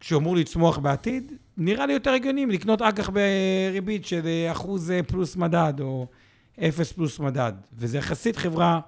כשהוא 0.01 0.21
אמור 0.21 0.37
לצמוח 0.37 0.79
בעתיד, 0.79 1.33
נראה 1.57 1.87
לי 1.87 1.93
יותר 1.93 2.11
הגיוני 2.11 2.45
מלקנות 2.45 2.83
אג"ח 2.83 3.11
בריבית 3.11 4.07
של 4.07 4.21
אה, 4.27 4.53
אחוז 4.53 4.91
אה, 4.91 5.03
פלוס 5.03 5.37
מדד, 5.37 5.75
או 5.81 6.07
אפס 6.69 6.93
פלוס 6.93 7.19
מדד. 7.21 7.53
וזה 7.75 7.99
יחסית 7.99 8.37
חברה 8.37 8.81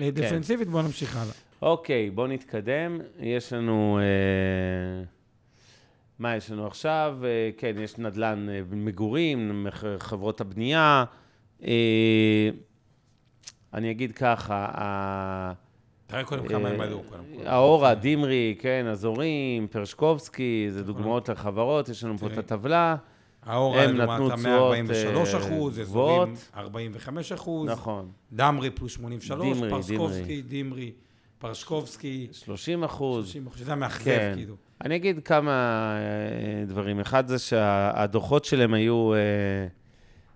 אה, 0.00 0.10
דפנסיבית, 0.10 0.68
בואו 0.68 0.82
נמשיך 0.82 1.16
הלאה. 1.16 1.32
אוקיי, 1.62 2.10
בואו 2.10 2.26
נתקדם. 2.26 2.98
יש 3.20 3.52
לנו... 3.52 3.98
אה, 3.98 5.04
מה 6.18 6.36
יש 6.36 6.50
לנו 6.50 6.66
עכשיו? 6.66 7.18
אה, 7.24 7.50
כן, 7.56 7.74
יש 7.78 7.98
נדל"ן 7.98 8.48
אה, 8.48 8.60
מגורים, 8.72 9.66
חברות 9.98 10.40
הבנייה. 10.40 11.04
אה, 11.64 12.50
אני 13.74 13.90
אגיד 13.90 14.12
ככה, 14.12 14.66
ה- 14.72 15.52
תראה 16.10 16.24
קודם 16.24 16.42
אה, 16.44 16.48
כמה 16.48 16.68
הם 16.68 16.76
קודם 16.76 17.24
כל. 17.36 17.46
האורה, 17.46 17.94
דימרי, 17.94 18.54
כן, 18.58 18.86
אזורים, 18.90 19.66
פרשקובסקי, 19.70 20.66
זה 20.70 20.82
דוגמאות 20.84 21.28
לחברות, 21.28 21.88
יש 21.88 22.04
לנו 22.04 22.18
פה 22.18 22.26
את. 22.26 22.38
הטבלה. 22.38 22.96
האורה, 23.42 23.82
הם 23.82 23.94
לדוגמה, 23.94 24.14
נתנו 24.14 24.26
אתה 24.26 24.36
תשואות, 24.36 24.72
143 24.72 25.34
אה, 25.34 25.40
אחוז, 25.40 25.78
גבוהות. 25.78 26.28
אזורים 26.28 26.36
45 26.56 27.32
אחוז. 27.32 27.68
נכון, 27.68 28.10
דמרי 28.32 28.70
פלוס 28.70 28.92
83, 28.92 29.40
דימרי, 29.40 29.70
פרסקובסקי, 29.70 30.42
דימרי, 30.42 30.92
פרשקובסקי, 31.38 32.28
30 32.32 32.84
אחוז. 32.84 33.26
30 33.26 33.46
אחוז, 33.46 33.58
שזה 33.58 33.74
מאכזב, 33.74 34.04
כן. 34.04 34.32
כאילו. 34.36 34.54
אני 34.84 34.96
אגיד 34.96 35.20
כמה 35.24 35.50
אה, 35.50 36.64
דברים. 36.66 37.00
אחד 37.00 37.28
זה 37.28 37.38
שהדוחות 37.38 38.44
שלהם 38.44 38.74
היו, 38.74 39.14
אה, 39.14 39.18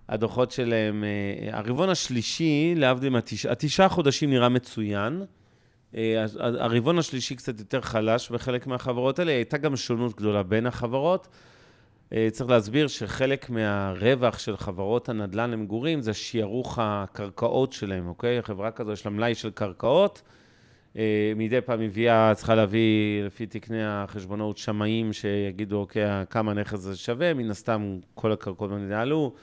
הדוחות 0.09 0.51
שלהם, 0.51 1.03
אה, 1.03 1.57
הרבעון 1.57 1.89
השלישי, 1.89 2.73
להבדיל 2.75 3.09
מהתשעה, 3.09 3.51
התשעה 3.51 3.89
חודשים 3.89 4.29
נראה 4.29 4.49
מצוין. 4.49 5.23
אה, 5.95 6.25
הרבעון 6.39 6.99
השלישי 6.99 7.35
קצת 7.35 7.59
יותר 7.59 7.81
חלש 7.81 8.29
בחלק 8.29 8.67
מהחברות 8.67 9.19
האלה, 9.19 9.31
הייתה 9.31 9.57
גם 9.57 9.75
שונות 9.75 10.15
גדולה 10.15 10.43
בין 10.43 10.65
החברות. 10.65 11.27
אה, 12.13 12.27
צריך 12.31 12.49
להסביר 12.49 12.87
שחלק 12.87 13.49
מהרווח 13.49 14.39
של 14.39 14.57
חברות 14.57 15.09
הנדל"ן 15.09 15.51
למגורים 15.51 16.01
זה 16.01 16.13
שיערוך 16.13 16.79
הקרקעות 16.81 17.73
שלהם, 17.73 18.07
אוקיי? 18.07 18.41
חברה 18.41 18.71
כזו 18.71 18.91
יש 18.91 19.05
לה 19.05 19.11
מלאי 19.11 19.35
של 19.35 19.51
קרקעות. 19.51 20.21
אה, 20.97 21.33
מדי 21.35 21.61
פעם 21.61 21.79
מביאה, 21.79 22.31
צריכה 22.35 22.55
להביא 22.55 23.23
לפי 23.23 23.45
תקני 23.45 23.85
החשבונאות 23.85 24.57
שמאים 24.57 25.13
שיגידו, 25.13 25.77
אוקיי, 25.77 26.25
כמה 26.29 26.51
הנכס 26.51 26.73
הזה 26.73 26.97
שווה, 26.97 27.33
מן 27.33 27.51
הסתם 27.51 27.99
כל 28.13 28.31
הקרקעות 28.31 28.69
במדינה 28.71 29.01
עלו. 29.01 29.33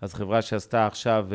אז 0.00 0.14
חברה 0.14 0.42
שעשתה 0.42 0.86
עכשיו 0.86 1.26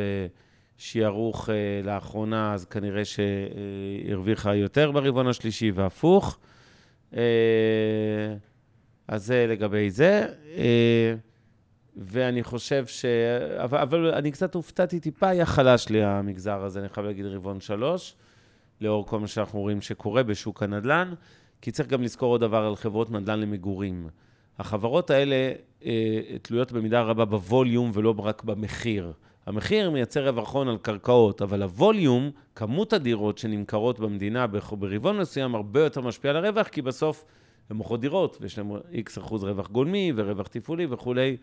שיערוך 0.77 1.49
אה, 1.49 1.55
לאחרונה, 1.83 2.53
אז 2.53 2.65
כנראה 2.65 3.01
שהרוויחה 3.05 4.55
יותר 4.55 4.91
ברבעון 4.91 5.27
השלישי 5.27 5.71
והפוך. 5.71 6.39
אה, 7.15 7.21
אז 9.07 9.25
זה 9.25 9.45
לגבי 9.49 9.89
זה. 9.89 10.27
אה, 10.57 11.15
ואני 11.97 12.43
חושב 12.43 12.85
ש... 12.87 13.05
אבל, 13.57 13.77
אבל 13.77 14.13
אני 14.13 14.31
קצת 14.31 14.55
הופתעתי, 14.55 14.99
טיפה 14.99 15.27
היה 15.27 15.45
חלש 15.45 15.89
לי 15.89 16.03
המגזר 16.03 16.63
הזה, 16.63 16.79
אני 16.79 16.89
חייב 16.89 17.07
להגיד 17.07 17.25
רבעון 17.25 17.59
שלוש. 17.59 18.15
לאור 18.81 19.07
כל 19.07 19.19
מה 19.19 19.27
שאנחנו 19.27 19.59
רואים 19.59 19.81
שקורה 19.81 20.23
בשוק 20.23 20.63
הנדל"ן, 20.63 21.13
כי 21.61 21.71
צריך 21.71 21.89
גם 21.89 22.01
לזכור 22.01 22.31
עוד 22.31 22.41
דבר 22.41 22.65
על 22.65 22.75
חברות 22.75 23.11
נדל"ן 23.11 23.39
למגורים. 23.39 24.07
החברות 24.59 25.09
האלה 25.09 25.51
אה, 25.85 26.21
תלויות 26.41 26.71
במידה 26.71 27.01
רבה 27.01 27.25
בווליום 27.25 27.91
ולא 27.93 28.15
רק 28.17 28.43
במחיר. 28.43 29.13
המחיר 29.45 29.89
מייצר 29.89 30.27
רווח 30.27 30.53
הון 30.53 30.67
על 30.67 30.77
קרקעות, 30.77 31.41
אבל 31.41 31.63
הווליום, 31.63 32.31
כמות 32.55 32.93
הדירות 32.93 33.37
שנמכרות 33.37 33.99
במדינה 33.99 34.47
ברבעון 34.47 35.17
מסוים, 35.17 35.55
הרבה 35.55 35.83
יותר 35.83 36.01
משפיע 36.01 36.31
על 36.31 36.37
הרווח, 36.37 36.67
כי 36.67 36.81
בסוף 36.81 37.25
הן 37.69 37.77
מוכרות 37.77 38.01
דירות, 38.01 38.37
ויש 38.41 38.57
להן 38.57 38.67
איקס 38.91 39.17
אחוז 39.17 39.43
רווח 39.43 39.67
גולמי 39.67 40.11
ורווח 40.15 40.47
תפעולי 40.47 40.87
וכולי, 40.89 41.37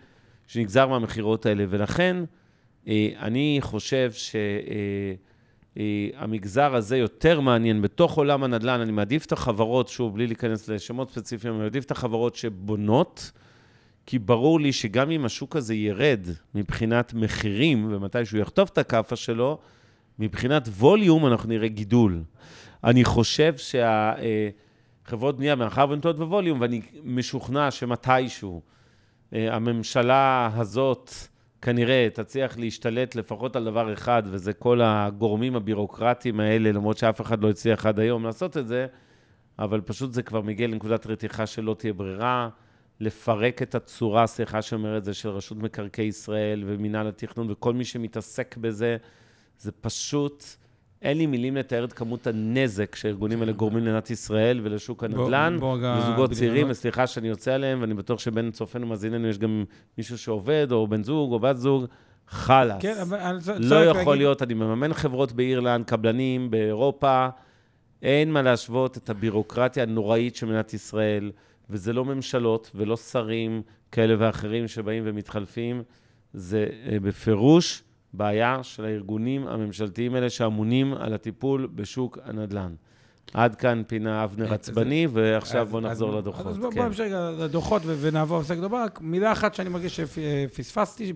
שנגזר 0.47 0.87
מהמכירות 0.87 1.47
האלה. 1.47 1.65
ולכן, 1.69 2.17
אה, 2.89 3.09
אני 3.19 3.59
חושב 3.61 4.13
ש... 4.13 4.37
אה, 4.37 5.15
אה, 5.79 6.77
הזה 6.77 6.97
יותר 6.97 7.41
מעניין. 7.41 7.83
בתוך 7.83 8.17
עולם 8.17 8.45
הנדל"ן, 8.45 8.81
אני 8.81 8.93
מעדיף 8.93 9.27
את 9.27 9.33
החברות, 9.33 9.89
שוב, 9.89 10.15
בלי 10.15 10.27
להיכנס 10.27 10.69
לשמות 10.69 11.11
ספציפיים, 11.11 11.55
אני 11.55 11.63
מעדיף 11.63 11.85
את 11.85 11.91
החברות 11.91 12.35
שבונות, 12.35 13.33
כי 14.07 14.19
ברור 14.19 14.61
לי 14.61 14.73
שגם 14.73 15.11
אם 15.11 15.25
השוק 15.25 15.57
הזה 15.57 15.75
ירד 15.75 16.27
מבחינת 16.55 17.15
מחירים, 17.15 17.89
ומתי 17.91 18.25
שהוא 18.25 18.41
יחטוף 18.41 18.71
את 18.71 18.79
הכאפה 18.79 19.17
שלו, 19.17 19.59
מבחינת 20.19 20.69
ווליום 20.69 21.27
אנחנו 21.27 21.49
נראה 21.49 21.69
גידול. 21.69 22.23
אני 22.85 23.05
חושב 23.05 23.55
שהחברות 23.57 25.37
בנייה, 25.37 25.55
מאחר 25.55 25.87
והן 25.91 26.01
תלויות 26.01 26.19
בווליום, 26.19 26.61
ואני 26.61 26.81
משוכנע 27.05 27.71
שמתישהו 27.71 28.63
אה, 29.35 29.55
הממשלה 29.55 30.51
הזאת, 30.55 31.11
כנראה 31.63 32.09
תצליח 32.15 32.59
להשתלט 32.59 33.15
לפחות 33.15 33.57
על 33.57 33.65
דבר 33.65 33.93
אחד, 33.93 34.23
וזה 34.27 34.53
כל 34.53 34.81
הגורמים 34.85 35.57
הבירוקרטיים 35.57 36.41
האלה, 36.41 36.73
למרות 36.73 36.99
שאף 36.99 37.21
אחד 37.21 37.43
לא 37.43 37.51
הצליח 37.51 37.87
עד 37.87 37.99
היום 37.99 38.25
לעשות 38.25 38.57
את 38.57 38.67
זה, 38.67 38.87
אבל 39.59 39.81
פשוט 39.81 40.13
זה 40.13 40.23
כבר 40.23 40.41
מגיע 40.41 40.67
לנקודת 40.67 41.07
רתיחה 41.07 41.47
שלא 41.47 41.75
תהיה 41.79 41.93
ברירה, 41.93 42.49
לפרק 43.01 43.63
את 43.63 43.75
הצורה, 43.75 44.27
סליחה 44.27 44.63
שאומר 44.63 44.97
את 44.97 45.05
זה, 45.05 45.15
של 45.15 45.29
רשות 45.29 45.59
מקרקעי 45.59 46.05
ישראל 46.05 46.65
ומינהל 46.67 47.07
התכנון 47.09 47.51
וכל 47.51 47.73
מי 47.75 47.85
שמתעסק 47.85 48.57
בזה, 48.57 48.97
זה 49.59 49.73
פשוט, 49.81 50.45
אין 51.03 51.19
לי 51.19 51.27
מילים 51.27 51.57
לתאר 51.57 51.85
את 51.85 51.93
כמות 51.93 52.27
הנזק 52.27 52.95
שהארגונים 52.97 53.41
האלה 53.41 53.53
גורמים 53.53 53.79
למדינת 53.85 54.11
ישראל 54.11 54.61
ולשוק 54.63 55.05
הנדל"ן, 55.05 55.57
לזוגות 55.99 56.31
צעירים, 56.33 56.67
וסליחה 56.71 57.07
שאני 57.07 57.29
יוצא 57.29 57.53
עליהם, 57.53 57.81
ואני 57.81 57.95
בטוח 57.95 58.19
שבין 58.19 58.51
צופינו 58.51 58.87
ומאזיננו 58.87 59.29
יש 59.29 59.39
גם 59.39 59.65
מישהו 59.99 60.19
שעובד, 60.19 60.67
או 60.73 60.87
בן 60.87 61.03
זוג, 61.03 61.33
או 61.33 61.39
בת 61.41 61.57
זוג, 61.57 61.85
חלאס. 62.29 62.83
כן, 62.83 62.95
אבל 63.03 63.19
לא 63.59 63.85
יכול 63.85 63.97
להגיד- 64.05 64.19
להיות, 64.19 64.43
אני 64.43 64.55
מממן 64.55 64.93
חברות 64.95 65.33
באירלנד, 65.33 65.85
קבלנים 65.87 66.51
באירופה, 66.51 67.29
אין 68.03 68.33
מה 68.33 68.43
להשוות 68.43 68.97
את 68.97 69.11
הבירוקרטיה 69.11 69.83
הנוראית 69.83 70.37
של 70.37 70.47
מדינת 70.47 70.75
ישראל, 70.75 71.31
וזה 71.71 71.93
לא 71.93 72.05
ממשלות 72.05 72.71
ולא 72.75 72.97
שרים 72.97 73.63
כאלה 73.93 74.15
ואחרים 74.19 74.69
שבאים 74.69 75.03
ומתחלפים, 75.07 75.83
זה 76.35 76.67
אה, 76.93 77.01
בפירוש 77.01 77.83
בעיה 78.15 78.63
של 78.63 78.85
הארגונים 78.85 79.47
הממשלתיים 79.47 80.15
האלה 80.15 80.31
שאמונים 80.31 80.95
על 80.95 81.15
הטיפול 81.15 81.69
בשוק 81.75 82.19
הנדל"ן. 82.25 82.75
עד 83.35 83.55
כאן 83.55 83.83
פינה 83.87 84.25
אבנר 84.25 84.47
אז- 84.47 84.53
עצבני, 84.53 85.07
ועכשיו 85.13 85.67
בואו 85.67 85.83
נחזור 85.83 86.11
אז- 86.11 86.17
לדוחות. 86.19 86.47
אז 86.47 86.59
בואו 86.59 86.73
כן. 86.73 86.83
נמשיך 86.83 87.01
רגע 87.07 87.31
לדוחות 87.39 87.83
ונעבור 87.87 88.39
לעסק 88.39 88.59
דבר. 88.59 88.85
מילה 89.01 89.33
אחת 89.33 89.55
שאני 89.55 89.69
מרגיש 89.69 90.01
שפספסתי 90.01 91.13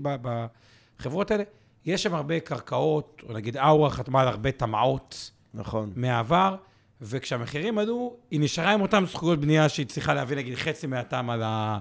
בחברות 1.00 1.30
האלה, 1.30 1.42
יש 1.84 2.02
שם 2.02 2.14
הרבה 2.14 2.40
קרקעות, 2.40 3.22
או 3.28 3.32
נגיד 3.34 3.56
אאורה 3.56 3.90
חתמה 3.90 4.20
על 4.22 4.28
הרבה 4.28 4.52
טמעות 4.52 5.30
נכון. 5.54 5.92
מהעבר, 5.96 6.56
וכשהמחירים 7.02 7.78
עלו, 7.78 8.16
היא 8.30 8.40
נשארה 8.40 8.72
עם 8.72 8.80
אותן 8.80 9.04
זכויות 9.06 9.40
בנייה 9.40 9.68
שהיא 9.68 9.86
צריכה 9.86 10.14
להביא 10.14 10.36
נגיד 10.36 10.54
חצי 10.54 10.86
מהטעם 10.86 11.30
על 11.30 11.42
ה- 11.42 11.78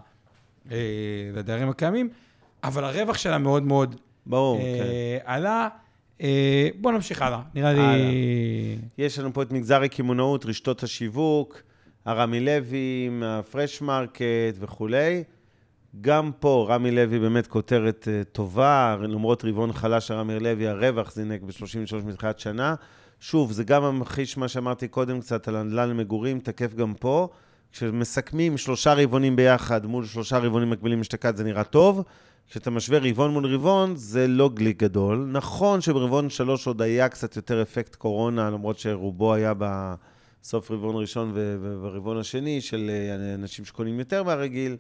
אה, 0.72 0.78
לדיירים 1.34 1.70
הקיימים, 1.70 2.10
אבל 2.64 2.84
הרווח 2.84 3.18
שלה 3.18 3.38
מאוד 3.38 3.64
מאוד 3.64 3.96
ברור, 4.26 4.58
כן. 4.60 4.64
אה, 4.66 5.18
עלה. 5.26 5.68
אה, 6.22 6.70
בואו 6.82 6.94
נמשיך 6.94 7.22
הלאה, 7.22 7.42
נראה 7.56 7.74
לי... 7.74 7.80
הלאה. 7.80 7.96
יש 8.98 9.20
לנו 9.20 9.34
פה 9.34 9.42
את 9.42 9.52
מגזר 9.52 9.82
הקמעונאות, 9.82 10.46
רשתות 10.46 10.84
השיווק, 10.84 11.62
הרמי 12.06 12.40
לוי, 12.40 13.10
הפרש 13.24 13.82
מרקט 13.82 14.22
וכולי. 14.60 15.24
גם 16.02 16.32
פה 16.40 16.66
רמי 16.70 16.92
לוי 16.92 17.20
באמת 17.20 17.48
כותרת 17.48 18.08
אה, 18.12 18.24
טובה, 18.24 18.98
למרות 19.02 19.46
רבעון 19.46 19.74
חלש 19.74 20.12
הרמי 20.12 20.40
לוי, 20.40 20.68
הרווח 20.68 21.12
זינק 21.12 21.42
ב-33 21.42 22.06
מתחילת 22.06 22.40
שנה. 22.40 22.76
שוב, 23.20 23.52
זה 23.52 23.64
גם 23.64 23.84
ממחיש 23.84 24.38
מה 24.38 24.48
שאמרתי 24.48 24.88
קודם 24.88 25.22
קצת 25.22 25.48
על 25.48 25.56
הנדל"ן 25.56 25.90
למגורים, 25.90 26.40
תקף 26.40 26.74
גם 26.74 26.94
פה. 26.94 27.30
כשמסכמים 27.72 28.58
שלושה 28.58 28.94
רבעונים 28.94 29.36
ביחד 29.36 29.86
מול 29.86 30.06
שלושה 30.06 30.38
רבעונים 30.38 30.70
מקבילים 30.70 31.02
אשתקד 31.02 31.36
זה 31.36 31.44
נראה 31.44 31.64
טוב. 31.64 32.04
כשאתה 32.50 32.70
משווה 32.70 33.00
רבעון 33.02 33.32
מול 33.32 33.56
רבעון, 33.56 33.96
זה 33.96 34.28
לא 34.28 34.50
גליק 34.50 34.84
גדול. 34.84 35.30
נכון 35.32 35.82
שברבעון 35.82 36.30
שלוש 36.30 36.68
עוד 36.68 36.82
היה 36.82 37.10
קצת 37.10 37.36
יותר 37.36 37.62
אפקט 37.62 37.96
קורונה, 37.96 38.50
למרות 38.50 38.80
שרובו 38.80 39.34
היה 39.34 39.54
בסוף 39.58 40.72
רבעון 40.72 40.96
ראשון 40.96 41.32
וברבעון 41.34 42.18
השני, 42.18 42.62
של 42.62 42.90
אה, 42.90 43.36
אנשים 43.36 43.66
שקונים 43.66 44.00
יותר 44.00 44.24
מהרגיל, 44.24 44.78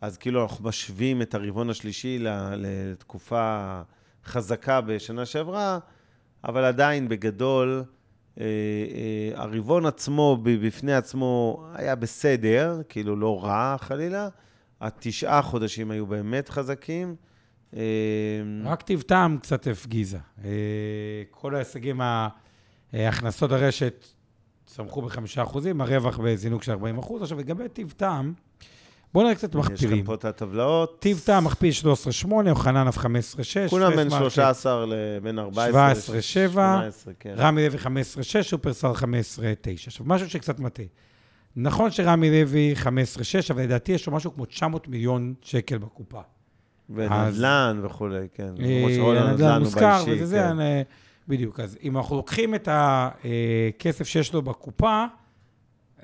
אז 0.00 0.16
כאילו 0.16 0.42
אנחנו 0.42 0.64
משווים 0.64 1.22
את 1.22 1.34
הרבעון 1.34 1.70
השלישי 1.70 2.18
לתקופה 2.56 3.80
חזקה 4.24 4.80
בשנה 4.80 5.26
שעברה, 5.26 5.78
אבל 6.48 6.64
עדיין 6.64 7.08
בגדול, 7.08 7.84
אה, 8.40 8.44
אה, 8.44 9.42
הרבעון 9.42 9.86
עצמו, 9.86 10.38
בפני 10.42 10.94
עצמו, 10.94 11.64
היה 11.74 11.94
בסדר, 11.94 12.80
כאילו 12.88 13.16
לא 13.16 13.44
רע 13.44 13.76
חלילה. 13.78 14.28
התשעה 14.80 15.42
חודשים 15.42 15.90
היו 15.90 16.06
באמת 16.06 16.48
חזקים. 16.48 17.16
אה, 17.76 17.80
רק 18.64 18.82
טיב 18.82 19.00
טעם 19.00 19.38
קצת 19.38 19.66
הפגיזה. 19.66 20.18
כל 21.30 21.54
ההישגים, 21.54 22.00
ההכנסות 22.92 23.52
הרשת 23.52 24.06
צמחו 24.66 25.02
בחמישה 25.02 25.42
אחוזים, 25.42 25.80
הרווח 25.80 26.18
בזינוק 26.18 26.62
של 26.62 26.72
40 26.72 26.98
אחוז. 26.98 27.22
עכשיו, 27.22 27.38
לגבי 27.38 27.68
טיב 27.68 27.94
טעם, 27.96 28.34
בואו 29.14 29.24
נראה 29.24 29.34
קצת 29.34 29.54
יש 29.54 29.56
מכפילים. 29.56 29.96
לכם 29.96 30.06
פה 30.06 30.14
את 30.14 30.24
הטבלאות. 30.24 31.00
טיב 31.00 31.22
טעם 31.24 31.44
מכפיל 31.44 31.72
13.8, 32.24 32.28
יוחננוף 32.46 32.98
15.6. 32.98 33.04
כולם 33.70 33.96
בין 33.96 34.10
פרש 34.10 34.20
מרקט 34.20 34.34
13 34.34 34.86
לבין 34.86 35.38
14 35.38 36.16
17.7, 36.18 36.22
18, 36.22 37.14
כן. 37.20 37.34
רמי 37.36 37.68
לוי 37.68 37.78
15.6, 37.78 38.42
שופרסל 38.42 38.90
15.9. 38.92 39.04
עכשיו, 39.86 40.06
משהו 40.06 40.30
שקצת 40.30 40.60
מטעה. 40.60 40.86
נכון 41.56 41.90
שרמי 41.90 42.30
לוי 42.30 42.74
15.6, 42.82 42.88
אבל 43.50 43.62
לדעתי 43.62 43.92
יש 43.92 44.06
לו 44.06 44.12
משהו 44.12 44.34
כמו 44.34 44.44
900 44.44 44.88
מיליון 44.88 45.34
שקל 45.42 45.78
בקופה. 45.78 46.20
ונדל"ן 46.90 47.80
וכולי, 47.82 48.26
כן. 48.34 48.48
למרות 48.56 48.90
אה, 48.90 48.96
שרוב 48.96 49.14
הנדל"ן 49.14 49.50
הוא 49.50 49.58
מוזכר, 49.58 50.04
באישי, 50.04 50.22
וזה 50.22 50.26
זה, 50.26 50.36
כן. 50.36 50.60
אה, 50.60 50.82
בדיוק. 51.28 51.60
אז 51.60 51.78
אם 51.82 51.96
אנחנו 51.96 52.16
לוקחים 52.16 52.54
את 52.54 52.68
הכסף 52.72 54.06
שיש 54.06 54.32
לו 54.32 54.42
בקופה, 54.42 55.04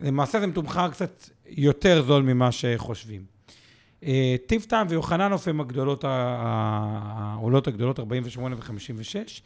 למעשה 0.01 0.41
זה 0.41 0.47
מתומחר 0.47 0.91
קצת 0.91 1.31
יותר 1.47 2.03
זול 2.03 2.23
ממה 2.23 2.53
שחושבים. 2.53 3.25
אה, 4.05 4.37
טיב 4.47 4.67
טעם 4.69 4.87
ויוחננוף 4.91 5.49
הם 5.49 5.61
הגדולות, 5.61 6.05
העולות 6.07 7.67
הגדולות, 7.67 7.99
48 7.99 8.57
ו-56. 8.57 9.41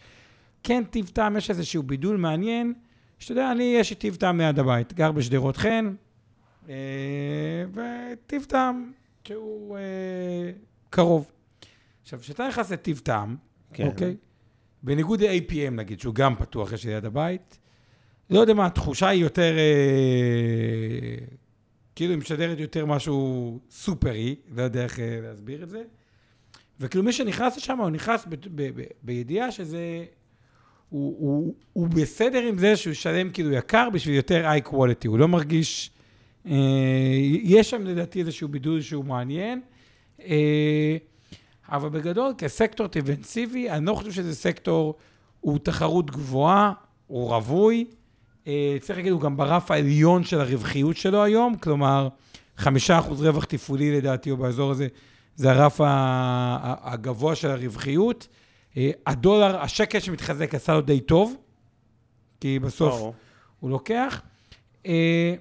כן, 0.63 0.85
טיב 0.85 1.11
טעם, 1.13 1.37
יש 1.37 1.51
איזשהו 1.51 1.83
בידול 1.83 2.17
מעניין, 2.17 2.75
שאתה 3.19 3.33
יודע, 3.33 3.53
אני, 3.53 3.75
יש 3.81 3.91
לי 3.91 3.97
טיב 3.97 4.17
טעם 4.17 4.41
ליד 4.41 4.59
הבית, 4.59 4.93
גר 4.93 5.13
בשדרות 5.13 5.57
חן, 5.57 5.95
אה, 6.69 6.75
וטיב 7.73 8.45
טעם 8.49 8.93
שהוא 9.25 9.77
אה, 9.77 10.51
קרוב. 10.91 11.31
עכשיו, 12.03 12.21
כשאתה 12.21 12.49
נכנס 12.49 12.73
לטיב 12.73 13.01
טעם, 13.05 13.37
כן. 13.73 13.87
אוקיי? 13.87 14.17
בניגוד 14.83 15.23
ל-APM 15.23 15.71
נגיד, 15.71 16.01
שהוא 16.01 16.15
גם 16.15 16.37
פתוח, 16.37 16.73
יש 16.73 16.85
לי 16.85 16.91
ליד 16.91 17.05
הבית, 17.05 17.59
לא 18.31 18.41
יודע 18.41 18.55
מה, 18.55 18.67
התחושה 18.67 19.09
היא 19.09 19.23
יותר, 19.23 19.57
אה, 19.59 21.25
כאילו 21.95 22.11
היא 22.13 22.19
משדרת 22.19 22.59
יותר 22.59 22.87
משהו 22.87 23.59
סופרי, 23.71 24.37
לא 24.57 24.63
יודע 24.63 24.85
איך 24.85 25.01
אה, 25.01 25.19
להסביר 25.23 25.63
את 25.63 25.71
זה. 25.71 25.83
וכאילו 26.81 27.05
מי 27.05 27.13
שנכנס 27.13 27.57
לשם, 27.57 27.79
הוא 27.79 27.91
נכנס 27.91 28.27
ב- 28.29 28.35
ב- 28.35 28.81
ב- 28.81 28.85
בידיעה 29.03 29.51
שזה, 29.53 30.05
הוא, 30.89 31.17
הוא, 31.19 31.55
הוא 31.73 31.89
בסדר 31.89 32.43
עם 32.43 32.59
זה 32.59 32.77
שהוא 32.77 32.91
ישלם 32.91 33.31
כאילו 33.31 33.53
יקר 33.53 33.89
בשביל 33.93 34.15
יותר 34.15 34.47
איי 34.47 34.61
קוואליטי, 34.61 35.09
הוא 35.09 35.19
לא 35.19 35.29
מרגיש, 35.29 35.91
אה, 36.47 36.53
יש 37.43 37.71
שם 37.71 37.85
לדעתי 37.85 38.21
איזשהו 38.21 38.49
בידול 38.49 38.81
שהוא 38.81 39.05
מעניין. 39.05 39.61
אה, 40.21 40.97
אבל 41.69 41.89
בגדול, 41.89 42.33
כסקטור 42.39 42.87
דיפנסיבי, 42.87 43.71
אני 43.71 43.87
לא 43.87 43.95
חושב 43.95 44.13
שזה 44.13 44.35
סקטור, 44.35 44.95
הוא 45.41 45.59
תחרות 45.63 46.11
גבוהה, 46.11 46.73
הוא 47.07 47.29
רווי. 47.29 47.85
אה, 48.49 48.77
צריך 48.81 48.99
להגיד, 48.99 49.13
הוא 49.13 49.21
גם 49.21 49.37
ברף 49.37 49.71
העליון 49.71 50.25
של 50.25 50.41
הרווחיות 50.41 50.97
שלו 50.97 51.25
היום, 51.25 51.57
כלומר, 51.57 52.09
חמישה 52.57 52.99
אחוז 52.99 53.23
רווח 53.23 53.45
תפעולי 53.45 53.97
לדעתי, 53.97 54.31
או 54.31 54.37
באזור 54.37 54.71
הזה, 54.71 54.89
זה 55.37 55.51
הרף 55.51 55.81
הגבוה 56.83 57.35
של 57.35 57.51
הרווחיות. 57.51 58.29
אה, 58.77 58.91
הדולר, 59.07 59.61
השקל 59.61 60.01
שמתחזק 60.01 60.55
עשה 60.55 60.75
לו 60.75 60.81
די 60.81 61.01
טוב, 61.01 61.37
כי 62.41 62.59
בסוף 62.59 62.95
ברור. 62.95 63.15
הוא 63.61 63.71
לוקח. 63.71 64.23
אה, 64.87 65.35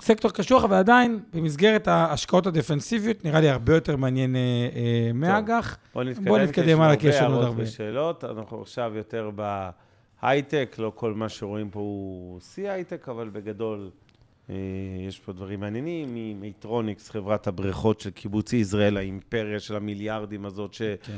סקטור 0.00 0.30
קשוח, 0.30 0.64
אבל 0.64 0.76
עדיין, 0.76 1.20
במסגרת 1.32 1.88
ההשקעות 1.88 2.46
הדפנסיביות, 2.46 3.24
נראה 3.24 3.40
לי 3.40 3.48
הרבה 3.48 3.74
יותר 3.74 3.96
מעניין 3.96 4.36
מאג"ח. 5.14 5.76
בוא 5.94 6.38
נתקדם, 6.38 6.80
הלאה, 6.80 6.96
כי 6.96 7.08
יש 7.08 7.16
לנו 7.16 7.34
עוד 7.34 7.44
הרבה 7.44 7.62
ושאלות. 7.62 8.24
אנחנו 8.24 8.62
עכשיו 8.62 8.92
יותר 8.96 9.30
בהייטק, 10.22 10.76
לא 10.78 10.92
כל 10.94 11.14
מה 11.14 11.28
שרואים 11.28 11.70
פה 11.70 11.80
הוא 11.80 12.40
שיא 12.40 12.70
הייטק, 12.70 13.08
אבל 13.08 13.28
בגדול 13.28 13.90
אה, 14.50 14.54
יש 15.08 15.18
פה 15.18 15.32
דברים 15.32 15.60
מעניינים. 15.60 16.08
מיטרוניקס, 16.14 17.10
חברת 17.10 17.46
הבריכות 17.46 18.00
של 18.00 18.10
קיבוצי 18.10 18.56
ישראל, 18.56 18.96
האימפריה 18.96 19.60
של 19.60 19.76
המיליארדים 19.76 20.46
הזאת, 20.46 20.74
ש... 20.74 20.82
כן, 20.82 21.16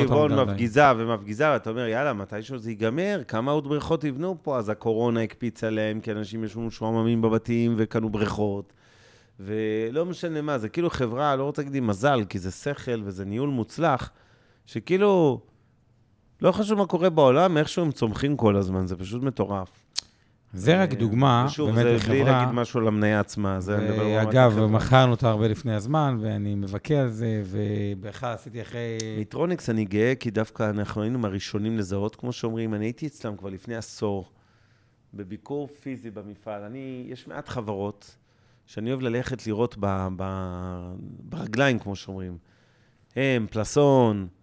רבעון 0.00 0.34
מפגיזה 0.34 0.82
ומפגיזה, 0.96 1.50
ואתה 1.50 1.70
אומר, 1.70 1.86
יאללה, 1.86 2.12
מתישהו 2.12 2.58
זה 2.58 2.70
ייגמר, 2.70 3.22
כמה 3.28 3.52
עוד 3.52 3.68
בריכות 3.68 4.04
יבנו 4.04 4.36
פה? 4.42 4.58
אז 4.58 4.68
הקורונה 4.68 5.22
הקפיצה 5.22 5.70
להם, 5.70 6.00
כי 6.00 6.12
אנשים 6.12 6.44
ישבו 6.44 6.60
משועממים 6.60 7.22
בבתים 7.22 7.74
וקנו 7.76 8.10
בריכות. 8.10 8.72
ולא 9.40 10.06
משנה 10.06 10.42
מה, 10.42 10.58
זה 10.58 10.68
כאילו 10.68 10.90
חברה, 10.90 11.36
לא 11.36 11.44
רוצה 11.44 11.62
להגיד 11.62 11.74
עם 11.74 11.86
מזל, 11.86 12.24
כי 12.28 12.38
זה 12.38 12.50
שכל 12.50 13.02
וזה 13.04 13.24
ניהול 13.24 13.48
מוצלח, 13.48 14.10
שכאילו, 14.66 15.40
לא 16.42 16.52
חשוב 16.52 16.78
מה 16.78 16.86
קורה 16.86 17.10
בעולם, 17.10 17.56
איכשהו 17.56 17.84
הם 17.84 17.92
צומחים 17.92 18.36
כל 18.36 18.56
הזמן, 18.56 18.86
זה 18.86 18.96
פשוט 18.96 19.22
מטורף. 19.22 19.68
זה 20.52 20.82
רק 20.82 20.94
דוגמה, 20.94 21.46
ושוב, 21.48 21.70
באמת, 21.70 21.82
זה 21.82 21.92
לחברה. 21.94 22.14
בלי 22.14 22.24
להגיד 22.24 22.54
משהו 22.54 22.80
על 22.80 22.86
המניה 22.86 23.20
עצמה, 23.20 23.60
זה 23.60 23.76
אני 23.76 23.84
מדבר 23.84 24.04
ברמת 24.04 24.28
אגב. 24.28 24.66
מכרנו 24.66 25.10
אותה 25.10 25.28
הרבה 25.28 25.48
לפני 25.48 25.74
הזמן, 25.74 26.18
ואני 26.20 26.54
מבכה 26.54 26.94
על 26.94 27.08
זה, 27.08 27.42
ובכלל 27.44 28.34
עשיתי 28.34 28.62
אחרי... 28.62 28.98
מיטרוניקס 29.18 29.70
אני 29.70 29.84
גאה, 29.84 30.14
כי 30.14 30.30
דווקא 30.30 30.70
אנחנו 30.70 31.02
היינו 31.02 31.18
מהראשונים 31.18 31.78
לזהות, 31.78 32.16
כמו 32.16 32.32
שאומרים, 32.32 32.74
אני 32.74 32.84
הייתי 32.84 33.06
אצלם 33.06 33.36
כבר 33.36 33.48
לפני 33.48 33.76
עשור, 33.76 34.30
בביקור 35.14 35.68
פיזי 35.68 36.10
במפעל. 36.10 36.62
אני, 36.62 37.06
יש 37.08 37.28
מעט 37.28 37.48
חברות 37.48 38.16
שאני 38.66 38.90
אוהב 38.90 39.00
ללכת 39.00 39.46
לראות 39.46 39.76
ב, 39.80 40.08
ב, 40.16 40.24
ברגליים, 41.20 41.78
כמו 41.78 41.96
שאומרים. 41.96 42.38
הם, 43.16 43.46
פלסון, 43.50 44.22
אה, 44.22 44.37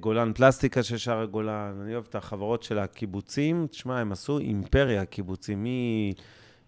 גולן 0.00 0.32
פלסטיקה 0.32 0.82
של 0.82 0.96
שער 0.96 1.20
הגולן, 1.20 1.80
אני 1.82 1.94
אוהב 1.94 2.04
את 2.08 2.14
החברות 2.14 2.62
של 2.62 2.78
הקיבוצים. 2.78 3.66
תשמע, 3.70 4.00
הם 4.00 4.12
עשו 4.12 4.38
אימפריה, 4.38 5.02
הקיבוצים, 5.02 5.66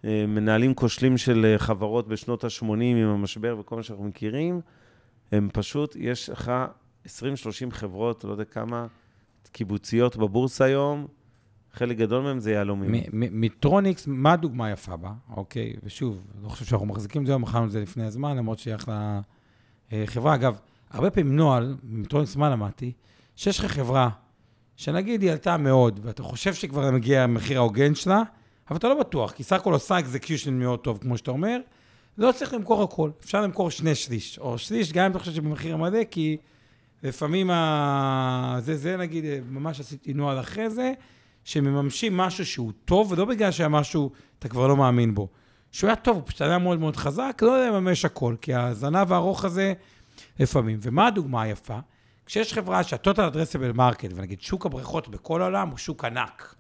ממנהלים 0.04 0.74
כושלים 0.74 1.18
של 1.18 1.44
אה, 1.44 1.58
חברות 1.58 2.08
בשנות 2.08 2.44
ה-80 2.44 2.64
עם 2.72 3.08
המשבר 3.08 3.56
וכל 3.60 3.76
מה 3.76 3.82
שאנחנו 3.82 4.04
מכירים. 4.04 4.60
הם 5.32 5.48
פשוט, 5.52 5.96
יש 5.96 6.30
לך 6.30 6.52
20-30 7.06 7.10
חברות, 7.70 8.24
לא 8.24 8.32
יודע 8.32 8.44
כמה, 8.44 8.86
קיבוציות 9.52 10.16
בבורסה 10.16 10.64
היום, 10.64 11.06
חלק 11.72 11.96
גדול 11.96 12.22
מהם 12.22 12.40
זה 12.40 12.52
יהלומים. 12.52 12.92
מ- 12.92 13.20
מ- 13.20 13.40
מיטרוניקס, 13.40 14.06
מה 14.06 14.32
הדוגמה 14.32 14.66
היפה 14.66 14.96
בה, 14.96 15.12
אוקיי? 15.36 15.72
ושוב, 15.84 16.22
לא 16.42 16.48
חושב 16.48 16.64
שאנחנו 16.64 16.86
מחזיקים 16.86 17.22
את 17.22 17.26
זה, 17.26 17.36
מכרנו 17.36 17.66
את 17.66 17.70
זה 17.70 17.80
לפני 17.80 18.04
הזמן, 18.04 18.36
למרות 18.36 18.58
שהיא 18.58 18.74
אחלה 18.74 19.20
אה, 19.92 20.02
חברה. 20.06 20.34
אגב, 20.34 20.58
הרבה 20.90 21.10
פעמים 21.10 21.36
נוהל, 21.36 21.76
ממיטרוניקס 21.82 22.36
מה 22.36 22.50
למדתי? 22.50 22.92
שיש 23.36 23.58
לך 23.58 23.64
חברה, 23.64 24.08
שנגיד 24.76 25.22
היא 25.22 25.30
עלתה 25.30 25.56
מאוד, 25.56 26.00
ואתה 26.02 26.22
חושב 26.22 26.54
שכבר 26.54 26.90
מגיע 26.90 27.22
המחיר 27.22 27.58
ההוגן 27.58 27.94
שלה, 27.94 28.22
אבל 28.70 28.76
אתה 28.76 28.88
לא 28.88 29.00
בטוח, 29.00 29.32
כי 29.32 29.42
סך 29.42 29.56
הכל 29.56 29.72
עושה 29.72 29.98
execution 29.98 30.54
מאוד 30.54 30.78
טוב, 30.78 30.98
כמו 30.98 31.18
שאתה 31.18 31.30
אומר, 31.30 31.58
לא 32.18 32.32
צריך 32.32 32.54
למכור 32.54 32.82
הכל, 32.82 33.10
אפשר 33.24 33.42
למכור 33.42 33.70
שני 33.70 33.94
שליש, 33.94 34.38
או 34.38 34.58
שליש, 34.58 34.92
גם 34.92 35.04
אם 35.04 35.10
אתה 35.10 35.18
חושב 35.18 35.32
שבמחיר 35.32 35.76
מלא, 35.76 36.04
כי 36.10 36.36
לפעמים 37.02 37.50
ה... 37.50 38.56
זה, 38.60 38.76
זה 38.76 38.96
נגיד, 38.96 39.24
ממש 39.50 39.80
עשיתי 39.80 40.12
נוהל 40.14 40.40
אחרי 40.40 40.70
זה, 40.70 40.92
שמממשים 41.44 42.16
משהו 42.16 42.46
שהוא 42.46 42.72
טוב, 42.84 43.12
ולא 43.12 43.24
בגלל 43.24 43.50
שהיה 43.50 43.68
משהו, 43.68 44.10
אתה 44.38 44.48
כבר 44.48 44.66
לא 44.66 44.76
מאמין 44.76 45.14
בו. 45.14 45.28
שהוא 45.72 45.88
היה 45.88 45.96
טוב, 45.96 46.16
הוא 46.16 46.22
פשוט 46.26 46.40
היה 46.40 46.58
מאוד 46.58 46.80
מאוד 46.80 46.96
חזק, 46.96 47.38
לא 47.42 47.66
לממש 47.66 48.04
הכל, 48.04 48.34
כי 48.40 48.54
הזנב 48.54 49.12
הארוך 49.12 49.44
הזה, 49.44 49.72
לפעמים. 50.38 50.78
ומה 50.82 51.06
הדוגמה 51.06 51.42
היפה? 51.42 51.78
כשיש 52.26 52.54
חברה 52.54 52.82
שה-total 52.82 53.76
market, 53.76 54.12
ונגיד 54.14 54.40
שוק 54.40 54.66
הבריכות 54.66 55.08
בכל 55.08 55.42
העולם 55.42 55.68
הוא 55.68 55.78
שוק 55.78 56.04
ענק, 56.04 56.54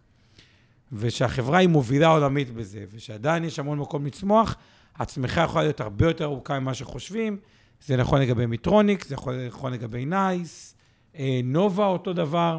ושהחברה 0.92 1.58
היא 1.58 1.68
מובילה 1.68 2.08
עולמית 2.08 2.50
בזה, 2.50 2.84
ושעדיין 2.90 3.44
יש 3.44 3.58
המון 3.58 3.78
מקום 3.78 4.06
לצמוח, 4.06 4.56
הצמיחה 4.96 5.40
יכולה 5.40 5.64
להיות 5.64 5.80
הרבה 5.80 6.06
יותר 6.06 6.24
ארוכה 6.24 6.60
ממה 6.60 6.74
שחושבים. 6.74 7.38
זה 7.86 7.96
נכון 7.96 8.20
לגבי 8.20 8.46
מיטרוניק, 8.46 9.04
זה 9.04 9.14
יכול 9.14 9.46
נכון 9.46 9.72
לגבי 9.72 10.04
נייס, 10.04 10.74
אה, 11.18 11.40
נובה 11.44 11.86
אותו 11.86 12.12
דבר, 12.12 12.58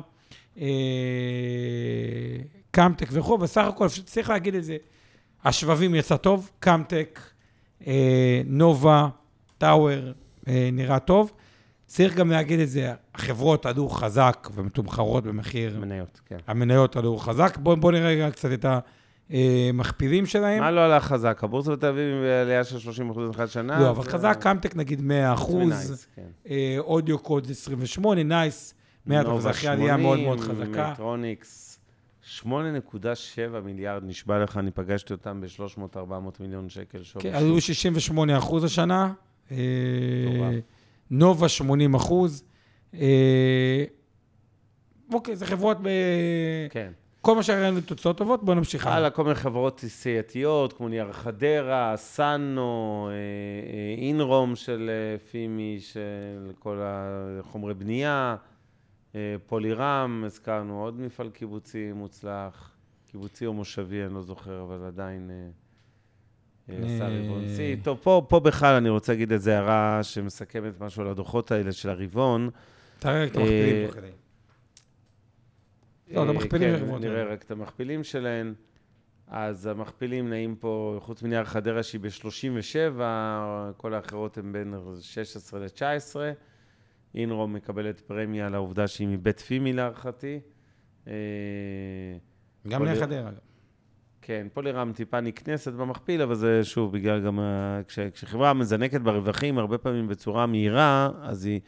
אה, 0.58 0.66
קאמטק 2.72 3.08
וכו', 3.12 3.38
בסך 3.38 3.66
הכל 3.66 3.88
צריך 4.06 4.30
להגיד 4.30 4.56
את 4.56 4.64
זה. 4.64 4.78
השבבים 5.44 5.96
יצא 5.96 6.18
טוב, 6.18 6.50
קאמטק, 6.60 7.20
אה, 7.88 8.42
נובה, 8.46 9.08
טאוור, 9.58 10.12
נראה 10.48 11.00
טוב. 11.00 11.32
צריך 11.86 12.16
גם 12.16 12.32
להגיד 12.32 12.60
את 12.60 12.70
זה, 12.70 12.94
החברות 13.16 13.66
עלו 13.66 13.90
חזק 13.90 14.50
ומתומחרות 14.54 15.24
במחיר... 15.24 15.80
מניות, 15.80 16.22
כן. 16.26 16.38
המניות 16.48 16.96
עלו 16.96 17.18
חזק. 17.18 17.58
בואו 17.58 17.78
בוא 17.78 17.92
נראה 17.92 18.08
רגע 18.08 18.32
קצת 18.32 18.50
את 18.54 18.66
המכפילים 19.30 20.26
שלהם. 20.26 20.60
מה 20.60 20.72
לא 20.72 20.86
עלה 20.86 21.00
חזק? 21.00 21.40
הבורסה 21.44 21.72
בתל 21.72 21.88
אביב 21.88 22.16
עם 22.16 22.24
עלייה 22.42 22.64
של 22.64 22.80
30 22.80 23.10
אחוז 23.10 23.30
אחת 23.32 23.50
שנה? 23.50 23.80
לא, 23.80 23.90
אבל 23.90 24.04
חזק 24.04 24.38
קאמטק 24.42 24.76
נגיד 24.76 25.02
100 25.02 25.34
אחוז, 25.34 26.08
כן. 26.16 26.50
אודיו 26.78 27.20
קוד 27.20 27.48
28, 27.50 28.24
נייס, 28.24 28.74
100 29.06 29.22
אחוז, 29.22 29.48
אחרי 29.48 29.70
עלייה 29.70 29.98
מאוד 29.98 30.20
מאוד 30.20 30.40
חזקה. 30.40 30.92
מטרוניקס, 30.92 31.80
8.7 32.42 32.48
מיליארד, 33.64 34.04
נשבע 34.04 34.44
לך, 34.44 34.58
אני 34.58 34.72
פגשתי 34.72 35.14
אותם 35.14 35.42
ב-300-400 35.42 36.00
מיליון 36.40 36.70
שקל 36.70 37.04
שווי. 37.04 37.24
כן, 37.24 37.34
עלו 37.34 37.62
68 37.62 38.38
אחוז 38.38 38.64
השנה. 38.64 39.14
נובה 41.12 41.50
80 41.50 41.94
אחוז. 41.94 42.44
אה, 42.94 43.84
אוקיי, 45.14 45.36
זה 45.36 45.46
חברות 45.46 45.78
ב... 45.82 45.88
כן. 46.70 46.92
כל 47.22 47.36
מה 47.36 47.44
שראינו 47.44 47.82
תוצאות 47.82 48.18
טובות, 48.18 48.44
בואו 48.44 48.58
נמשיך 48.58 48.88
הלאה. 48.88 49.10
כל 49.10 49.24
מיני 49.24 49.36
חברות 49.36 49.78
תעשייתיות, 49.78 50.74
כמו 50.74 50.90
נייר 50.90 51.12
חדרה, 51.12 51.94
סאנו, 51.98 53.10
אה, 53.12 53.14
אה, 53.14 54.04
אינרום 54.06 54.56
של 54.56 54.90
פימי, 55.32 55.78
של 55.80 56.52
כל 56.60 56.80
החומרי 56.82 57.74
בנייה, 57.74 58.36
פולירם, 59.48 60.24
הזכרנו 60.26 60.84
עוד 60.84 61.00
מפעל 61.00 61.30
קיבוצי 61.30 61.92
מוצלח, 61.92 62.72
קיבוצי 63.12 63.46
או 63.46 63.54
מושבי, 63.54 64.04
אני 64.04 64.14
לא 64.14 64.22
זוכר, 64.22 64.62
אבל 64.62 64.86
עדיין... 64.86 65.32
עשה 66.78 67.08
רבעון 67.08 67.44
שיא. 67.56 67.76
טוב, 67.84 68.00
פה, 68.04 68.26
פה 68.30 68.40
בכלל 68.40 68.76
אני 68.76 68.90
רוצה 68.90 69.12
להגיד 69.12 69.32
איזו 69.32 69.52
הערה 69.52 70.00
שמסכמת 70.04 70.82
משהו 70.82 71.02
על 71.02 71.08
הדוחות 71.08 71.52
האלה 71.52 71.72
של 71.72 71.90
הרבעון. 71.90 72.50
תראה 73.00 73.24
רק 73.24 73.32
את 73.32 73.36
המכפילים 73.36 73.88
פה 73.88 73.94
כדי. 73.94 74.08
לא, 76.12 76.24
את 76.24 76.30
המכפילים 76.30 76.70
של 76.70 76.84
הרבעון. 76.84 77.02
נראה 77.02 77.24
רק 77.24 77.44
את 77.44 77.52
המכפילים 77.52 78.04
שלהן. 78.04 78.54
אז 79.28 79.66
המכפילים 79.66 80.30
נעים 80.30 80.56
פה, 80.56 81.00
חוץ 81.02 81.24
מנייר 81.24 81.46
חדרה 81.46 81.84
שהיא 81.84 82.02
ב-37, 82.02 83.02
כל 83.78 83.94
האחרות 83.94 84.38
הן 84.38 84.52
בין 84.52 84.74
16 85.02 85.60
ל-19. 85.60 86.16
אינרום 87.16 87.54
מקבלת 87.54 88.00
פרמיה 88.00 88.46
על 88.46 88.56
העובדה 88.56 88.88
שהיא 88.88 89.08
מבית 89.08 89.40
פימי 89.40 89.74
להערכתי. 89.74 90.40
גם 92.68 92.84
נייר 92.84 93.00
חדרה, 93.00 93.30
אגב. 93.30 93.51
כן, 94.22 94.48
פולירם 94.54 94.92
טיפה 94.96 95.22
נקנסת 95.22 95.74
במכפיל, 95.74 96.22
אבל 96.22 96.36
זה 96.36 96.64
שוב, 96.64 96.92
בגלל 96.92 97.26
גם... 97.26 97.40
כש, 97.88 98.00
כשחברה 98.00 98.54
מזנקת 98.54 99.02
ברווחים 99.02 99.58
הרבה 99.58 99.78
פעמים 99.78 100.08
בצורה 100.08 100.46
מהירה, 100.46 101.10
אז 101.22 101.46
היא 101.46 101.60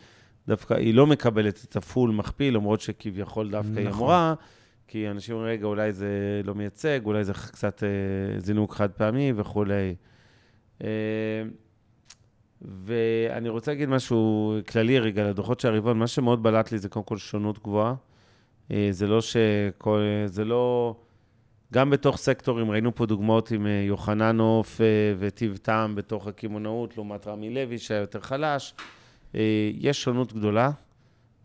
דווקא, 0.47 0.73
היא 0.73 0.93
לא 0.93 1.07
מקבלת 1.07 1.65
את 1.69 1.75
הפול 1.75 2.11
מכפיל, 2.11 2.55
למרות 2.55 2.81
שכביכול 2.81 3.49
דווקא 3.49 3.69
נכון. 3.69 3.83
היא 3.83 3.89
אמורה, 3.89 4.33
כי 4.87 5.09
אנשים 5.09 5.35
אומרים, 5.35 5.53
רגע, 5.53 5.65
אולי 5.65 5.93
זה 5.93 6.41
לא 6.43 6.55
מייצג, 6.55 6.99
אולי 7.05 7.23
זה 7.23 7.33
קצת 7.33 7.83
אה, 7.83 8.39
זינוק 8.39 8.73
חד 8.73 8.91
פעמי 8.91 9.33
וכולי. 9.35 9.95
אה, 10.83 10.87
ואני 12.61 13.49
רוצה 13.49 13.71
להגיד 13.71 13.89
משהו 13.89 14.53
כללי 14.69 14.99
רגע 14.99 15.29
לדוחות 15.29 15.59
של 15.59 15.67
הרבעון, 15.67 15.99
מה 15.99 16.07
שמאוד 16.07 16.43
בלט 16.43 16.71
לי 16.71 16.77
זה 16.77 16.89
קודם 16.89 17.05
כל 17.05 17.17
שונות 17.17 17.63
גבוהה. 17.63 17.95
אה, 18.71 18.87
זה 18.91 19.07
לא 19.07 19.21
שכל... 19.21 20.01
זה 20.25 20.45
לא... 20.45 20.95
גם 21.74 21.89
בתוך 21.89 22.17
סקטורים, 22.17 22.71
ראינו 22.71 22.95
פה 22.95 23.05
דוגמאות 23.05 23.51
עם 23.51 23.67
אה, 23.67 23.84
יוחננוף 23.88 24.82
אה, 24.82 24.86
וטיב 25.19 25.57
טעם 25.57 25.95
בתוך 25.95 26.28
הקמעונאות, 26.28 26.97
לעומת 26.97 27.28
רמי 27.28 27.49
לוי, 27.49 27.78
שהיה 27.78 27.99
יותר 27.99 28.19
חלש. 28.21 28.74
אה, 29.36 29.71
יש 29.74 30.03
שונות 30.03 30.34
גדולה, 30.34 30.71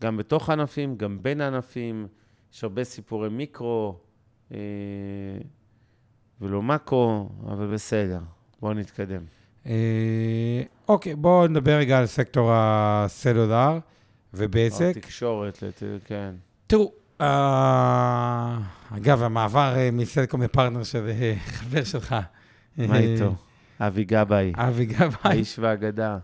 גם 0.01 0.17
בתוך 0.17 0.49
הענפים, 0.49 0.95
גם 0.95 1.17
בין 1.21 1.41
הענפים. 1.41 2.07
יש 2.53 2.63
הרבה 2.63 2.83
סיפורי 2.83 3.29
מיקרו 3.29 3.97
ולא 6.41 6.61
מאקרו, 6.63 7.29
אבל 7.47 7.73
בסדר, 7.73 8.19
בואו 8.61 8.73
נתקדם. 8.73 9.21
אוקיי, 10.87 11.15
בואו 11.15 11.47
נדבר 11.47 11.71
רגע 11.77 11.99
על 11.99 12.05
סקטור 12.05 12.49
הסלולר 12.53 13.79
ובזק. 14.33 14.93
התקשורת, 14.97 15.63
כן. 16.05 16.35
תראו, 16.67 16.91
אגב, 18.97 19.23
המעבר 19.23 19.75
uh, 19.75 19.91
מסלקום 19.91 20.41
לפרטנר 20.41 20.83
של 20.83 21.11
uh, 21.19 21.39
חבר 21.39 21.83
שלך. 21.83 22.15
מה 22.77 22.97
איתו? 22.97 23.35
אבי 23.79 24.03
גבאי. 24.03 24.53
אבי 24.55 24.85
גבאי. 24.85 25.15
האיש 25.23 25.59
והאגדה. 25.59 26.17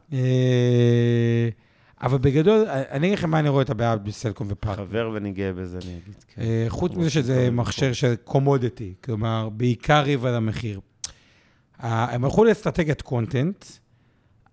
אבל 2.01 2.17
בגדול, 2.17 2.65
אני 2.69 3.07
אגיד 3.07 3.17
לכם 3.17 3.29
מה 3.29 3.39
אני 3.39 3.49
רואה 3.49 3.61
את 3.61 3.69
הבעיה 3.69 3.95
בסלקום 3.95 4.47
ופרטנר. 4.49 4.85
חבר 4.85 5.11
ואני 5.13 5.31
גאה 5.31 5.53
בזה, 5.53 5.77
אני 5.83 5.99
אגיד. 6.03 6.15
כן. 6.27 6.41
חוץ 6.67 6.95
מזה 6.95 7.09
שזה 7.09 7.51
מכשיר 7.51 7.93
של 7.93 8.15
commodity, 8.23 8.93
כלומר, 9.03 9.49
בעיקר 9.49 10.01
ריב 10.01 10.25
על 10.25 10.35
המחיר. 10.35 10.79
הם 11.79 12.25
הלכו 12.25 12.43
לאסטרטגיית 12.43 13.01
content, 13.01 13.65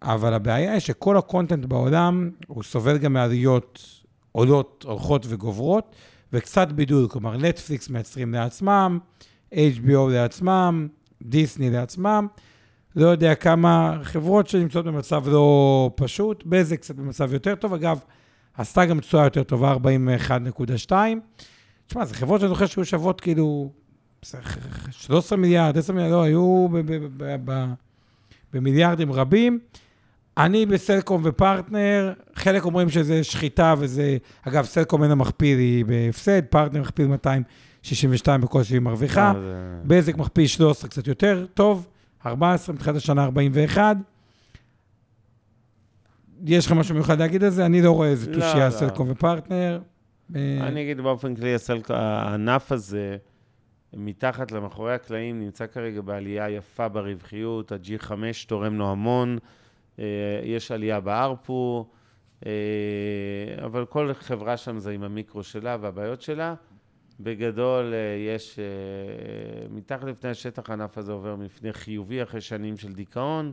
אבל 0.02 0.34
הבעיה 0.34 0.72
היא 0.72 0.80
שכל 0.80 1.16
ה 1.16 1.22
content 1.22 1.64
בעולם, 1.64 2.30
הוא 2.46 2.62
סובל 2.62 2.98
גם 2.98 3.12
מעלויות 3.12 4.02
עולות, 4.32 4.84
הולכות 4.88 5.26
וגוברות. 5.28 5.94
וקצת 6.32 6.72
בידול, 6.72 7.08
כלומר, 7.08 7.36
נטפליקס 7.36 7.88
מייצרים 7.88 8.34
לעצמם, 8.34 8.98
HBO 9.52 10.10
לעצמם, 10.10 10.88
דיסני 11.22 11.70
לעצמם, 11.70 12.26
לא 12.96 13.06
יודע 13.06 13.34
כמה 13.34 13.98
חברות 14.02 14.46
שנמצאות 14.46 14.84
במצב 14.84 15.28
לא 15.28 15.90
פשוט, 15.96 16.44
בזק 16.46 16.80
קצת 16.80 16.94
במצב 16.94 17.32
יותר 17.32 17.54
טוב, 17.54 17.74
אגב, 17.74 18.00
עשתה 18.54 18.84
גם 18.84 19.00
תשואה 19.00 19.24
יותר 19.24 19.42
טובה, 19.42 19.74
41.2. 20.88 20.92
תשמע, 21.86 22.04
זה 22.04 22.14
חברות 22.14 22.40
שאני 22.40 22.48
זוכר 22.48 22.66
שהיו 22.66 22.84
שוות 22.84 23.20
כאילו 23.20 23.72
13 24.90 25.38
מיליארד, 25.38 25.78
10 25.78 25.92
מיליארד, 25.92 26.12
לא, 26.12 26.22
היו 26.22 26.68
במיליארדים 28.52 29.12
רבים. 29.12 29.58
אני 30.38 30.66
בסלקום 30.66 31.22
ופרטנר, 31.24 32.12
חלק 32.34 32.64
אומרים 32.64 32.88
שזה 32.88 33.24
שחיטה 33.24 33.74
וזה, 33.78 34.16
אגב, 34.48 34.64
סלקום 34.64 35.02
אין 35.02 35.10
המכפיל, 35.10 35.58
היא 35.58 35.84
בהפסד, 35.84 36.44
פרטנר 36.44 36.80
מכפיל 36.80 37.06
262 37.06 38.40
בקושי 38.40 38.78
מרוויחה, 38.78 39.28
אה, 39.30 39.32
בזק 39.84 40.16
מכפיל 40.16 40.46
13 40.46 40.90
קצת 40.90 41.06
יותר 41.06 41.46
טוב, 41.54 41.88
14, 42.26 42.74
מתחילת 42.74 42.96
השנה 42.96 43.24
41. 43.24 43.96
יש 46.46 46.66
לך 46.66 46.72
משהו 46.72 46.94
מיוחד 46.94 47.18
להגיד 47.18 47.44
על 47.44 47.50
זה? 47.50 47.66
אני 47.66 47.82
לא 47.82 47.90
רואה 47.90 48.08
איזה 48.08 48.30
לא, 48.30 48.34
תושייה 48.34 48.64
לא. 48.64 48.70
סלקום 48.70 49.10
ופרטנר. 49.10 49.80
אה, 50.36 50.58
אני 50.62 50.82
אגיד 50.82 51.00
באופן 51.00 51.34
כללי, 51.34 51.54
הענף 51.88 52.72
הזה, 52.72 53.16
מתחת 53.94 54.52
למאחורי 54.52 54.94
הקלעים, 54.94 55.40
נמצא 55.40 55.66
כרגע 55.66 56.00
בעלייה 56.00 56.50
יפה 56.50 56.88
ברווחיות, 56.88 57.72
ה-G5 57.72 58.12
תורם 58.46 58.78
לו 58.78 58.90
המון. 58.90 59.38
אה, 59.98 60.04
יש 60.44 60.70
עלייה 60.70 61.00
בארפו, 61.00 61.86
אה, 62.46 62.52
אבל 63.64 63.84
כל 63.84 64.14
חברה 64.14 64.56
שם 64.56 64.78
זה 64.78 64.90
עם 64.90 65.02
המיקרו 65.02 65.42
שלה 65.42 65.76
והבעיות 65.80 66.22
שלה. 66.22 66.54
בגדול, 67.20 67.94
אה, 67.94 68.32
יש, 68.34 68.58
מתחת 69.70 70.04
לפני 70.04 70.30
השטח 70.30 70.70
הענף 70.70 70.98
הזה 70.98 71.12
עובר 71.12 71.36
מפנה 71.36 71.72
חיובי 71.72 72.22
אחרי 72.22 72.40
שנים 72.40 72.76
של 72.76 72.92
דיכאון, 72.92 73.52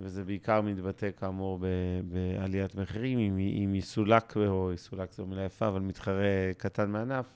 וזה 0.00 0.24
בעיקר 0.24 0.60
מתבטא 0.60 1.10
כאמור 1.16 1.58
בעליית 2.04 2.74
מחירים, 2.74 3.18
עם, 3.18 3.36
עם 3.38 3.74
יסולק, 3.74 4.36
או 4.36 4.72
יסולק 4.72 5.12
זו 5.12 5.26
מילה 5.26 5.44
יפה, 5.44 5.68
אבל 5.68 5.80
מתחרה 5.80 6.52
קטן 6.56 6.90
מענף. 6.90 7.26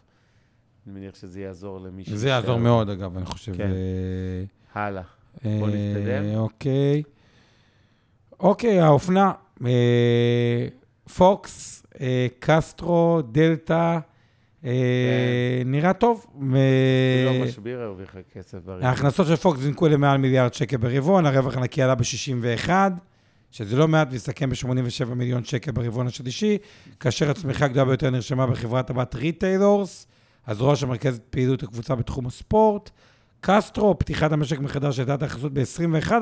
אני 0.86 0.94
מניח 0.94 1.14
שזה 1.14 1.40
יעזור 1.40 1.80
למי 1.80 2.04
ש... 2.04 2.08
זה 2.08 2.28
יעזור 2.28 2.58
מאוד, 2.58 2.90
אגב, 2.90 3.16
אני 3.16 3.26
חושב. 3.26 3.56
כן. 3.56 3.70
הלאה. 4.74 5.02
בוא 5.42 5.68
נתקדם. 5.68 6.24
אה, 6.24 6.36
אוקיי. 6.36 7.02
אוקיי, 8.40 8.80
האופנה. 8.80 9.32
אה, 9.66 10.66
פוקס, 11.16 11.86
אה, 12.00 12.26
קסטרו, 12.38 13.22
דלתא, 13.32 13.98
כן. 14.62 14.68
נראה 15.66 15.92
טוב. 15.92 16.26
לא 16.40 17.44
משביר 17.44 17.80
הרוויחה 17.80 18.18
כסף 18.32 18.58
ברבעון. 18.58 18.82
ההכנסות 18.82 19.26
של 19.26 19.36
פוקס 19.36 19.60
זינקו 19.60 19.88
למעל 19.88 20.18
מיליארד 20.18 20.54
שקל 20.54 20.76
ברבעון, 20.76 21.26
הרווח 21.26 21.56
הנקי 21.56 21.82
עלה 21.82 21.94
ב-61, 21.94 22.70
שזה 23.50 23.76
לא 23.76 23.88
מעט 23.88 24.08
ויסתכם 24.10 24.50
ב-87 24.50 25.14
מיליון 25.14 25.44
שקל 25.44 25.70
ברבעון 25.70 26.06
השלישי, 26.06 26.58
כאשר 27.00 27.30
הצמיחה 27.30 27.64
הגדולה 27.64 27.84
ביותר 27.84 28.10
נרשמה 28.10 28.46
בחברת 28.46 28.90
הבת 28.90 29.14
ריטיילורס, 29.14 30.06
הזרוע 30.46 30.76
שמרכזת 30.76 31.22
פעילות 31.30 31.62
הקבוצה 31.62 31.94
בתחום 31.94 32.26
הספורט. 32.26 32.90
קסטרו, 33.46 33.98
פתיחת 33.98 34.32
המשק 34.32 34.58
מחדש 34.58 34.98
הייתה 34.98 35.16
תחסות 35.16 35.52
ב-21 35.54 36.12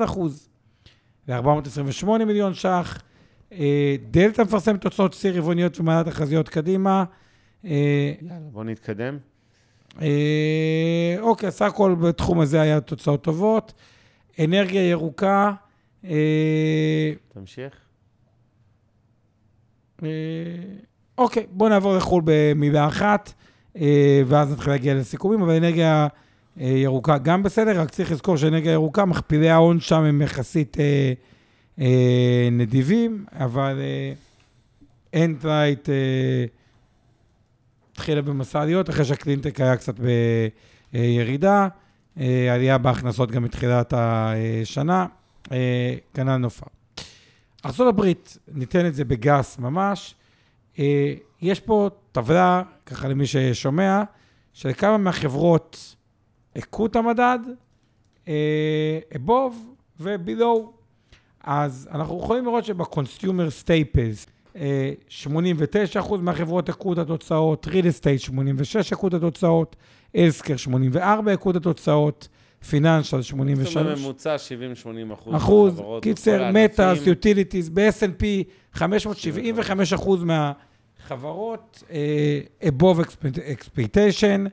ל-428 1.27 2.25
מיליון 2.25 2.53
ש"ח. 2.53 3.01
אה, 3.51 3.95
דלתא 4.11 4.41
מפרסם 4.41 4.77
תוצאות 4.77 5.13
שיא 5.13 5.37
רבעוניות 5.37 5.79
ומעלה 5.79 6.03
תחזיות 6.03 6.49
קדימה. 6.49 7.03
אה, 7.65 8.13
יאללה, 8.21 8.39
בוא 8.51 8.63
נתקדם. 8.63 9.17
אה, 10.01 11.15
אוקיי, 11.19 11.51
סך 11.51 11.65
הכל 11.65 11.95
בתחום 11.95 12.39
הזה 12.39 12.61
היה 12.61 12.81
תוצאות 12.81 13.23
טובות. 13.23 13.73
אנרגיה 14.39 14.89
ירוקה, 14.89 15.51
תמשיך. 17.33 17.73
אוקיי, 21.17 21.47
בואו 21.51 21.69
נעבור 21.69 21.95
לחו"ל 21.97 22.21
במילה 22.25 22.87
אחת, 22.87 23.33
ואז 24.25 24.51
נתחיל 24.51 24.73
להגיע 24.73 24.93
לסיכומים, 24.93 25.41
אבל 25.41 25.55
אנרגיה 25.55 26.07
ירוקה 26.57 27.17
גם 27.17 27.43
בסדר, 27.43 27.81
רק 27.81 27.89
צריך 27.89 28.11
לזכור 28.11 28.37
שאנרגיה 28.37 28.71
ירוקה, 28.71 29.05
מכפילי 29.05 29.49
ההון 29.49 29.79
שם 29.79 30.03
הם 30.03 30.21
יחסית 30.21 30.77
אה, 30.79 31.13
אה, 31.79 32.49
נדיבים, 32.51 33.25
אבל 33.31 33.79
אה, 33.79 34.13
אנלייט 35.23 35.89
אה, 35.89 36.45
התחילה 37.91 38.21
במסע 38.21 38.61
עליות, 38.61 38.89
אחרי 38.89 39.05
שהקלינטק 39.05 39.61
היה 39.61 39.77
קצת 39.77 39.95
בירידה, 40.93 41.67
אה, 42.19 42.53
עלייה 42.53 42.77
בהכנסות 42.77 43.31
גם 43.31 43.43
מתחילת 43.43 43.93
השנה, 43.97 45.05
אה, 45.51 45.95
כנ"ל 46.13 46.37
נופר. 46.37 46.65
ארה"ב, 47.65 48.01
ניתן 48.47 48.85
את 48.85 48.95
זה 48.95 49.05
בגס 49.05 49.59
ממש, 49.59 50.15
אה, 50.79 51.13
יש 51.41 51.59
פה 51.59 51.89
טבלה, 52.11 52.61
ככה 52.85 53.07
למי 53.07 53.25
ששומע, 53.25 54.03
של 54.53 54.73
כמה 54.73 54.97
מהחברות 54.97 55.95
את 56.57 56.95
המדד, 56.95 57.39
אה, 58.27 58.99
above 59.13 59.53
ו-below. 59.99 60.83
אז 61.43 61.89
אנחנו 61.91 62.19
יכולים 62.19 62.45
לראות 62.45 62.65
שב-consumer 62.65 63.63
staples, 63.63 64.29
אה, 64.55 64.91
89% 65.07 66.21
מהחברות 66.21 66.69
את 66.69 66.97
התוצאות, 66.97 67.67
real 67.67 67.85
estate 67.85 68.17
86 68.17 68.93
הכו 68.93 69.07
את 69.07 69.13
התוצאות, 69.13 69.75
אלסקר 70.15 70.57
84 70.57 71.31
הכו 71.31 71.51
את 71.51 71.55
התוצאות, 71.55 72.27
פיננשל 72.69 73.21
83. 73.21 73.73
זאת 73.73 73.83
אומרת, 73.83 73.97
ממוצע 73.97 74.35
70-80 74.35 75.13
אחוז. 75.13 75.35
אחוז, 75.35 75.73
מהחברות 75.73 76.03
קיצר, 76.03 76.51
מטאס. 76.53 77.07
יוטיליטיז, 77.07 77.69
ב-S&P 77.69 78.23
575 78.73 79.93
אחוז 79.93 80.23
מהחברות, 80.23 81.83
אה, 81.91 82.39
above 82.63 82.99
expectation, 83.37 84.49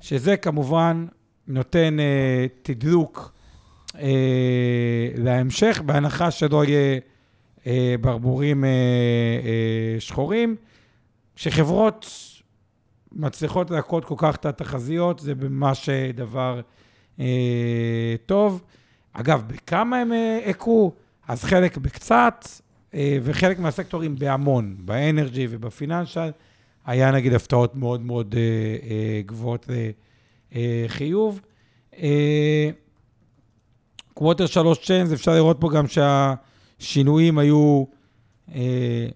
שזה 0.00 0.36
כמובן 0.36 1.06
נותן 1.48 2.00
אה, 2.00 2.46
תדלוק 2.62 3.32
אה, 3.98 5.08
להמשך, 5.16 5.82
בהנחה 5.86 6.30
שלא 6.30 6.64
יהיה 6.64 7.00
אה, 7.66 7.94
ברבורים 8.00 8.64
אה, 8.64 8.68
אה, 8.70 10.00
שחורים. 10.00 10.56
כשחברות 11.36 12.06
מצליחות 13.12 13.70
להכות 13.70 14.04
כל 14.04 14.14
כך 14.18 14.36
את 14.36 14.46
התחזיות, 14.46 15.18
זה 15.18 15.34
ממש 15.34 15.88
אה, 15.88 16.10
דבר 16.14 16.60
אה, 17.20 18.14
טוב. 18.26 18.62
אגב, 19.12 19.42
בכמה 19.46 19.96
הם 19.98 20.12
אה, 20.12 20.38
הכו? 20.46 20.92
אז 21.28 21.44
חלק 21.44 21.76
בקצת, 21.76 22.44
אה, 22.94 23.18
וחלק 23.22 23.58
מהסקטורים 23.58 24.16
בהמון, 24.18 24.76
באנרג'י 24.78 25.46
ובפיננשל, 25.50 26.30
היה 26.86 27.10
נגיד 27.10 27.34
הפתעות 27.34 27.74
מאוד 27.76 28.00
מאוד 28.00 28.34
אה, 28.38 28.40
אה, 28.90 29.20
גבוהות 29.26 29.66
לחיוב. 30.54 31.40
קווטר 34.14 34.46
שלוש 34.46 34.78
צ'יינס, 34.86 35.12
אפשר 35.12 35.34
לראות 35.34 35.56
פה 35.60 35.70
גם 35.70 35.84
שהשינויים 35.88 37.38
היו 37.38 37.84
אה, 38.54 39.06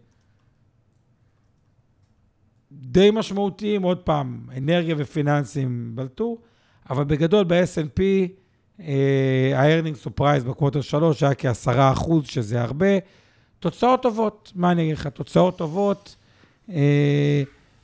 די 2.72 3.10
משמעותיים, 3.12 3.82
עוד 3.82 3.98
פעם, 3.98 4.40
אנרגיה 4.56 4.94
ופיננסים 4.98 5.92
בלטו, 5.94 6.36
אבל 6.90 7.04
בגדול 7.04 7.44
ב-S&P, 7.44 8.02
ה-earning 9.54 10.06
surprise 10.06 10.44
בקווטר 10.48 10.80
3 10.80 11.22
היה 11.22 11.34
כ-10 11.34 11.70
אחוז, 11.92 12.26
שזה 12.26 12.62
הרבה. 12.62 12.86
תוצאות 13.58 14.02
טובות, 14.02 14.52
מה 14.54 14.72
אני 14.72 14.82
אגיד 14.82 14.94
לך? 14.94 15.06
תוצאות 15.06 15.58
טובות. 15.58 16.16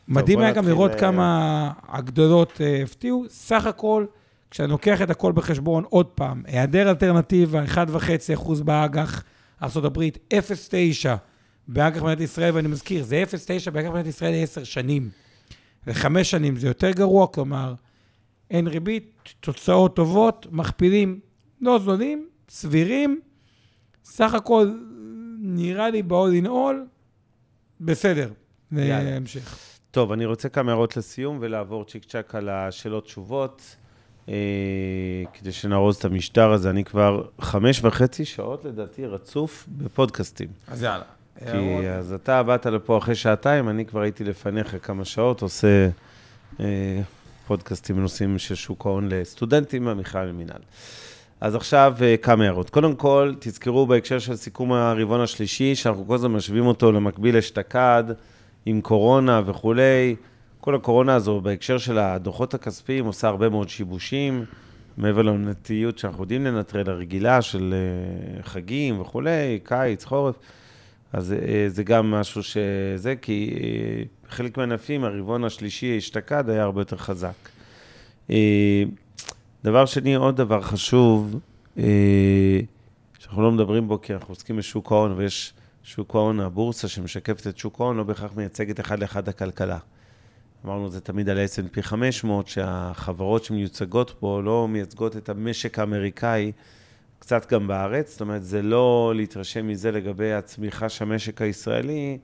מדהים 0.08 0.38
היה 0.38 0.52
גם 0.52 0.68
לראות 0.68 0.90
אה, 0.90 0.98
כמה 0.98 1.72
הגדולות 1.88 2.60
אה, 2.60 2.82
הפתיעו. 2.82 3.24
סך 3.28 3.66
הכל, 3.66 4.06
כשאני 4.50 4.70
לוקח 4.70 5.02
את 5.02 5.10
הכל 5.10 5.32
בחשבון, 5.32 5.84
עוד 5.88 6.06
פעם, 6.06 6.42
היעדר 6.46 6.90
אלטרנטיבה, 6.90 7.64
1.5 7.64 8.34
אחוז 8.34 8.60
באג"ח, 8.60 9.24
ארה"ב, 9.62 9.98
0.9 9.98 11.08
באג"ח 11.68 12.02
מדינת 12.02 12.20
ישראל, 12.20 12.54
ואני 12.54 12.68
מזכיר, 12.68 13.04
זה 13.04 13.24
0.9 13.66 13.70
באג"ח 13.70 13.90
מדינת 13.90 14.06
ישראל 14.06 14.32
ל-10 14.32 14.64
שנים. 14.64 15.10
וחמש 15.86 16.30
שנים 16.30 16.56
זה 16.56 16.66
יותר 16.66 16.90
גרוע, 16.90 17.26
כלומר, 17.26 17.74
אין 18.50 18.66
ריבית, 18.66 19.12
תוצאות 19.40 19.96
טובות, 19.96 20.46
מכפילים 20.50 21.20
לא 21.60 21.78
זולים, 21.78 22.28
סבירים. 22.48 23.20
סך 24.04 24.34
הכל, 24.34 24.72
נראה 25.38 25.90
לי 25.90 26.02
ב-all 26.02 26.44
in 26.44 26.46
all, 26.46 26.76
בסדר. 27.80 28.32
להמשך. 28.72 29.73
טוב, 29.94 30.12
אני 30.12 30.26
רוצה 30.26 30.48
כמה 30.48 30.72
הערות 30.72 30.96
לסיום 30.96 31.38
ולעבור 31.40 31.84
צ'יק 31.84 32.04
צ'אק 32.04 32.34
על 32.34 32.48
השאלות-תשובות, 32.48 33.76
אה, 34.28 34.34
כדי 35.32 35.52
שנארוז 35.52 35.96
את 35.96 36.04
המשטר 36.04 36.52
הזה. 36.52 36.70
אני 36.70 36.84
כבר 36.84 37.24
חמש 37.40 37.84
וחצי 37.84 38.24
שעות, 38.24 38.64
לדעתי, 38.64 39.06
רצוף 39.06 39.64
בפודקאסטים. 39.68 40.48
אז 40.68 40.82
יאללה. 40.82 41.04
כי 41.38 41.88
אז 41.88 42.12
אתה 42.12 42.42
באת 42.42 42.66
לפה 42.66 42.98
אחרי 42.98 43.14
שעתיים, 43.14 43.68
אני 43.68 43.84
כבר 43.84 44.00
הייתי 44.00 44.24
לפניך 44.24 44.76
כמה 44.82 45.04
שעות, 45.04 45.42
עושה 45.42 45.88
אה, 46.60 47.00
פודקאסטים 47.46 47.96
בנושאים 47.96 48.38
של 48.38 48.54
שוק 48.54 48.86
ההון 48.86 49.08
לסטודנטים 49.08 49.84
מהמכלל 49.84 50.26
למינהל. 50.28 50.60
אז 51.40 51.54
עכשיו 51.54 51.94
אה, 52.02 52.16
כמה 52.16 52.44
הערות. 52.44 52.70
קודם 52.70 52.94
כל, 52.94 53.34
תזכרו 53.38 53.86
בהקשר 53.86 54.18
של 54.18 54.36
סיכום 54.36 54.72
הרבעון 54.72 55.20
השלישי, 55.20 55.74
שאנחנו 55.74 56.06
כל 56.06 56.14
הזמן 56.14 56.32
משווים 56.32 56.66
אותו 56.66 56.92
למקביל 56.92 57.36
אשתקד, 57.36 58.04
עם 58.66 58.80
קורונה 58.80 59.42
וכולי. 59.46 60.16
כל 60.60 60.74
הקורונה 60.74 61.14
הזו, 61.14 61.40
בהקשר 61.40 61.78
של 61.78 61.98
הדוחות 61.98 62.54
הכספיים, 62.54 63.04
עושה 63.04 63.28
הרבה 63.28 63.48
מאוד 63.48 63.68
שיבושים, 63.68 64.44
מעבר 64.96 65.22
לעונתיות 65.22 65.98
שאנחנו 65.98 66.22
יודעים 66.22 66.44
לנטרל, 66.44 66.90
הרגילה 66.90 67.42
של 67.42 67.74
אה, 67.74 68.42
חגים 68.42 69.00
וכולי, 69.00 69.58
קיץ, 69.62 70.04
חורף. 70.04 70.34
אז 71.12 71.32
אה, 71.32 71.64
זה 71.68 71.82
גם 71.82 72.10
משהו 72.10 72.42
שזה, 72.42 73.14
כי 73.22 73.54
אה, 73.60 74.02
חלק 74.28 74.56
מהענפים, 74.58 75.04
הרבעון 75.04 75.44
השלישי 75.44 75.98
אשתקד 75.98 76.50
היה 76.50 76.62
הרבה 76.62 76.80
יותר 76.80 76.96
חזק. 76.96 77.48
דבר 79.64 79.86
שני, 79.86 80.14
עוד 80.14 80.36
דבר 80.36 80.60
חשוב, 80.60 81.40
שאנחנו 83.18 83.42
לא 83.42 83.52
מדברים 83.52 83.88
בו 83.88 84.00
כי 84.00 84.14
אנחנו 84.14 84.32
עוסקים 84.32 84.56
בשוק 84.56 84.92
ההון, 84.92 85.12
ויש 85.16 85.52
שוק 85.86 86.14
ההון, 86.14 86.40
הבורסה 86.40 86.88
שמשקפת 86.88 87.46
את 87.46 87.58
שוק 87.58 87.80
ההון, 87.80 87.96
לא 87.96 88.02
בהכרח 88.02 88.32
מייצגת 88.36 88.80
אחד 88.80 88.98
לאחד 88.98 89.28
הכלכלה. 89.28 89.78
אמרנו 90.64 90.86
את 90.86 90.92
זה 90.92 91.00
תמיד 91.00 91.28
על 91.28 91.38
ה-S&P 91.38 91.82
500, 91.82 92.48
שהחברות 92.48 93.44
שמיוצגות 93.44 94.14
פה 94.18 94.40
לא 94.44 94.68
מייצגות 94.68 95.16
את 95.16 95.28
המשק 95.28 95.78
האמריקאי, 95.78 96.52
קצת 97.18 97.52
גם 97.52 97.66
בארץ, 97.66 98.10
זאת 98.10 98.20
אומרת, 98.20 98.44
זה 98.44 98.62
לא 98.62 99.12
להתרשם 99.16 99.68
מזה 99.68 99.90
לגבי 99.90 100.32
הצמיחה 100.32 100.88
של 100.88 101.04
המשק 101.04 101.42
הישראלי, 101.42 102.18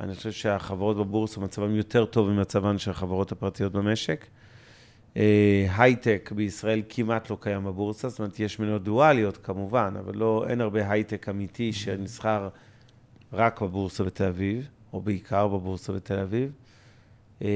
אני 0.00 0.14
חושב 0.14 0.32
שהחברות 0.32 0.96
בבורסה 0.96 1.40
מצבן 1.40 1.74
יותר 1.74 2.04
טוב 2.04 2.30
ממצבן 2.30 2.78
של 2.78 2.90
החברות 2.90 3.32
הפרטיות 3.32 3.72
במשק. 3.72 4.26
אה, 5.16 5.66
הייטק 5.76 6.32
בישראל 6.34 6.82
כמעט 6.88 7.30
לא 7.30 7.36
קיים 7.40 7.64
בבורסה, 7.64 8.08
זאת 8.08 8.18
אומרת, 8.18 8.40
יש 8.40 8.58
מניות 8.58 8.84
דואליות 8.84 9.36
כמובן, 9.36 9.94
אבל 9.98 10.16
לא, 10.16 10.44
אין 10.48 10.60
הרבה 10.60 10.90
הייטק 10.90 11.28
אמיתי 11.28 11.72
שנסחר 11.72 12.48
רק 13.32 13.62
בבורסה 13.62 14.04
בתל 14.04 14.24
אביב, 14.24 14.68
או 14.92 15.00
בעיקר 15.00 15.48
בבורסה 15.48 15.92
בתל 15.92 16.18
אביב. 16.18 16.52
אה, 17.42 17.48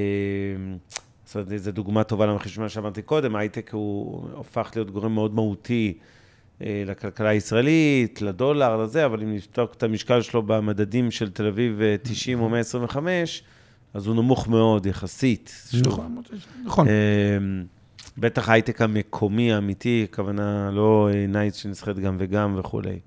זאת 1.25 1.35
אומרת, 1.35 1.63
זו 1.63 1.73
דוגמה 1.73 2.05
טובה 2.05 2.27
למחישוב 2.27 2.69
שאמרתי 2.69 3.03
קודם, 3.03 3.37
הייטק 3.37 3.71
הוא 3.73 4.29
הפך 4.41 4.73
להיות 4.75 4.91
גורם 4.91 5.15
מאוד 5.15 5.35
מהותי 5.35 5.99
אה, 6.63 6.83
לכלכלה 6.87 7.29
הישראלית, 7.29 8.23
לדולר, 8.23 8.77
לזה, 8.77 9.07
אבל 9.07 9.23
אם 9.23 9.35
נבדוק 9.35 9.75
את 9.75 9.83
המשקל 9.83 10.23
שלו 10.23 10.43
במדדים 10.43 11.11
של 11.11 11.31
תל 11.31 11.47
אביב 11.47 11.81
אה, 11.81 11.97
90 12.03 12.41
או 12.41 12.49
125, 12.49 13.43
אז 13.95 14.07
הוא 14.07 14.15
נמוך 14.17 14.49
מאוד 14.49 14.87
יחסית. 14.87 15.71
נכון, 15.87 16.23
נכון. 16.65 16.89
אה, 16.89 16.93
בטח 18.19 18.49
ההייטק 18.49 18.81
המקומי 18.81 19.53
האמיתי, 19.53 20.07
הכוונה 20.11 20.71
לא 20.73 21.09
אה, 21.13 21.27
נייס 21.29 21.55
שנסחרת 21.55 21.99
גם 21.99 22.17
וגם 22.19 22.59
וכולי. 22.59 22.99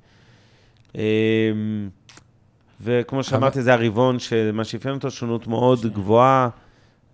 וכמו 2.82 3.24
שאמרתי, 3.24 3.62
זה 3.62 3.74
הרבעון 3.74 4.20
שמה 4.20 4.64
שאפיין 4.64 4.96
אותו, 4.96 5.12
שונות 5.12 5.48
מאוד 5.48 5.86
גבוהה. 5.86 6.50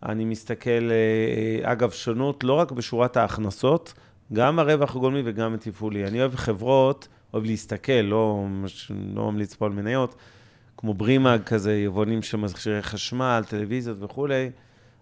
אני 0.03 0.25
מסתכל, 0.25 0.91
אה, 0.91 1.71
אגב, 1.71 1.91
שונות 1.91 2.43
לא 2.43 2.53
רק 2.53 2.71
בשורת 2.71 3.17
ההכנסות, 3.17 3.93
גם 4.33 4.59
הרווח 4.59 4.95
הגולמי 4.95 5.21
וגם 5.25 5.53
התפעולי. 5.53 6.05
אני 6.07 6.19
אוהב 6.19 6.35
חברות, 6.35 7.07
אוהב 7.33 7.45
להסתכל, 7.45 7.91
לא, 7.91 8.45
לא 9.15 9.31
ממליץ 9.31 9.55
פה 9.55 9.65
על 9.65 9.71
מניות, 9.71 10.15
כמו 10.77 10.93
ברימאג 10.93 11.43
כזה, 11.43 11.73
יבואנים 11.73 12.21
של 12.21 12.37
מכשירי 12.37 12.81
חשמל, 12.81 13.43
טלוויזיות 13.49 13.97
וכולי. 14.01 14.49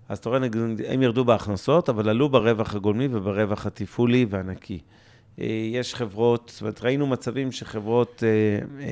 אז 0.10 0.18
אתה 0.18 0.30
רואה, 0.30 0.40
הם 0.88 1.02
ירדו 1.02 1.26
בהכנסות, 1.26 1.90
אבל 1.90 2.10
עלו 2.10 2.30
ברווח 2.30 2.76
הגולמי 2.76 3.08
וברווח 3.12 3.66
התפעולי 3.66 4.26
והנקי. 4.30 4.80
אה, 5.40 5.46
יש 5.72 5.96
חברות, 5.96 6.52
זאת 6.54 6.62
אומרת, 6.62 6.84
ראינו 6.84 7.08
מצבים 7.08 7.52
שחברות, 7.52 8.24
אה, 8.24 8.88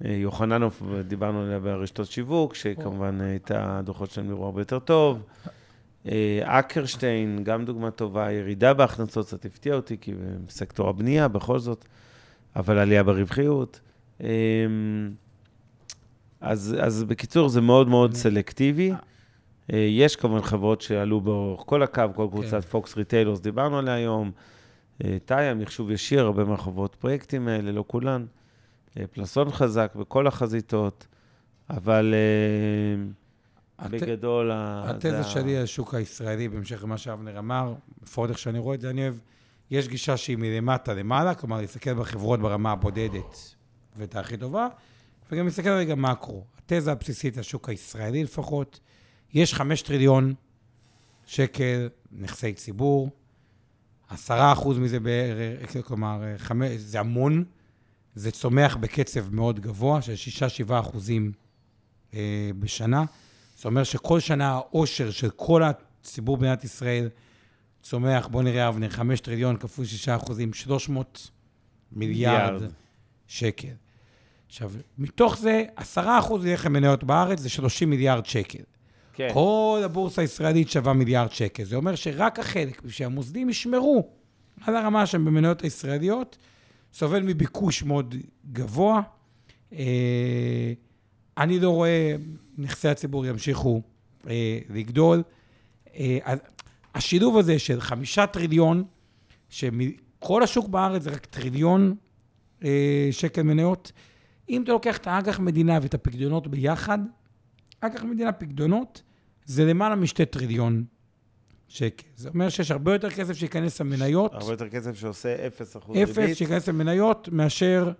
יוחננוף, 0.00 0.82
דיברנו 1.08 1.42
עליה 1.42 1.60
ברשתות 1.60 2.06
שיווק, 2.06 2.54
שכמובן 2.54 3.20
הייתה, 3.20 3.78
הדוחות 3.78 4.10
שלהם 4.10 4.28
נראו 4.28 4.44
הרבה 4.44 4.60
יותר 4.60 4.78
טוב. 4.78 5.22
אה, 6.08 6.40
אקרשטיין, 6.44 7.44
גם 7.44 7.64
דוגמה 7.64 7.90
טובה, 7.90 8.32
ירידה 8.32 8.74
בהכנסות 8.74 9.26
קצת 9.26 9.44
הפתיע 9.44 9.74
אותי, 9.74 9.96
כי 10.00 10.14
בסקטור 10.46 10.88
הבנייה 10.88 11.28
בכל 11.28 11.58
זאת, 11.58 11.84
אבל 12.56 12.78
עלייה 12.78 13.02
ברווחיות. 13.02 13.80
אה, 14.22 14.28
אז, 16.40 16.76
אז 16.80 17.04
בקיצור, 17.04 17.48
זה 17.48 17.60
מאוד 17.60 17.88
מאוד 17.88 18.14
סלקטיבי. 18.14 18.92
יש 19.68 20.16
כמובן 20.16 20.42
חברות 20.42 20.80
שעלו 20.80 21.20
באורך 21.20 21.62
כל 21.66 21.82
הקו, 21.82 22.02
כל 22.14 22.26
קבוצת 22.30 22.64
פוקס 22.64 22.92
כן. 22.92 23.00
ריטיילורס, 23.00 23.40
דיברנו 23.40 23.78
עליה 23.78 23.94
היום. 23.94 24.30
טאיה, 25.24 25.54
מחשוב 25.54 25.90
ישיר, 25.90 26.20
הרבה 26.24 26.44
מהחברות 26.44 26.94
פרויקטים 26.94 27.48
האלה, 27.48 27.72
לא 27.72 27.84
כולן. 27.86 28.24
אה, 28.96 29.06
פלסון 29.06 29.50
חזק 29.50 29.94
בכל 29.94 30.26
החזיתות, 30.26 31.06
אבל 31.70 32.14
uh, 32.14 33.84
הת... 33.84 33.90
בגדול... 33.90 34.50
התזה 34.54 35.22
זה 35.22 35.28
שלי 35.28 35.56
על 35.56 35.62
השוק 35.62 35.94
הישראלי, 35.94 36.48
בהמשך 36.48 36.82
למה 36.82 36.98
שאבנר 36.98 37.38
אמר, 37.38 37.74
לפחות 38.02 38.30
איך 38.30 38.38
שאני 38.38 38.58
רואה 38.58 38.74
את 38.74 38.80
זה, 38.80 38.90
אני 38.90 39.02
אוהב, 39.02 39.14
יש 39.70 39.88
גישה 39.88 40.16
שהיא 40.16 40.36
מלמטה 40.36 40.94
למעלה, 40.94 41.34
כלומר, 41.34 41.60
להסתכל 41.60 41.94
בחברות 41.94 42.40
ברמה 42.40 42.72
הבודדת, 42.72 43.54
ואת 43.96 44.16
הכי 44.16 44.36
טובה, 44.36 44.68
וגם 45.32 45.44
להסתכל 45.44 45.70
רגע 45.70 45.94
מקרו. 45.94 46.44
התזה 46.58 46.92
הבסיסית 46.92 47.38
השוק 47.38 47.68
הישראלי 47.68 48.24
לפחות, 48.24 48.80
יש 49.34 49.54
חמש 49.54 49.82
טריליון 49.82 50.34
שקל 51.26 51.88
נכסי 52.12 52.52
ציבור, 52.52 53.10
עשרה 54.08 54.52
אחוז 54.52 54.78
מזה 54.78 55.00
בערך, 55.00 55.76
כלומר, 55.86 56.22
חמש, 56.36 56.70
זה 56.76 57.00
המון. 57.00 57.44
זה 58.18 58.30
צומח 58.30 58.76
בקצב 58.76 59.34
מאוד 59.34 59.60
גבוה, 59.60 60.02
של 60.02 60.14
6-7 60.68 60.80
אחוזים 60.80 61.32
אה, 62.14 62.50
בשנה. 62.58 63.04
זאת 63.54 63.64
אומרת 63.64 63.86
שכל 63.86 64.20
שנה 64.20 64.48
העושר 64.48 65.10
של 65.10 65.30
כל 65.30 65.62
הציבור 65.62 66.36
במדינת 66.36 66.64
ישראל 66.64 67.08
צומח, 67.82 68.26
בוא 68.26 68.42
נראה, 68.42 68.68
אבנר, 68.68 68.90
5 68.90 69.20
טריליון 69.20 69.56
כפול 69.56 69.84
6 69.84 70.08
אחוזים, 70.08 70.52
300 70.52 71.30
מיליארד, 71.92 72.52
מיליארד 72.52 72.72
שקל. 73.26 73.68
עכשיו, 74.46 74.72
מתוך 74.98 75.38
זה, 75.38 75.64
10 75.76 76.18
אחוז 76.18 76.46
ילך 76.46 76.66
למניות 76.66 77.04
בארץ, 77.04 77.38
זה 77.38 77.48
30 77.48 77.90
מיליארד 77.90 78.26
שקל. 78.26 78.62
כן. 79.12 79.28
כל 79.32 79.82
הבורסה 79.84 80.22
הישראלית 80.22 80.70
שווה 80.70 80.92
מיליארד 80.92 81.32
שקל. 81.32 81.64
זה 81.64 81.76
אומר 81.76 81.94
שרק 81.94 82.38
החלק 82.38 82.82
שהמוסדים 82.88 83.50
ישמרו 83.50 84.08
על 84.62 84.76
הרמה 84.76 85.06
שהם 85.06 85.24
במניות 85.24 85.62
הישראליות, 85.62 86.38
סובל 86.92 87.22
מביקוש 87.22 87.82
מאוד 87.82 88.14
גבוה. 88.52 89.02
אה, 89.72 90.72
אני 91.38 91.60
לא 91.60 91.70
רואה 91.70 92.16
נכסי 92.58 92.88
הציבור 92.88 93.26
ימשיכו 93.26 93.82
אה, 94.28 94.58
לגדול. 94.70 95.22
אה, 95.94 96.18
השילוב 96.94 97.38
הזה 97.38 97.58
של 97.58 97.80
חמישה 97.80 98.26
טריליון, 98.26 98.84
שכל 99.48 100.42
השוק 100.42 100.68
בארץ 100.68 101.02
זה 101.02 101.10
רק 101.10 101.26
טריליון 101.26 101.96
שקל 103.10 103.42
מניות, 103.42 103.92
אם 104.48 104.62
אתה 104.62 104.72
לוקח 104.72 104.96
את 104.96 105.06
האג"ח 105.06 105.40
מדינה 105.40 105.78
ואת 105.82 105.94
הפקדונות 105.94 106.46
ביחד, 106.46 106.98
אג"ח 107.80 108.02
מדינה 108.02 108.32
פקדונות 108.32 109.02
זה 109.44 109.64
למעלה 109.64 109.96
משתי 109.96 110.26
טריליון 110.26 110.84
שקל. 111.68 112.04
זה 112.16 112.28
אומר 112.28 112.48
שיש 112.48 112.70
הרבה 112.70 112.92
יותר 112.92 113.10
כסף 113.10 113.32
שייכנס 113.32 113.80
למניות. 113.80 114.34
הרבה 114.34 114.52
יותר 114.52 114.68
כסף 114.68 114.94
שעושה 114.94 115.36
0% 115.36 115.88
ריבית. 115.88 116.18
0 116.18 116.38
שייכנס 116.38 116.68
למניות, 116.68 117.28
מאשר 117.32 117.92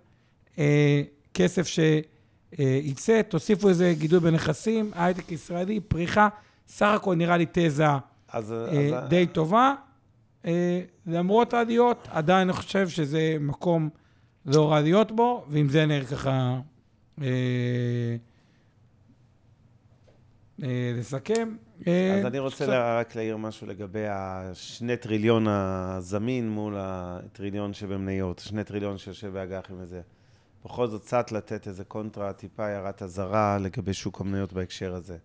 אה, 0.59 1.01
כסף 1.33 1.67
שייצא. 1.67 3.13
אה, 3.13 3.23
תוסיפו 3.23 3.69
איזה 3.69 3.93
גידול 3.97 4.19
בנכסים, 4.19 4.91
הייטק 4.93 5.31
ישראלי, 5.31 5.79
פריחה. 5.79 6.27
סך 6.67 6.91
הכל 6.95 7.15
נראה 7.15 7.37
לי 7.37 7.45
תזה 7.51 7.85
אז, 8.29 8.51
אה, 8.51 8.97
אז... 8.97 9.09
די 9.09 9.27
טובה. 9.27 9.73
אה, 10.45 10.81
למרות 11.05 11.53
העליות, 11.53 12.07
עדיין 12.11 12.49
אני 12.49 12.57
חושב 12.57 12.89
שזה 12.89 13.37
מקום 13.39 13.89
לא 14.45 14.71
רע 14.71 14.81
להיות 14.81 15.11
בו, 15.11 15.45
ועם 15.49 15.69
זה 15.69 15.85
נראה 15.85 16.05
ככה 16.05 16.59
אה, 17.21 17.27
אה, 20.63 20.93
לסכם. 20.97 21.55
אז 21.81 22.25
אני 22.25 22.39
רוצה 22.39 22.99
רק 22.99 23.15
להעיר 23.15 23.37
משהו 23.37 23.67
לגבי 23.67 24.05
השני 24.09 24.97
טריליון 24.97 25.47
הזמין 25.47 26.49
מול 26.49 26.75
הטריליון 26.77 27.73
שבמניות, 27.73 28.39
שני 28.39 28.63
טריליון 28.63 28.97
שיושב 28.97 29.33
באג"חים 29.33 29.75
וזה. 29.79 30.01
בכל 30.65 30.87
זאת, 30.87 31.01
קצת 31.01 31.31
לתת 31.31 31.67
איזה 31.67 31.83
קונטרה, 31.83 32.33
טיפה 32.33 32.65
הערת 32.65 33.01
אזהרה 33.01 33.57
לגבי 33.57 33.93
שוק 33.93 34.21
המניות 34.21 34.53
בהקשר 34.53 34.93
הזה. 34.93 35.17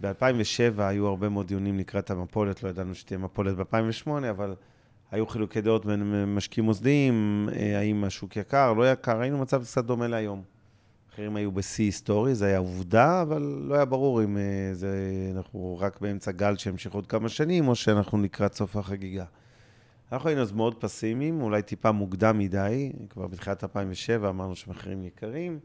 ב-2007 0.00 0.82
היו 0.82 1.06
הרבה 1.06 1.28
מאוד 1.28 1.46
דיונים 1.46 1.78
לקראת 1.78 2.10
המפולת, 2.10 2.62
לא 2.62 2.68
ידענו 2.68 2.94
שתהיה 2.94 3.18
מפולת 3.18 3.56
ב-2008, 3.56 4.10
אבל 4.30 4.54
היו 5.10 5.26
חילוקי 5.26 5.60
דעות 5.60 5.86
בין 5.86 6.24
משקיעים 6.34 6.64
מוסדיים, 6.64 7.48
אה, 7.52 7.78
האם 7.78 8.04
השוק 8.04 8.36
יקר, 8.36 8.72
לא 8.72 8.92
יקר, 8.92 9.20
היינו 9.20 9.38
במצב 9.38 9.62
קצת 9.62 9.84
דומה 9.84 10.08
להיום. 10.08 10.53
אחרים 11.14 11.36
היו 11.36 11.52
בשיא 11.52 11.84
היסטורי, 11.84 12.34
זה 12.34 12.46
היה 12.46 12.58
עובדה, 12.58 13.22
אבל 13.22 13.42
לא 13.42 13.74
היה 13.74 13.84
ברור 13.84 14.24
אם 14.24 14.36
אה, 14.36 14.42
זה, 14.72 14.96
אנחנו 15.36 15.78
רק 15.80 16.00
באמצע 16.00 16.30
גל 16.30 16.56
שימשיך 16.56 16.92
עוד 16.92 17.06
כמה 17.06 17.28
שנים, 17.28 17.68
או 17.68 17.74
שאנחנו 17.74 18.22
לקראת 18.22 18.54
סוף 18.54 18.76
החגיגה. 18.76 19.24
אנחנו 20.12 20.28
היינו 20.28 20.42
אז 20.42 20.52
מאוד 20.52 20.74
פסימיים, 20.74 21.42
אולי 21.42 21.62
טיפה 21.62 21.92
מוקדם 21.92 22.38
מדי, 22.38 22.92
כבר 23.10 23.26
בתחילת 23.26 23.64
2007 23.64 24.28
אמרנו 24.28 24.56
שמחירים 24.56 25.04
יקרים, 25.04 25.58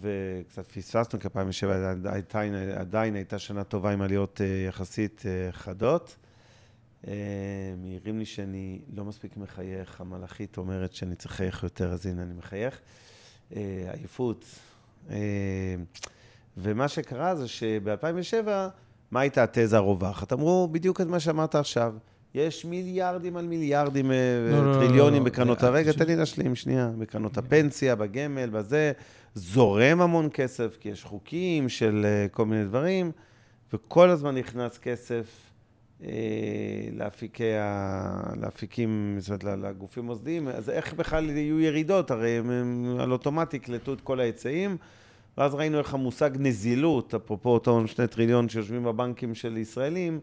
וקצת 0.00 0.66
פספסנו, 0.72 1.20
כי 1.20 1.28
2007 1.28 1.90
עדיין, 1.90 2.54
עדיין 2.54 3.14
הייתה 3.14 3.38
שנה 3.38 3.64
טובה 3.64 3.92
עם 3.92 4.02
עליות 4.02 4.40
אה, 4.40 4.46
יחסית 4.68 5.22
אה, 5.26 5.52
חדות. 5.52 6.16
מעירים 7.76 8.18
לי 8.18 8.24
שאני 8.24 8.80
לא 8.94 9.04
מספיק 9.04 9.36
מחייך, 9.36 10.00
המלאכית 10.00 10.58
אומרת 10.58 10.92
שאני 10.92 11.16
צריך 11.16 11.34
לחייך 11.34 11.62
יותר, 11.62 11.92
אז 11.92 12.06
הנה 12.06 12.22
אני 12.22 12.34
מחייך. 12.34 12.80
אה, 13.56 13.62
עייפות. 13.92 14.44
אה, 15.10 15.16
ומה 16.56 16.88
שקרה 16.88 17.34
זה 17.34 17.48
שב-2007, 17.48 18.48
מה 19.10 19.20
הייתה 19.20 19.42
התזה 19.42 19.76
הרווחת? 19.76 20.32
אמרו 20.32 20.68
בדיוק 20.72 21.00
את 21.00 21.06
מה 21.06 21.20
שאמרת 21.20 21.54
עכשיו. 21.54 21.94
יש 22.34 22.64
מיליארדים 22.64 23.36
על 23.36 23.46
מיליארדים, 23.46 24.10
אה, 24.10 24.16
לא, 24.50 24.64
לא, 24.64 24.70
לא, 24.70 24.74
טריליונים 24.74 25.22
לא, 25.22 25.28
בקרנות 25.28 25.62
לא, 25.62 25.68
הרגע, 25.68 25.92
תן 25.92 26.06
לי 26.06 26.16
להשלים 26.16 26.54
שנייה, 26.54 26.90
בקרנות 26.98 27.38
הפנסיה, 27.38 27.94
בגמל, 27.94 28.50
בזה, 28.50 28.92
זורם 29.34 30.00
המון 30.00 30.28
כסף, 30.32 30.76
כי 30.80 30.88
יש 30.88 31.04
חוקים 31.04 31.68
של 31.68 32.06
כל 32.30 32.46
מיני 32.46 32.64
דברים, 32.64 33.12
וכל 33.72 34.10
הזמן 34.10 34.34
נכנס 34.34 34.78
כסף 34.78 35.12
אה, 35.14 35.55
לאפיקי 36.92 37.52
ה... 37.54 38.32
לאפיקים, 38.40 39.16
זאת 39.18 39.44
אומרת, 39.44 39.58
לגופים 39.58 40.04
מוסדיים, 40.04 40.48
אז 40.48 40.70
איך 40.70 40.94
בכלל 40.94 41.30
יהיו 41.30 41.60
ירידות? 41.60 42.10
הרי 42.10 42.30
הם, 42.30 42.50
הם 42.50 42.96
על 43.00 43.12
אוטומט 43.12 43.54
יקלטו 43.54 43.92
את 43.92 44.00
כל 44.00 44.20
ההיצעים, 44.20 44.76
ואז 45.38 45.54
ראינו 45.54 45.78
איך 45.78 45.94
המושג 45.94 46.30
נזילות, 46.38 47.14
אפרופו 47.14 47.48
אותו 47.48 47.88
שני 47.88 48.06
טריליון 48.06 48.48
שיושבים 48.48 48.84
בבנקים 48.84 49.34
של 49.34 49.56
ישראלים, 49.56 50.20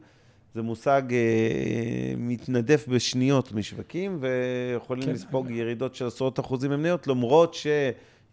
זה 0.56 0.62
מושג 0.62 1.02
אה, 1.12 2.14
מתנדף 2.18 2.88
בשניות 2.88 3.52
משווקים, 3.52 4.18
ויכולים 4.20 5.04
כן. 5.04 5.12
לספוג 5.12 5.52
ירידות 5.52 5.96
של 5.96 6.08
עשרות 6.08 6.40
אחוזים 6.40 6.72
במניות, 6.72 7.08
למרות 7.08 7.54
ש... 7.54 7.68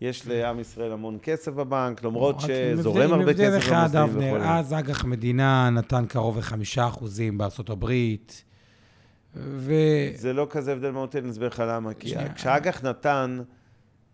יש 0.00 0.26
לעם 0.26 0.60
ישראל 0.60 0.92
המון 0.92 1.18
כסף 1.22 1.52
בבנק, 1.52 2.04
למרות 2.04 2.40
שזורם 2.40 3.12
הרבה 3.12 3.34
כסף 3.34 3.42
במוסדים 3.42 3.58
וכו'. 3.58 3.74
עם 3.74 3.80
הבדל 3.80 3.88
אחד, 3.88 3.96
אבנר, 3.96 4.42
אז 4.42 4.72
אג"ח 4.72 5.04
מדינה 5.04 5.70
נתן 5.70 6.06
קרוב 6.06 6.38
לחמישה 6.38 6.88
אחוזים 6.88 7.38
בארצות 7.38 7.70
הברית, 7.70 8.44
ו... 9.36 9.72
זה 10.14 10.32
לא 10.32 10.46
כזה 10.50 10.72
הבדל 10.72 10.90
מהותי, 10.90 11.18
אני 11.18 11.30
אסביר 11.30 11.48
לך 11.48 11.62
למה. 11.66 11.94
כי 11.94 12.14
כשאג"ח 12.34 12.84
נתן 12.84 13.40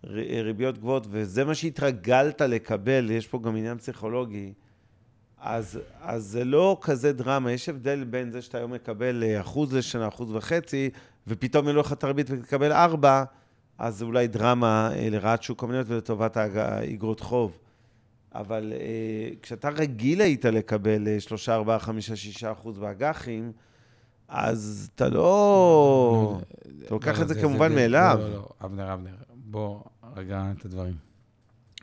ריביות 0.05 0.79
גבוהות, 0.79 1.07
וזה 1.11 1.45
מה 1.45 1.55
שהתרגלת 1.55 2.41
לקבל, 2.41 3.11
יש 3.11 3.27
פה 3.27 3.39
גם 3.39 3.57
עניין 3.57 3.79
פסיכולוגי, 3.79 4.53
אז, 5.41 5.81
אז 6.01 6.25
זה 6.25 6.45
לא 6.45 6.79
כזה 6.81 7.13
דרמה. 7.13 7.53
יש 7.53 7.69
הבדל 7.69 8.05
בין 8.05 8.31
זה 8.31 8.43
שאתה 8.43 8.59
היום 8.59 8.73
מקבל 8.73 9.25
אחוז 9.41 9.75
לשנה, 9.75 10.09
אחוז 10.09 10.33
וחצי, 10.33 10.91
ופתאום 11.27 11.67
יהיה 11.67 11.77
לך 11.77 11.93
את 11.93 12.05
הריבית 12.05 12.27
ותקבל 12.31 12.73
ארבע, 12.73 13.25
אז 13.79 14.03
אולי 14.03 14.27
דרמה 14.29 14.91
אה, 14.95 15.11
לרעת 15.11 15.43
שוק 15.43 15.65
המניות 15.65 15.87
ולטובת 15.89 16.37
האגרות 16.37 17.21
חוב. 17.21 17.59
אבל 18.35 18.73
אה, 18.77 19.29
כשאתה 19.43 19.69
רגיל 19.69 20.21
היית 20.21 20.45
לקבל 20.45 21.09
אה, 21.09 21.21
3, 21.21 21.49
4, 21.49 21.79
5, 21.79 22.13
6 22.13 22.45
אחוז 22.45 22.79
באג"חים, 22.79 23.53
אז 24.29 24.91
אתה 24.95 25.09
לא... 25.09 26.41
אתה 26.85 26.95
לוקח 26.95 27.19
לא, 27.19 27.23
את 27.23 27.29
זה 27.29 27.35
זה- 27.35 27.41
כמובן 27.43 27.69
זה- 27.69 27.75
מאליו. 27.75 28.17
לא, 28.21 28.29
לא, 28.29 28.35
לא, 28.35 28.49
אבנר, 28.65 28.95
אבנר, 28.95 29.15
בוא 29.35 29.81
רגע 30.17 30.53
את 30.59 30.65
הדברים. 30.65 30.95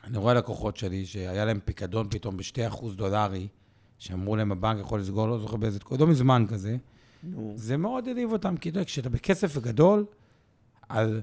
אני 0.04 0.18
רואה 0.18 0.34
לקוחות 0.34 0.76
שלי 0.76 1.06
שהיה 1.06 1.44
להם 1.44 1.58
פיקדון 1.64 2.06
פתאום 2.10 2.36
ב-2% 2.36 2.84
דולרי, 2.94 3.48
שאמרו 3.98 4.36
להם 4.36 4.52
הבנק 4.52 4.80
יכול 4.80 5.00
לסגור, 5.00 5.28
לא 5.28 5.38
זוכר 5.38 5.56
באיזה 5.56 5.78
לא 5.98 6.06
מזמן 6.06 6.44
כזה. 6.48 6.76
זה 7.54 7.76
מאוד 7.76 8.08
הדאיב 8.08 8.32
אותם, 8.32 8.56
כי 8.56 8.70
כשאתה 8.86 9.08
בכסף 9.08 9.58
גדול, 9.58 10.04
על 10.88 11.22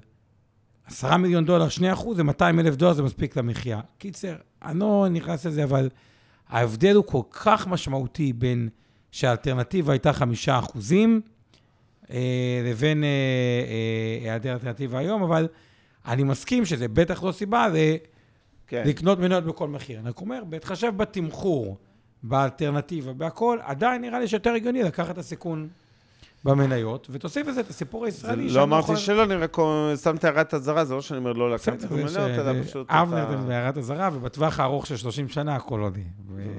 10 0.88 1.18
מיליון 1.18 1.46
דולר, 1.46 1.70
2 1.70 1.92
אחוז, 1.94 2.18
זה 2.18 2.24
200 2.24 2.60
אלף 2.60 2.76
דולר, 2.76 2.94
זה 2.94 3.04
מספיק 3.04 3.36
למחיה. 3.38 3.80
קיצר, 3.98 4.36
אני 4.64 4.80
לא 4.80 5.08
נכנס 5.10 5.46
לזה, 5.46 5.64
אבל 5.64 5.90
ההבדל 6.50 6.96
הוא 6.96 7.04
כל 7.08 7.22
כך 7.32 7.68
משמעותי 7.68 8.34
בין 8.34 8.70
שהאלטרנטיבה 9.12 9.94
הייתה 9.94 10.14
5 10.14 10.50
אחוזים, 10.50 11.22
אה, 12.12 12.62
לבין 12.66 13.04
אה, 13.04 13.10
אה, 13.10 14.24
היעדר 14.30 14.54
אלטרנטיבה 14.54 15.00
היום, 15.00 15.24
אבל 15.24 15.48
אני 16.06 16.24
מסכים 16.24 16.66
שזה 16.66 16.88
בטח 16.88 17.24
לא 17.24 17.32
סיבה 17.32 17.68
ל- 17.68 17.96
כן. 18.68 18.84
לקנות 18.86 19.20
מניות 19.20 19.44
בכל 19.44 19.68
מחיר. 19.68 20.00
אני 20.00 20.10
רק 20.10 20.22
אומר, 20.22 20.44
בהתחשב 20.50 20.94
בתמחור, 20.98 21.78
באלטרנטיבה, 22.24 23.14
בהכל, 23.14 23.60
עדיין 23.62 24.02
נראה 24.02 24.20
לי 24.20 24.28
שיותר 24.28 24.50
הגיוני 24.54 24.84
לקחת 24.84 25.12
את 25.12 25.18
הסיכון 25.18 25.68
במניות, 26.44 27.08
ותוסיף 27.12 27.48
לזה 27.48 27.62
את 27.62 27.70
הסיפור 27.70 28.06
הישראלי. 28.06 28.50
לא 28.50 28.64
אמרתי 28.64 28.96
שלא, 28.96 29.24
אני 29.24 29.36
רק 29.36 29.58
שם 30.04 30.16
את 30.16 30.24
הערת 30.24 30.54
אזהרה, 30.54 30.86
זה 30.86 30.94
לא 30.96 31.02
שאני 31.02 31.18
אומר 31.18 31.34
לא 31.34 31.52
לקחת 31.52 31.84
את 31.86 31.92
המניות, 31.92 32.18
אלא 32.18 32.64
פשוט... 32.64 32.88
אבנר 32.90 33.38
בהערת 33.48 33.78
אזהרה, 33.78 34.10
ובטווח 34.14 34.60
הארוך 34.60 34.88
של 34.88 34.98
30 34.98 35.28
שנה 35.28 35.56
הכל 35.56 35.80
עודי. 35.80 36.04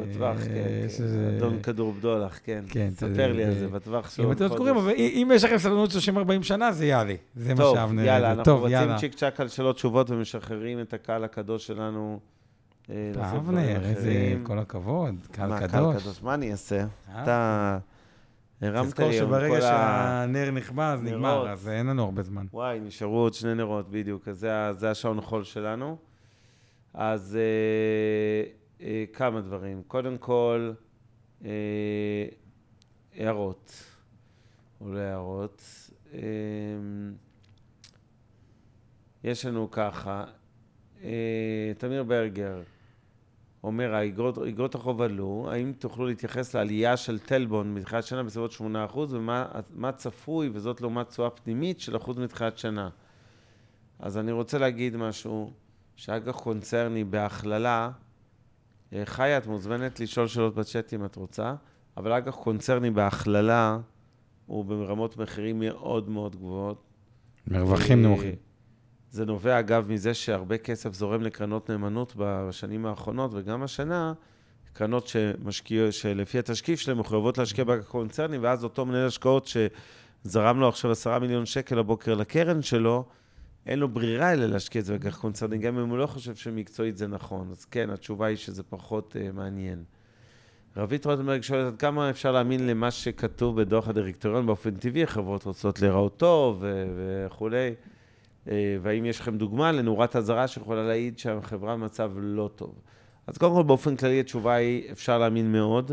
בטווח, 0.03 0.37
כן, 0.39 0.51
יש 0.87 0.97
כן. 0.99 1.35
אדון 1.37 1.63
כדור 1.63 1.93
בדולח, 1.93 2.39
כן. 2.45 2.65
כן, 2.69 2.89
ספר 2.97 3.33
לי 3.33 3.45
על 3.45 3.55
זה- 3.55 3.69
בטווח 3.69 4.11
של 4.11 4.23
אם 4.23 4.29
עוד 4.29 4.37
אתם 4.37 4.49
חודש. 4.49 4.59
זוכרים, 4.59 4.77
אבל 4.77 4.93
אם 4.97 5.31
יש 5.35 5.45
לכם 5.45 5.59
סבלנות 5.59 5.91
30-40 5.91 5.95
שנה, 6.43 6.73
זה 6.73 6.87
יעלה. 6.87 7.15
זה 7.37 7.55
מה 7.55 7.61
טוב, 7.61 7.77
שאבנר... 7.77 8.05
יאללה, 8.05 8.21
זה. 8.27 8.29
אנחנו 8.31 8.45
טוב, 8.45 8.67
יאללה. 8.69 8.99
צ'יק 8.99 9.15
צ'אק 9.15 9.41
על 9.41 9.49
שאלות 9.49 9.77
תשובות 9.77 10.11
ומשחררים 10.11 10.81
את 10.81 10.95
הקהל 10.95 11.25
הקדוש 11.25 11.67
שלנו. 11.67 12.21
אה, 12.91 12.97
אבנר, 13.37 13.81
איזה... 13.85 14.35
כל 14.43 14.59
הכבוד, 14.59 15.15
קהל 15.33 15.49
מה, 15.51 15.61
קדוש. 15.69 16.23
מה 16.23 16.35
אני 16.35 16.53
אעשה? 16.53 16.77
אה? 17.15 17.23
אתה 17.23 17.79
הרמת 18.63 18.87
תזכור 18.87 19.09
לי 19.09 19.15
היום 19.15 19.29
שברגע. 19.29 19.61
שהנר 19.61 20.51
נכבה, 20.51 20.93
אז 20.93 21.03
נגמר, 21.03 21.35
נרות. 21.35 21.49
אז 21.49 21.69
אין 21.69 21.87
לנו 21.87 22.05
הרבה 22.05 22.23
זמן. 22.23 22.47
וואי, 22.53 22.81
נשארו 22.81 23.17
עוד 23.17 23.35
שני 23.35 23.55
נרות 23.55 23.91
בדיוק, 23.91 24.29
אז 24.29 24.47
זה, 24.73 24.91
השעון 24.91 25.21
חול 25.21 25.45
שלנו. 25.45 25.97
אז 26.95 27.39
אה, 27.41 28.87
אה, 28.87 29.05
כמה 29.13 29.41
דברים. 29.41 29.83
קודם 29.87 30.19
כל, 30.19 30.73
אה, 31.45 31.51
הערות. 33.17 33.73
עולה 34.79 35.09
הערות. 35.11 35.63
אה, 36.15 36.21
יש 39.25 39.47
לנו 39.47 39.71
ככה, 39.71 40.25
אה, 41.05 41.73
תמיר 41.79 42.03
ברגר 42.03 42.63
אומר, 43.65 43.95
האגרות 43.95 44.39
אגרות 44.39 44.75
החוב 44.75 45.03
עלו, 45.03 45.49
האם 45.51 45.73
תוכלו 45.79 46.07
להתייחס 46.07 46.55
לעלייה 46.55 46.97
של 46.97 47.19
טלבון 47.19 47.75
מתחילת 47.75 48.05
שנה 48.05 48.23
בסביבות 48.23 48.53
8% 48.53 48.97
ומה 48.97 49.47
מה 49.71 49.93
צפוי, 49.93 50.51
וזאת 50.53 50.81
לעומת 50.81 51.09
תשואה 51.09 51.31
פנימית 51.31 51.81
של 51.81 51.97
אחוז 51.97 52.19
מתחילת 52.19 52.59
שנה? 52.59 52.89
אז 53.99 54.19
אני 54.19 54.33
רוצה 54.33 54.59
להגיד 54.59 54.97
משהו, 54.97 55.53
שאג"ח 55.97 56.37
קונצרני 56.37 57.05
בהכללה, 57.05 57.91
אה, 58.93 59.03
חיה, 59.05 59.39
את 59.39 59.47
מוזמנת 59.47 60.01
לשאול 60.01 60.27
שאלות 60.27 60.55
בצ'אט 60.55 60.95
אם 60.95 61.05
את 61.05 61.17
רוצה, 61.17 61.55
אבל 61.97 62.13
אג"ח 62.13 62.35
קונצרני 62.35 62.91
בהכללה 62.91 63.79
הוא 64.47 64.65
ברמות 64.65 65.17
מחירים 65.17 65.59
מאוד 65.59 66.09
מאוד 66.09 66.37
גבוהות. 66.37 66.83
מרווחים 67.47 67.99
אה, 67.99 68.09
נמוכים. 68.09 68.35
זה 69.13 69.25
נובע, 69.25 69.59
אגב, 69.59 69.93
מזה 69.93 70.15
שהרבה 70.15 70.59
כסף 70.59 70.95
זורם 70.95 71.23
לקרנות 71.23 71.71
נאמנות 71.71 72.13
בשנים 72.17 72.87
האחרונות, 72.87 73.31
וגם 73.35 73.63
השנה, 73.63 74.13
קרנות 74.73 75.07
שמשקיע, 75.07 75.93
שלפי 75.93 76.39
התשקיף 76.39 76.81
שלהם 76.81 76.99
מחויבות 76.99 77.39
להשקיע 77.39 77.65
בקונצרנים, 77.65 78.43
ואז 78.43 78.65
אותו 78.65 78.87
מנהל 78.87 79.07
השקעות 79.07 79.47
שזרם 80.25 80.61
לו 80.61 80.69
עכשיו 80.69 80.91
עשרה 80.91 81.19
מיליון 81.19 81.47
שקל 81.47 81.79
הבוקר 81.79 82.15
לקרן 82.15 82.63
שלו, 82.63 83.05
אין 83.67 83.79
לו 83.79 83.89
ברירה 83.89 84.33
אלא 84.33 84.47
להשקיע 84.47 84.81
את 84.81 84.87
זה 84.87 84.93
באג"ח 84.99 85.17
קונצרני, 85.17 85.59
גם 85.59 85.79
אם 85.79 85.89
הוא 85.89 85.99
לא 85.99 86.07
חושב 86.07 86.35
שמקצועית 86.35 86.97
זה 86.97 87.07
נכון. 87.07 87.49
אז 87.51 87.65
כן, 87.65 87.91
התשובה 87.91 88.27
היא 88.27 88.37
שזה 88.37 88.63
פחות 88.63 89.17
uh, 89.17 89.33
מעניין. 89.33 89.85
רבית 90.77 91.07
רוטנברג 91.07 91.41
שואלת 91.41 91.73
עד 91.73 91.79
כמה 91.79 92.11
אפשר 92.11 92.33
להאמין 92.33 92.67
למה 92.67 92.91
שכתוב 92.91 93.61
בדוח 93.61 93.89
הדירקטוריון 93.89 94.47
באופן 94.47 94.75
טבעי, 94.75 95.03
החברות 95.03 95.45
רוצות 95.45 95.81
להיראות 95.81 96.17
טוב 96.17 96.65
וכולי. 96.97 97.75
אה, 98.51 98.55
והאם 98.83 99.05
יש 99.05 99.21
לכם 99.21 99.37
דוגמה 99.39 99.73
לנורת 99.73 100.17
אזהרה 100.17 100.49
שיכולה 100.49 100.83
להעיד 100.83 101.19
שהחברה 101.19 101.77
במצב 101.77 102.13
לא 102.17 102.51
טוב? 102.57 102.75
אז 103.27 103.39
קודם 103.39 103.55
כל, 103.55 103.63
באופן 103.63 103.97
כללי, 103.97 104.21
התשובה 104.21 104.55
היא, 104.55 104.91
אפשר 104.93 105.19
להאמין 105.19 105.53
מאוד. 105.53 105.93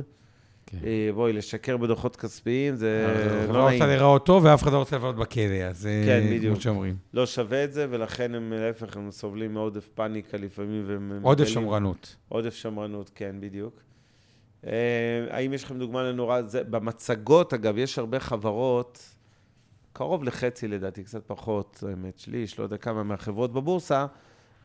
כן. 0.66 0.78
אה, 0.84 1.10
בואי, 1.14 1.34
לשקר 1.34 1.78
בדוחות 1.78 2.16
כספיים 2.16 2.76
זה 2.76 3.06
לא 3.48 3.54
לא 3.54 3.66
נעים. 3.66 3.74
רוצה 3.74 3.88
להיראות 3.88 4.26
טוב, 4.26 4.46
ואף 4.46 4.64
אחד 4.64 4.72
לא 4.72 4.78
רוצה 4.78 4.96
לבלות 4.96 5.16
בכלא, 5.16 5.42
אז 5.70 5.86
אה, 5.88 6.04
כן, 6.06 6.28
בדיוק. 6.32 6.54
כמו 6.54 6.62
שאומרים. 6.62 6.96
לא 7.14 7.26
שווה 7.26 7.64
את 7.64 7.74
זה, 7.74 7.88
ולכן 7.90 8.36
הם, 8.36 8.54
להפך, 8.56 8.98
הם 8.98 9.12
סובלים 9.12 9.54
מעודף 9.54 9.90
פאניקה 9.96 10.38
לפעמים. 10.38 10.84
והם 10.88 11.20
עודף 11.22 11.42
מגלים- 11.42 11.54
שמרנות. 11.54 12.16
עודף 12.30 12.54
שמרנות, 12.54 13.12
כן, 13.16 13.36
בדיוק. 13.40 13.82
האם 15.30 15.54
יש 15.54 15.64
לכם 15.64 15.80
דוגמה 15.80 16.04
לנורא... 16.04 16.42
זה, 16.42 16.64
במצגות, 16.64 17.54
אגב, 17.54 17.78
יש 17.78 18.00
הרבה 18.00 18.20
חברות, 18.20 19.09
קרוב 19.94 20.24
לחצי 20.24 20.68
לדעתי, 20.68 21.04
קצת 21.04 21.24
פחות, 21.28 21.84
האמת, 21.88 22.20
שליש, 22.20 22.60
לא 22.60 22.64
יודע 22.64 22.78
כמה 22.78 23.04
מהחברות 23.04 23.54
בבורסה, 23.54 24.06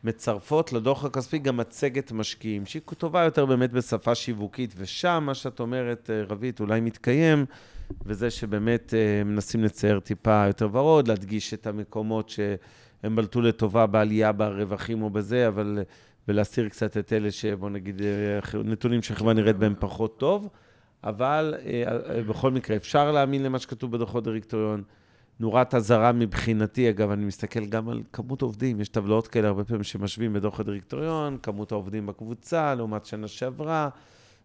מצרפות 0.05 0.73
לדוח 0.73 1.05
הכספי 1.05 1.39
גם 1.39 1.57
מצגת 1.57 2.13
משקיעים, 2.13 2.67
שהיא 2.67 2.83
טובה 2.99 3.23
יותר 3.23 3.47
באמת 3.47 3.73
בשפה 3.73 4.15
שיווקית, 4.15 4.75
ושם, 4.77 5.23
מה 5.27 5.35
שאת 5.35 5.61
אומרת, 5.61 6.11
אה, 6.11 6.23
רבית, 6.29 6.61
אולי 6.61 6.81
מתקיים, 6.81 7.47
וזה 8.07 8.31
שבאמת 8.31 8.95
אה, 8.95 9.25
מנסים 9.25 9.65
לצייר 9.65 10.01
טיפה 10.01 10.45
יותר 10.47 10.69
ורוד, 10.73 11.09
להדגיש 11.09 11.55
את 11.55 11.67
המקומות 11.67 12.29
שהם 12.29 13.17
בלטו 13.17 13.41
לטובה 13.41 13.87
בעלייה 13.87 14.33
ברווחים 14.33 15.03
או 15.03 15.11
בזה, 15.11 15.49
אבל... 15.49 15.83
ולהסיר 16.29 16.69
קצת 16.69 16.97
את 16.97 17.13
אלה 17.13 17.31
שבוא 17.31 17.71
נגיד, 17.71 18.03
אה, 18.03 18.61
נתונים 18.65 19.03
שהחברה 19.03 19.33
נראית 19.33 19.57
בהם 19.57 19.75
פחות 19.79 20.19
טוב, 20.19 20.49
אבל 21.05 21.55
אה, 21.67 21.83
אה, 22.17 22.23
בכל 22.23 22.51
מקרה, 22.51 22.77
אפשר 22.77 23.13
להאמין 23.13 23.43
למה 23.43 23.59
שכתוב 23.59 23.93
בדוחות 23.93 24.25
דירקטוריון. 24.25 24.83
נורת 25.41 25.75
אזהרה 25.75 26.13
מבחינתי, 26.13 26.91
אגב, 26.91 27.11
אני 27.11 27.25
מסתכל 27.25 27.67
גם 27.67 27.89
על 27.89 28.03
כמות 28.13 28.43
עובדים, 28.43 28.81
יש 28.81 28.89
טבלאות 28.89 29.29
כאלה 29.29 29.49
הרבה 29.49 29.65
פעמים 29.65 29.83
שמשווים 29.83 30.33
בדוח 30.33 30.61
הדירקטוריון, 30.61 31.39
כמות 31.43 31.73
העובדים 31.73 32.07
בקבוצה 32.07 32.75
לעומת 32.75 33.07
שנה 33.07 33.29
שעברה, 33.29 33.89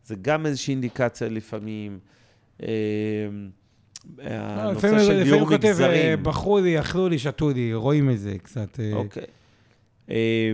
זה 0.05 0.15
גם 0.21 0.45
איזושהי 0.45 0.71
אינדיקציה 0.71 1.29
לפעמים. 1.29 1.99
אה, 2.63 2.67
לא, 4.17 4.23
הנושא 4.33 4.87
לפעמים 4.87 4.99
של 4.99 5.05
לפעמים 5.05 5.23
ביאור 5.23 5.39
הוא 5.39 5.47
כותב, 5.47 5.65
אה, 5.65 5.71
מגזרים. 5.71 6.23
בחרו 6.23 6.59
לי, 6.59 6.79
אכלו 6.79 7.09
לי, 7.09 7.19
שתו 7.19 7.49
לי, 7.49 7.73
רואים 7.73 8.09
את 8.09 8.19
זה 8.19 8.35
קצת. 8.43 8.79
אה, 8.79 8.93
אוקיי. 8.93 9.23
אה, 10.09 10.51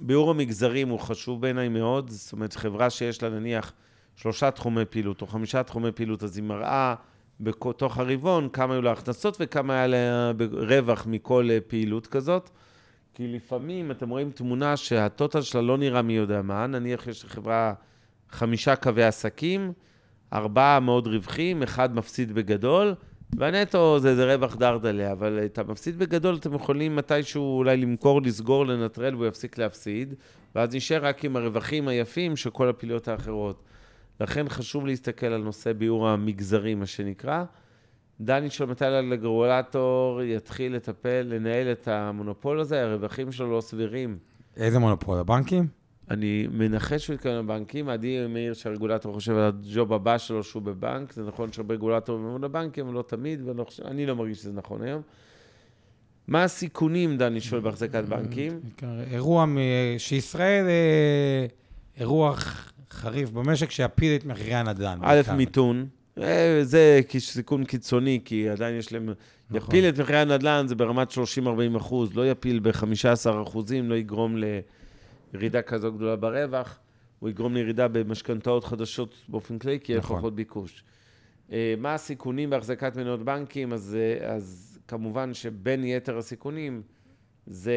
ביאור 0.00 0.30
המגזרים 0.30 0.88
הוא 0.88 0.98
חשוב 0.98 1.40
בעיניי 1.40 1.68
מאוד, 1.68 2.10
זאת 2.10 2.32
אומרת, 2.32 2.54
חברה 2.54 2.90
שיש 2.90 3.22
לה 3.22 3.28
נניח 3.28 3.72
שלושה 4.16 4.50
תחומי 4.50 4.84
פעילות 4.84 5.22
או 5.22 5.26
חמישה 5.26 5.62
תחומי 5.62 5.92
פעילות, 5.92 6.22
אז 6.22 6.36
היא 6.36 6.44
מראה 6.44 6.94
בתוך 7.40 7.98
הרבעון 7.98 8.48
כמה 8.48 8.74
היו 8.74 8.82
לה 8.82 8.92
הכנסות 8.92 9.36
וכמה 9.40 9.74
היה 9.74 9.86
לה 9.86 10.32
רווח 10.52 11.06
מכל 11.06 11.48
אה, 11.50 11.58
פעילות 11.66 12.06
כזאת. 12.06 12.50
כי 13.14 13.28
לפעמים 13.28 13.90
אתם 13.90 14.08
רואים 14.08 14.30
תמונה 14.30 14.76
שהטוטל 14.76 15.42
שלה 15.42 15.62
לא 15.62 15.78
נראה 15.78 16.02
מי 16.02 16.12
יודע 16.12 16.42
מה, 16.42 16.66
נניח 16.66 17.06
יש 17.06 17.24
לחברה 17.24 17.74
חמישה 18.30 18.76
קווי 18.76 19.04
עסקים, 19.04 19.72
ארבעה 20.32 20.80
מאוד 20.80 21.06
רווחים, 21.06 21.62
אחד 21.62 21.94
מפסיד 21.94 22.32
בגדול, 22.32 22.94
והנטו 23.36 23.98
זה, 23.98 24.16
זה 24.16 24.34
רווח 24.34 24.56
דרדלה, 24.56 25.12
אבל 25.12 25.40
את 25.44 25.58
המפסיד 25.58 25.98
בגדול 25.98 26.34
אתם 26.34 26.54
יכולים 26.54 26.96
מתישהו 26.96 27.58
אולי 27.58 27.76
למכור, 27.76 28.22
לסגור, 28.22 28.66
לנטרל 28.66 29.14
והוא 29.14 29.26
יפסיק 29.26 29.58
להפסיד, 29.58 30.14
ואז 30.54 30.74
נשאר 30.74 31.04
רק 31.06 31.24
עם 31.24 31.36
הרווחים 31.36 31.88
היפים 31.88 32.36
של 32.36 32.50
כל 32.50 32.68
הפעילויות 32.68 33.08
האחרות. 33.08 33.62
לכן 34.20 34.48
חשוב 34.48 34.86
להסתכל 34.86 35.26
על 35.26 35.42
נושא 35.42 35.72
ביאור 35.72 36.08
המגזרים, 36.08 36.80
מה 36.80 36.86
שנקרא. 36.86 37.44
דני 38.20 38.50
שואל 38.50 38.68
מתי 38.70 38.84
הרגולטור 38.84 40.22
יתחיל 40.22 40.74
לטפל, 40.74 41.22
לנהל 41.22 41.72
את 41.72 41.88
המונופול 41.88 42.60
הזה, 42.60 42.82
הרווחים 42.82 43.32
שלו 43.32 43.52
לא 43.56 43.60
סבירים. 43.60 44.18
איזה 44.56 44.78
מונופול, 44.78 45.18
הבנקים? 45.18 45.66
אני 46.10 46.46
מנחש 46.50 47.04
שהוא 47.04 47.14
יתכוון 47.14 47.38
לבנקים, 47.38 47.88
עדי 47.88 48.26
מאיר 48.28 48.54
שהרגולטור 48.54 49.12
חושב 49.12 49.32
על 49.32 49.52
הג'וב 49.68 49.92
הבא 49.92 50.18
שלו 50.18 50.42
שהוא 50.44 50.62
בבנק, 50.62 51.12
זה 51.12 51.22
נכון 51.22 51.52
שהרבה 51.52 51.74
רגולטורים 51.74 52.24
אומרים 52.24 52.44
לבנקים, 52.44 52.86
אבל 52.86 52.94
לא 52.94 53.02
תמיד, 53.02 53.40
ואני 53.44 54.06
לא, 54.06 54.12
לא 54.12 54.16
מרגיש 54.16 54.38
שזה 54.38 54.52
נכון 54.52 54.82
היום. 54.82 55.02
מה 56.28 56.44
הסיכונים, 56.44 57.16
דני 57.16 57.40
שואל, 57.40 57.60
בהחזקת 57.60 58.04
בנקים? 58.04 58.60
אירוע 59.10 59.46
מ- 59.46 59.58
שישראל, 59.98 60.66
אה, 60.66 61.46
אירוע 62.00 62.30
חריף 62.94 63.30
במשק 63.30 63.70
שיפיל 63.70 64.16
את 64.16 64.24
מחירי 64.24 64.54
הנדל"ן. 64.54 64.98
א'. 65.02 65.20
מיתון. 65.36 65.86
אה, 66.18 66.58
זה 66.62 67.00
סיכון 67.18 67.64
קיצוני, 67.64 68.20
כי 68.24 68.48
עדיין 68.48 68.78
יש 68.78 68.92
להם... 68.92 69.08
נכון. 69.50 69.68
יפיל 69.74 69.88
את 69.88 69.98
מחירי 69.98 70.18
הנדל"ן, 70.18 70.64
זה 70.68 70.74
ברמת 70.74 71.10
30-40 71.10 71.76
אחוז, 71.76 72.14
לא 72.14 72.30
יפיל 72.30 72.60
ב-15 72.60 73.42
אחוזים, 73.42 73.90
לא 73.90 73.94
יגרום 73.94 74.36
לירידה 75.32 75.62
כזו 75.62 75.92
גדולה 75.92 76.16
ברווח, 76.16 76.78
הוא 77.18 77.28
יגרום 77.28 77.54
לירידה 77.54 77.88
במשכנתאות 77.88 78.64
חדשות 78.64 79.14
באופן 79.28 79.58
כללי, 79.58 79.80
כי 79.80 79.92
יהיה 79.92 80.00
נכון. 80.00 80.18
פחות 80.18 80.34
ביקוש. 80.34 80.84
אה, 81.52 81.74
מה 81.78 81.94
הסיכונים 81.94 82.50
בהחזקת 82.50 82.96
מניות 82.96 83.24
בנקים? 83.24 83.72
אז, 83.72 83.96
אה, 84.00 84.34
אז 84.34 84.78
כמובן 84.88 85.34
שבין 85.34 85.84
יתר 85.84 86.18
הסיכונים 86.18 86.82
זה 87.46 87.74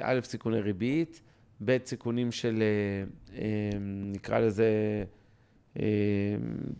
א', 0.00 0.20
סיכוני 0.22 0.60
ריבית, 0.60 1.22
ב', 1.64 1.76
סיכונים 1.84 2.32
של, 2.32 2.62
אה, 2.62 3.38
אה, 3.38 3.78
נקרא 4.12 4.38
לזה, 4.38 4.68
אה, 5.80 5.84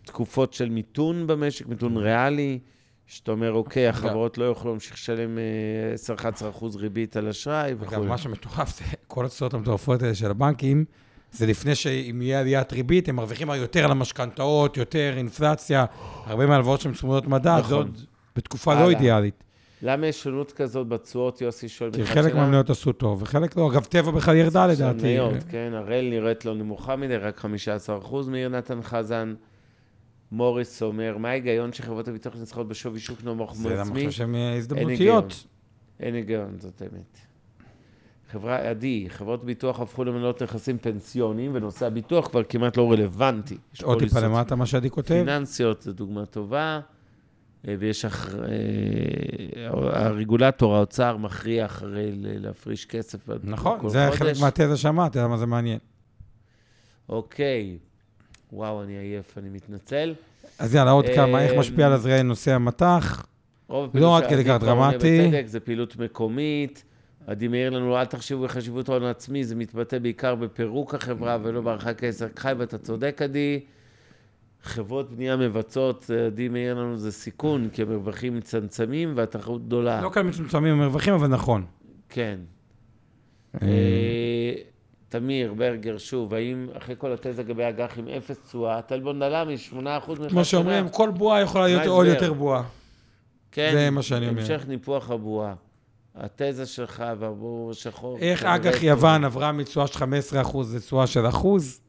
תקופות 0.05 0.53
של 0.53 0.69
מיתון 0.69 1.27
במשק, 1.27 1.67
מיתון 1.67 1.97
ריאלי, 1.97 2.59
שאתה 3.07 3.31
אומר, 3.31 3.53
אוקיי, 3.53 3.89
החברות 3.89 4.39
לא 4.39 4.45
יוכלו 4.45 4.71
להמשיך 4.71 4.95
לשלם 4.95 5.39
אה, 5.39 6.15
10-11 6.17 6.49
אחוז 6.49 6.77
ריבית 6.77 7.17
על 7.17 7.29
אשראי 7.29 7.75
וכו'. 7.79 7.95
אגב, 7.95 8.05
מה 8.05 8.19
שמטורף 8.19 8.79
זה 8.79 8.85
כל 9.09 9.27
התשואות 9.27 9.55
המטורפות 9.55 10.03
האלה 10.03 10.15
של 10.15 10.31
הבנקים, 10.31 10.85
זה 11.33 11.47
לפני 11.47 11.75
שאם 11.75 12.23
יהיה 12.23 12.41
עליית 12.41 12.73
ריבית, 12.73 13.09
הם 13.09 13.17
מרוויחים 13.17 13.49
יותר 13.51 13.85
על 13.85 13.91
המשכנתאות, 13.91 14.77
יותר 14.77 15.15
אינפלציה, 15.17 15.85
הרבה 16.27 16.47
מהלוואות 16.47 16.81
שהן 16.81 16.93
צמודות 16.93 17.27
מדד, 17.27 17.57
זה 17.57 17.61
נכון. 17.61 17.73
עוד 17.75 18.01
בתקופה 18.37 18.75
לא. 18.75 18.91
אידיאלית. 18.91 19.45
למה 19.83 20.07
יש 20.07 20.23
שונות 20.23 20.53
כזאת 20.53 20.89
בתשואות, 20.89 21.41
יוסי 21.41 21.69
שואל? 21.69 21.91
כי 21.93 22.07
חלק? 22.07 22.35
מהמניות 22.35 22.71
עשו 22.71 22.93
טוב, 22.93 23.23
וחלק 23.23 23.57
לא. 23.57 23.73
אגב, 23.73 23.85
טבע 23.85 24.11
בכלל 24.11 24.37
ירדה 24.37 24.67
לדעתי. 24.67 25.03
מניות, 25.03 25.35
כן, 25.49 25.73
הראל 25.75 26.09
נראית 26.11 26.45
לו 26.45 26.55
נמוכה 26.55 26.97
מדי, 26.97 27.17
רק 27.17 27.37
15 27.37 27.99
אחוז 27.99 28.29
מאיר 28.29 28.49
נתן 28.49 28.83
חזן. 28.83 29.35
מוריס 30.33 30.83
אומר, 30.83 31.19
מה 31.19 31.29
ההיגיון 31.29 31.73
שחברות 31.73 32.09
הביטוח 32.09 32.35
נסחרות 32.43 32.69
בשווי 32.69 33.01
שוק 33.01 33.25
נמוך 33.25 33.55
זה 33.55 33.69
למה 33.69 33.79
מעצמי? 33.79 34.07
חושב 34.07 34.19
שהן. 34.19 34.35
הזדמנותיות. 34.35 35.45
אין 36.01 36.15
היגיון, 36.15 36.55
זאת 36.59 36.83
האמת. 36.83 37.19
חברה, 38.33 38.69
עדי, 38.71 39.07
חברות 39.09 39.45
ביטוח 39.45 39.81
הפכו 39.81 40.05
למנהלות 40.05 40.43
נכסים 40.43 40.79
פנסיוניים, 40.79 41.51
ונושא 41.55 41.87
הביטוח 41.87 42.29
כבר 42.29 42.43
כמעט 42.45 42.77
לא 42.77 42.93
רלוונטי. 42.93 43.57
עוד 43.83 43.99
טיפה 43.99 44.21
למטה 44.21 44.57
מה 44.57 44.67
שעדי 44.67 44.91
כותב. 44.91 45.15
פיננסיות, 45.25 45.83
זו 45.83 45.93
דוגמה 45.93 46.27
טובה, 46.27 46.81
ויש 47.65 48.05
אח... 48.05 48.35
אה, 48.35 49.69
הרגולטור, 50.07 50.77
האוצר, 50.77 51.17
מכריח 51.17 51.83
הרי 51.83 52.13
ל- 52.13 52.47
להפריש 52.47 52.87
כסף 52.87 53.19
נכון, 53.45 53.89
זה 53.89 54.07
חודש. 54.09 54.19
חלק 54.19 54.37
מהתזה 54.41 54.77
שאמרתי, 54.77 55.19
למה 55.19 55.37
זה 55.37 55.47
מעניין. 55.47 55.79
אוקיי. 57.09 57.79
וואו, 58.53 58.83
אני 58.83 58.93
עייף, 58.93 59.39
אני 59.39 59.49
מתנצל. 59.49 60.15
אז 60.59 60.75
יאללה, 60.75 60.91
עוד 60.91 61.07
כמה, 61.15 61.43
איך 61.43 61.53
אה, 61.53 61.59
משפיע 61.59 61.87
על 61.87 61.93
הזרעי 61.93 62.23
נושא 62.23 62.55
המטח? 62.55 63.27
לא 63.95 64.17
עד 64.17 64.27
כדי 64.27 64.45
כך 64.45 64.57
דרמטי. 64.61 65.29
בצדק, 65.29 65.45
זה 65.47 65.61
פעילות 65.61 65.97
מקומית. 65.97 66.85
עדי 67.27 67.49
מעיר 67.49 67.71
לנו, 67.71 67.97
אל 67.99 68.05
תחשבו 68.05 68.43
בחשיבות 68.43 68.89
ההון 68.89 69.03
העצמי, 69.03 69.45
זה 69.45 69.55
מתבטא 69.55 69.99
בעיקר 69.99 70.35
בפירוק 70.35 70.95
החברה 70.95 71.39
ולא 71.43 71.61
בהרחק 71.61 72.05
העסק 72.05 72.39
חי, 72.39 72.53
ואתה 72.59 72.79
צודק, 72.79 73.19
עדי. 73.25 73.61
חברות 74.63 75.11
בנייה 75.11 75.37
מבצעות, 75.37 76.11
עדי 76.27 76.49
מעיר 76.49 76.75
לנו, 76.75 76.97
זה 76.97 77.13
סיכון, 77.13 77.69
כי 77.73 77.83
המרווחים 77.83 78.37
מצמצמים 78.37 79.13
והתחרות 79.17 79.67
גדולה. 79.67 80.01
לא 80.01 80.11
כאלה 80.11 80.29
מצומצמים 80.29 80.73
המרווחים, 80.75 81.15
אבל 81.15 81.27
נכון. 81.27 81.65
כן. 82.09 82.39
אה, 83.55 83.69
אה, 83.69 84.55
תמיר, 85.09 85.55
ברגר, 85.55 85.99
שוב, 85.99 86.35
האם 86.35 86.69
אחרי 86.77 86.95
כל 86.99 87.13
התזה 87.13 87.43
לגבי 87.43 87.69
אג"חים 87.69 88.09
אפס 88.09 88.47
תשואה, 88.47 88.83
טלבון 88.83 89.21
דלמי, 89.21 89.55
8% 89.73 89.75
מחד 89.77 90.29
כמו 90.29 90.45
שאומרים, 90.45 90.89
כל 90.89 91.11
בועה 91.11 91.41
יכולה 91.41 91.67
להיות 91.67 91.87
עוד? 91.87 92.07
יותר 92.07 92.33
בועה. 92.33 92.63
כן, 93.53 93.71
זה 93.73 93.91
מה 93.91 94.03
שאני 94.03 94.29
אומר. 94.29 94.41
המשך 94.41 94.65
ניפוח 94.69 95.11
הבועה. 95.11 95.55
התזה 96.15 96.67
שלך 96.67 97.05
והבור 97.19 97.71
השחור. 97.71 98.19
איך 98.19 98.45
אג"ח. 98.45 98.83
יוון 98.83 99.25
עברה 99.25 99.53
מתשואה 99.53 99.87
של 99.87 99.99
15% 100.43 100.57
לתשואה 100.75 101.07
של 101.07 101.29
אחוז? 101.29 101.81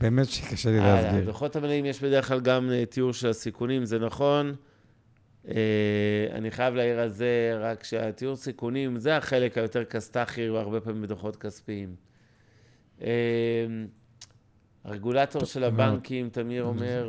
באמת 0.00 0.28
שקשה 0.28 0.70
לי 0.70 0.78
הלאה, 0.78 1.02
להסביר. 1.02 1.22
בדוחות 1.22 1.56
המלאים 1.56 1.86
יש 1.86 2.02
בדרך 2.02 2.28
כלל 2.28 2.40
גם 2.40 2.70
אה, 2.70 2.86
תיאור 2.86 3.12
של 3.12 3.28
הסיכונים, 3.28 3.84
זה 3.84 3.98
נכון. 3.98 4.54
אה, 5.48 5.54
אני 6.32 6.50
חייב 6.50 6.74
להעיר 6.74 7.00
על 7.00 7.08
זה, 7.08 7.56
רק 7.60 7.84
שהתיאור 7.84 8.36
סיכונים, 8.36 8.98
זה 8.98 9.16
החלק 9.16 9.58
היותר 9.58 9.84
כסת"חי, 9.84 10.46
הרבה 10.46 10.80
פעמים 10.80 11.02
בדוחות 11.02 11.36
כספיים. 11.36 11.94
אה, 13.02 13.08
הרגולטור 14.84 15.44
של 15.44 15.64
הבנקים, 15.64 16.28
תמיר 16.28 16.64
אומר 16.64 17.08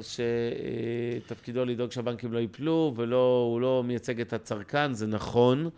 שתפקידו 1.22 1.66
לדאוג 1.66 1.92
שהבנקים 1.92 2.34
לא 2.34 2.40
ייפלו, 2.40 2.94
והוא 2.96 3.62
לא 3.62 3.84
מייצג 3.86 4.22
את 4.22 4.34
הצרכן, 4.34 4.94
זה 4.94 5.08
נכון. 5.08 5.70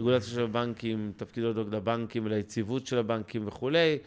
רגולטור 0.00 0.28
של 0.28 0.44
הבנקים, 0.44 1.12
תפקידו 1.16 1.50
לדאוג 1.50 1.74
לבנקים 1.74 2.26
וליציבות 2.26 2.86
של 2.86 2.98
הבנקים 2.98 3.46
וכולי. 3.46 3.98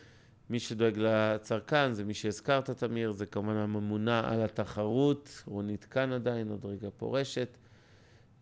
מי 0.50 0.60
שדואג 0.60 0.94
לצרכן 0.98 1.92
זה 1.92 2.04
מי 2.04 2.14
שהזכרת, 2.14 2.70
תמיר, 2.70 3.12
זה 3.12 3.26
כמובן 3.26 3.56
הממונה 3.56 4.22
על 4.26 4.42
התחרות, 4.42 5.44
רונית 5.46 5.86
כאן 5.86 6.12
עדיין, 6.14 6.50
עוד 6.50 6.66
רגע 6.66 6.90
פורשת. 6.98 7.58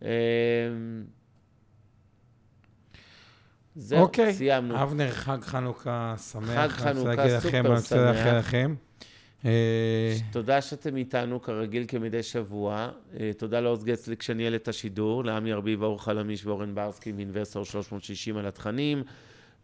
אמ, 0.02 0.08
זהו, 3.76 4.00
אוקיי. 4.00 4.32
סיימנו. 4.32 4.82
אבנר, 4.82 5.10
חג 5.10 5.40
חנוכה 5.40 6.14
שמח. 6.32 6.50
חג 6.50 6.68
חנוכה 6.68 7.14
להגיד 7.14 7.32
לכם, 7.32 7.48
סופר 7.48 7.60
אני 7.60 7.68
רוצה 7.68 7.96
לאחל 7.96 8.22
שמח. 8.22 8.34
לכם. 8.34 8.74
אה, 9.44 10.16
תודה 10.32 10.60
שאתם 10.60 10.96
איתנו, 10.96 11.42
כרגיל, 11.42 11.84
כמדי 11.88 12.22
שבוע. 12.22 12.88
אה, 13.20 13.30
תודה 13.38 13.60
לעוז 13.60 13.84
גצליק 13.84 14.22
שניהל 14.22 14.54
את 14.54 14.68
השידור, 14.68 15.24
לעמי 15.24 15.52
ארביב, 15.52 15.82
אור 15.82 16.02
חלמיש 16.02 16.46
ואורן 16.46 16.74
ברסקי 16.74 17.12
מאינבסטור 17.12 17.64
360 17.64 18.36
על 18.36 18.46
התכנים. 18.46 19.02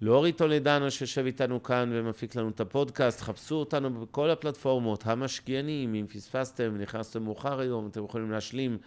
לאורי 0.03 0.33
טולדנו 0.33 0.91
שיושב 0.91 1.27
איתנו 1.27 1.63
כאן 1.63 1.91
ומפיק 1.93 2.37
לנו 2.37 2.49
את 2.49 2.61
הפודקאסט, 2.61 3.21
חפשו 3.21 3.55
אותנו 3.55 4.01
בכל 4.01 4.31
הפלטפורמות, 4.31 5.07
המשקיענים, 5.07 5.95
אם 5.95 6.07
פספסתם, 6.07 6.77
נכנסתם 6.81 7.23
מאוחר 7.23 7.61
היום, 7.61 7.87
אתם 7.87 8.05
יכולים 8.05 8.31
להשלים 8.31 8.79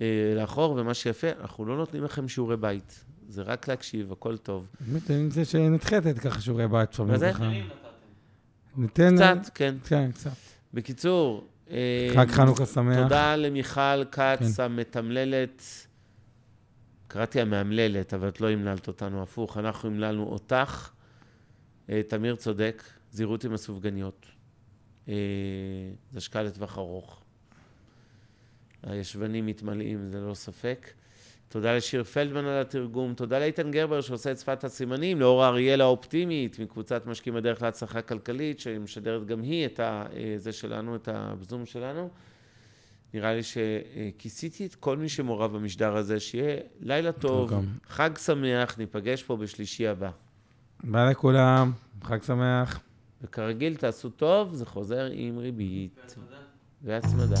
אה, 0.00 0.32
לאחור, 0.36 0.76
ומה 0.78 0.94
שיפה, 0.94 1.28
אנחנו 1.40 1.64
לא 1.64 1.76
נותנים 1.76 2.04
לכם 2.04 2.28
שיעורי 2.28 2.56
בית, 2.56 3.04
זה 3.28 3.42
רק 3.42 3.68
להקשיב, 3.68 4.12
הכל 4.12 4.36
טוב. 4.36 4.68
באמת, 4.80 5.10
אני 5.10 5.30
זה 5.30 5.44
שנדחתת 5.44 6.18
ככה 6.18 6.40
שיעורי 6.40 6.68
בית 6.68 6.92
לפעמים. 6.92 7.12
מה 7.12 7.18
זה? 7.18 7.32
ניתן... 8.76 9.14
קצת, 9.16 9.50
כן. 9.54 9.74
כן, 9.88 10.10
קצת. 10.12 10.30
בקיצור, 10.74 11.44
אה, 11.70 12.08
חג 12.14 12.30
חנוכה 12.30 12.66
שמח. 12.66 13.02
תודה 13.02 13.36
למיכל 13.36 14.04
כץ 14.04 14.56
כן. 14.56 14.62
המתמללת. 14.62 15.83
קראתי 17.14 17.40
המאמללת, 17.40 18.14
אבל 18.14 18.28
את 18.28 18.40
לא 18.40 18.50
המללת 18.50 18.88
אותנו, 18.88 19.22
הפוך, 19.22 19.58
אנחנו 19.58 19.88
המללנו 19.88 20.26
אותך. 20.26 20.90
אה, 21.90 22.02
תמיר 22.02 22.34
צודק, 22.34 22.82
זהירות 23.10 23.44
עם 23.44 23.54
הסופגניות. 23.54 24.26
אה, 25.08 25.14
זה 26.10 26.18
השקעה 26.18 26.42
לטווח 26.42 26.78
ארוך. 26.78 27.22
הישבנים 28.82 29.46
מתמלאים, 29.46 30.08
זה 30.08 30.20
לא 30.20 30.34
ספק. 30.34 30.90
תודה 31.48 31.76
לשיר 31.76 32.04
פלדמן 32.04 32.44
על 32.44 32.60
התרגום, 32.60 33.14
תודה 33.14 33.38
לאיתן 33.38 33.70
גרבר 33.70 34.00
שעושה 34.00 34.32
את 34.32 34.38
שפת 34.38 34.64
הסימנים, 34.64 35.20
לאור 35.20 35.46
אריאל 35.46 35.80
האופטימית 35.80 36.58
מקבוצת 36.58 37.06
משקיעים 37.06 37.36
בדרך 37.36 37.62
להצלחה 37.62 38.02
כלכלית, 38.02 38.60
שמשדרת 38.60 39.26
גם 39.26 39.42
היא 39.42 39.66
את 39.66 39.80
אה, 39.80 40.04
זה 40.36 40.52
שלנו, 40.52 40.96
את 40.96 41.08
הזום 41.12 41.66
שלנו. 41.66 42.10
נראה 43.14 43.34
לי 43.34 43.40
שכיסיתי 43.42 44.66
את 44.66 44.74
כל 44.74 44.96
מי 44.96 45.08
שמעורב 45.08 45.52
במשדר 45.52 45.96
הזה, 45.96 46.20
שיהיה 46.20 46.56
לילה 46.80 47.12
טוב, 47.12 47.50
גם. 47.50 47.64
חג 47.88 48.10
שמח, 48.18 48.78
ניפגש 48.78 49.22
פה 49.22 49.36
בשלישי 49.36 49.86
הבא. 49.86 50.10
ביי 50.84 51.10
לכולם, 51.10 51.72
חג 52.02 52.22
שמח. 52.22 52.80
וכרגיל, 53.22 53.76
תעשו 53.76 54.10
טוב, 54.10 54.54
זה 54.54 54.66
חוזר 54.66 55.08
עם 55.12 55.38
ריבית. 55.38 56.14
והצמדה. 56.82 57.36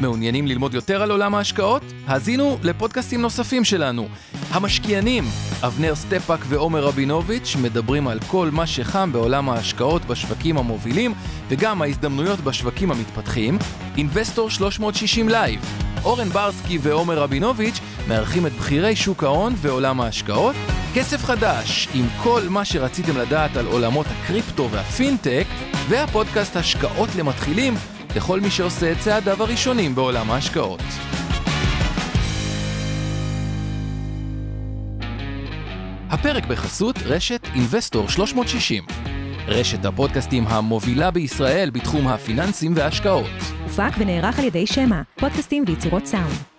מעוניינים 0.00 0.46
ללמוד 0.46 0.74
יותר 0.74 1.02
על 1.02 1.10
עולם 1.10 1.34
ההשקעות? 1.34 1.82
האזינו 2.06 2.58
לפודקאסטים 2.62 3.22
נוספים 3.22 3.64
שלנו. 3.64 4.08
המשקיענים, 4.50 5.24
אבנר 5.62 5.94
סטפאק 5.94 6.40
ועומר 6.48 6.84
רבינוביץ' 6.84 7.56
מדברים 7.62 8.08
על 8.08 8.18
כל 8.26 8.48
מה 8.52 8.66
שחם 8.66 9.12
בעולם 9.12 9.48
ההשקעות 9.48 10.04
בשווקים 10.04 10.58
המובילים 10.58 11.14
וגם 11.48 11.82
ההזדמנויות 11.82 12.40
בשווקים 12.40 12.90
המתפתחים. 12.90 13.58
Investor 13.96 14.50
360 14.50 15.28
Live. 15.28 15.60
אורן 16.04 16.28
ברסקי 16.28 16.78
ועומר 16.82 17.18
רבינוביץ' 17.18 17.80
מארחים 18.08 18.46
את 18.46 18.52
בכירי 18.52 18.96
שוק 18.96 19.24
ההון 19.24 19.54
ועולם 19.56 20.00
ההשקעות. 20.00 20.56
כסף 20.94 21.24
חדש, 21.24 21.88
עם 21.94 22.06
כל 22.22 22.42
מה 22.48 22.64
שרציתם 22.64 23.16
לדעת 23.16 23.56
על 23.56 23.66
עולמות 23.66 24.06
הקריפטו 24.06 24.70
והפינטק, 24.70 25.44
והפודקאסט 25.88 26.56
השקעות 26.56 27.08
למתחילים 27.16 27.74
לכל 28.16 28.40
מי 28.40 28.50
שעושה 28.50 28.92
את 28.92 28.98
צעדיו 28.98 29.42
הראשונים 29.42 29.94
בעולם 29.94 30.30
ההשקעות. 30.30 30.80
הפרק 36.10 36.46
בחסות 36.46 36.96
רשת 37.04 37.44
Investor 37.44 38.10
360, 38.10 38.84
רשת 39.46 39.84
הפודקאסטים 39.84 40.46
המובילה 40.46 41.10
בישראל 41.10 41.70
בתחום 41.70 42.08
הפיננסים 42.08 42.72
וההשקעות. 42.76 43.30
הופק 43.62 43.92
ונערך 43.98 44.38
על 44.38 44.44
ידי 44.44 44.66
שמע, 44.66 45.02
פודקאסטים 45.18 45.64
ויצירות 45.66 46.06
סאונד. 46.06 46.49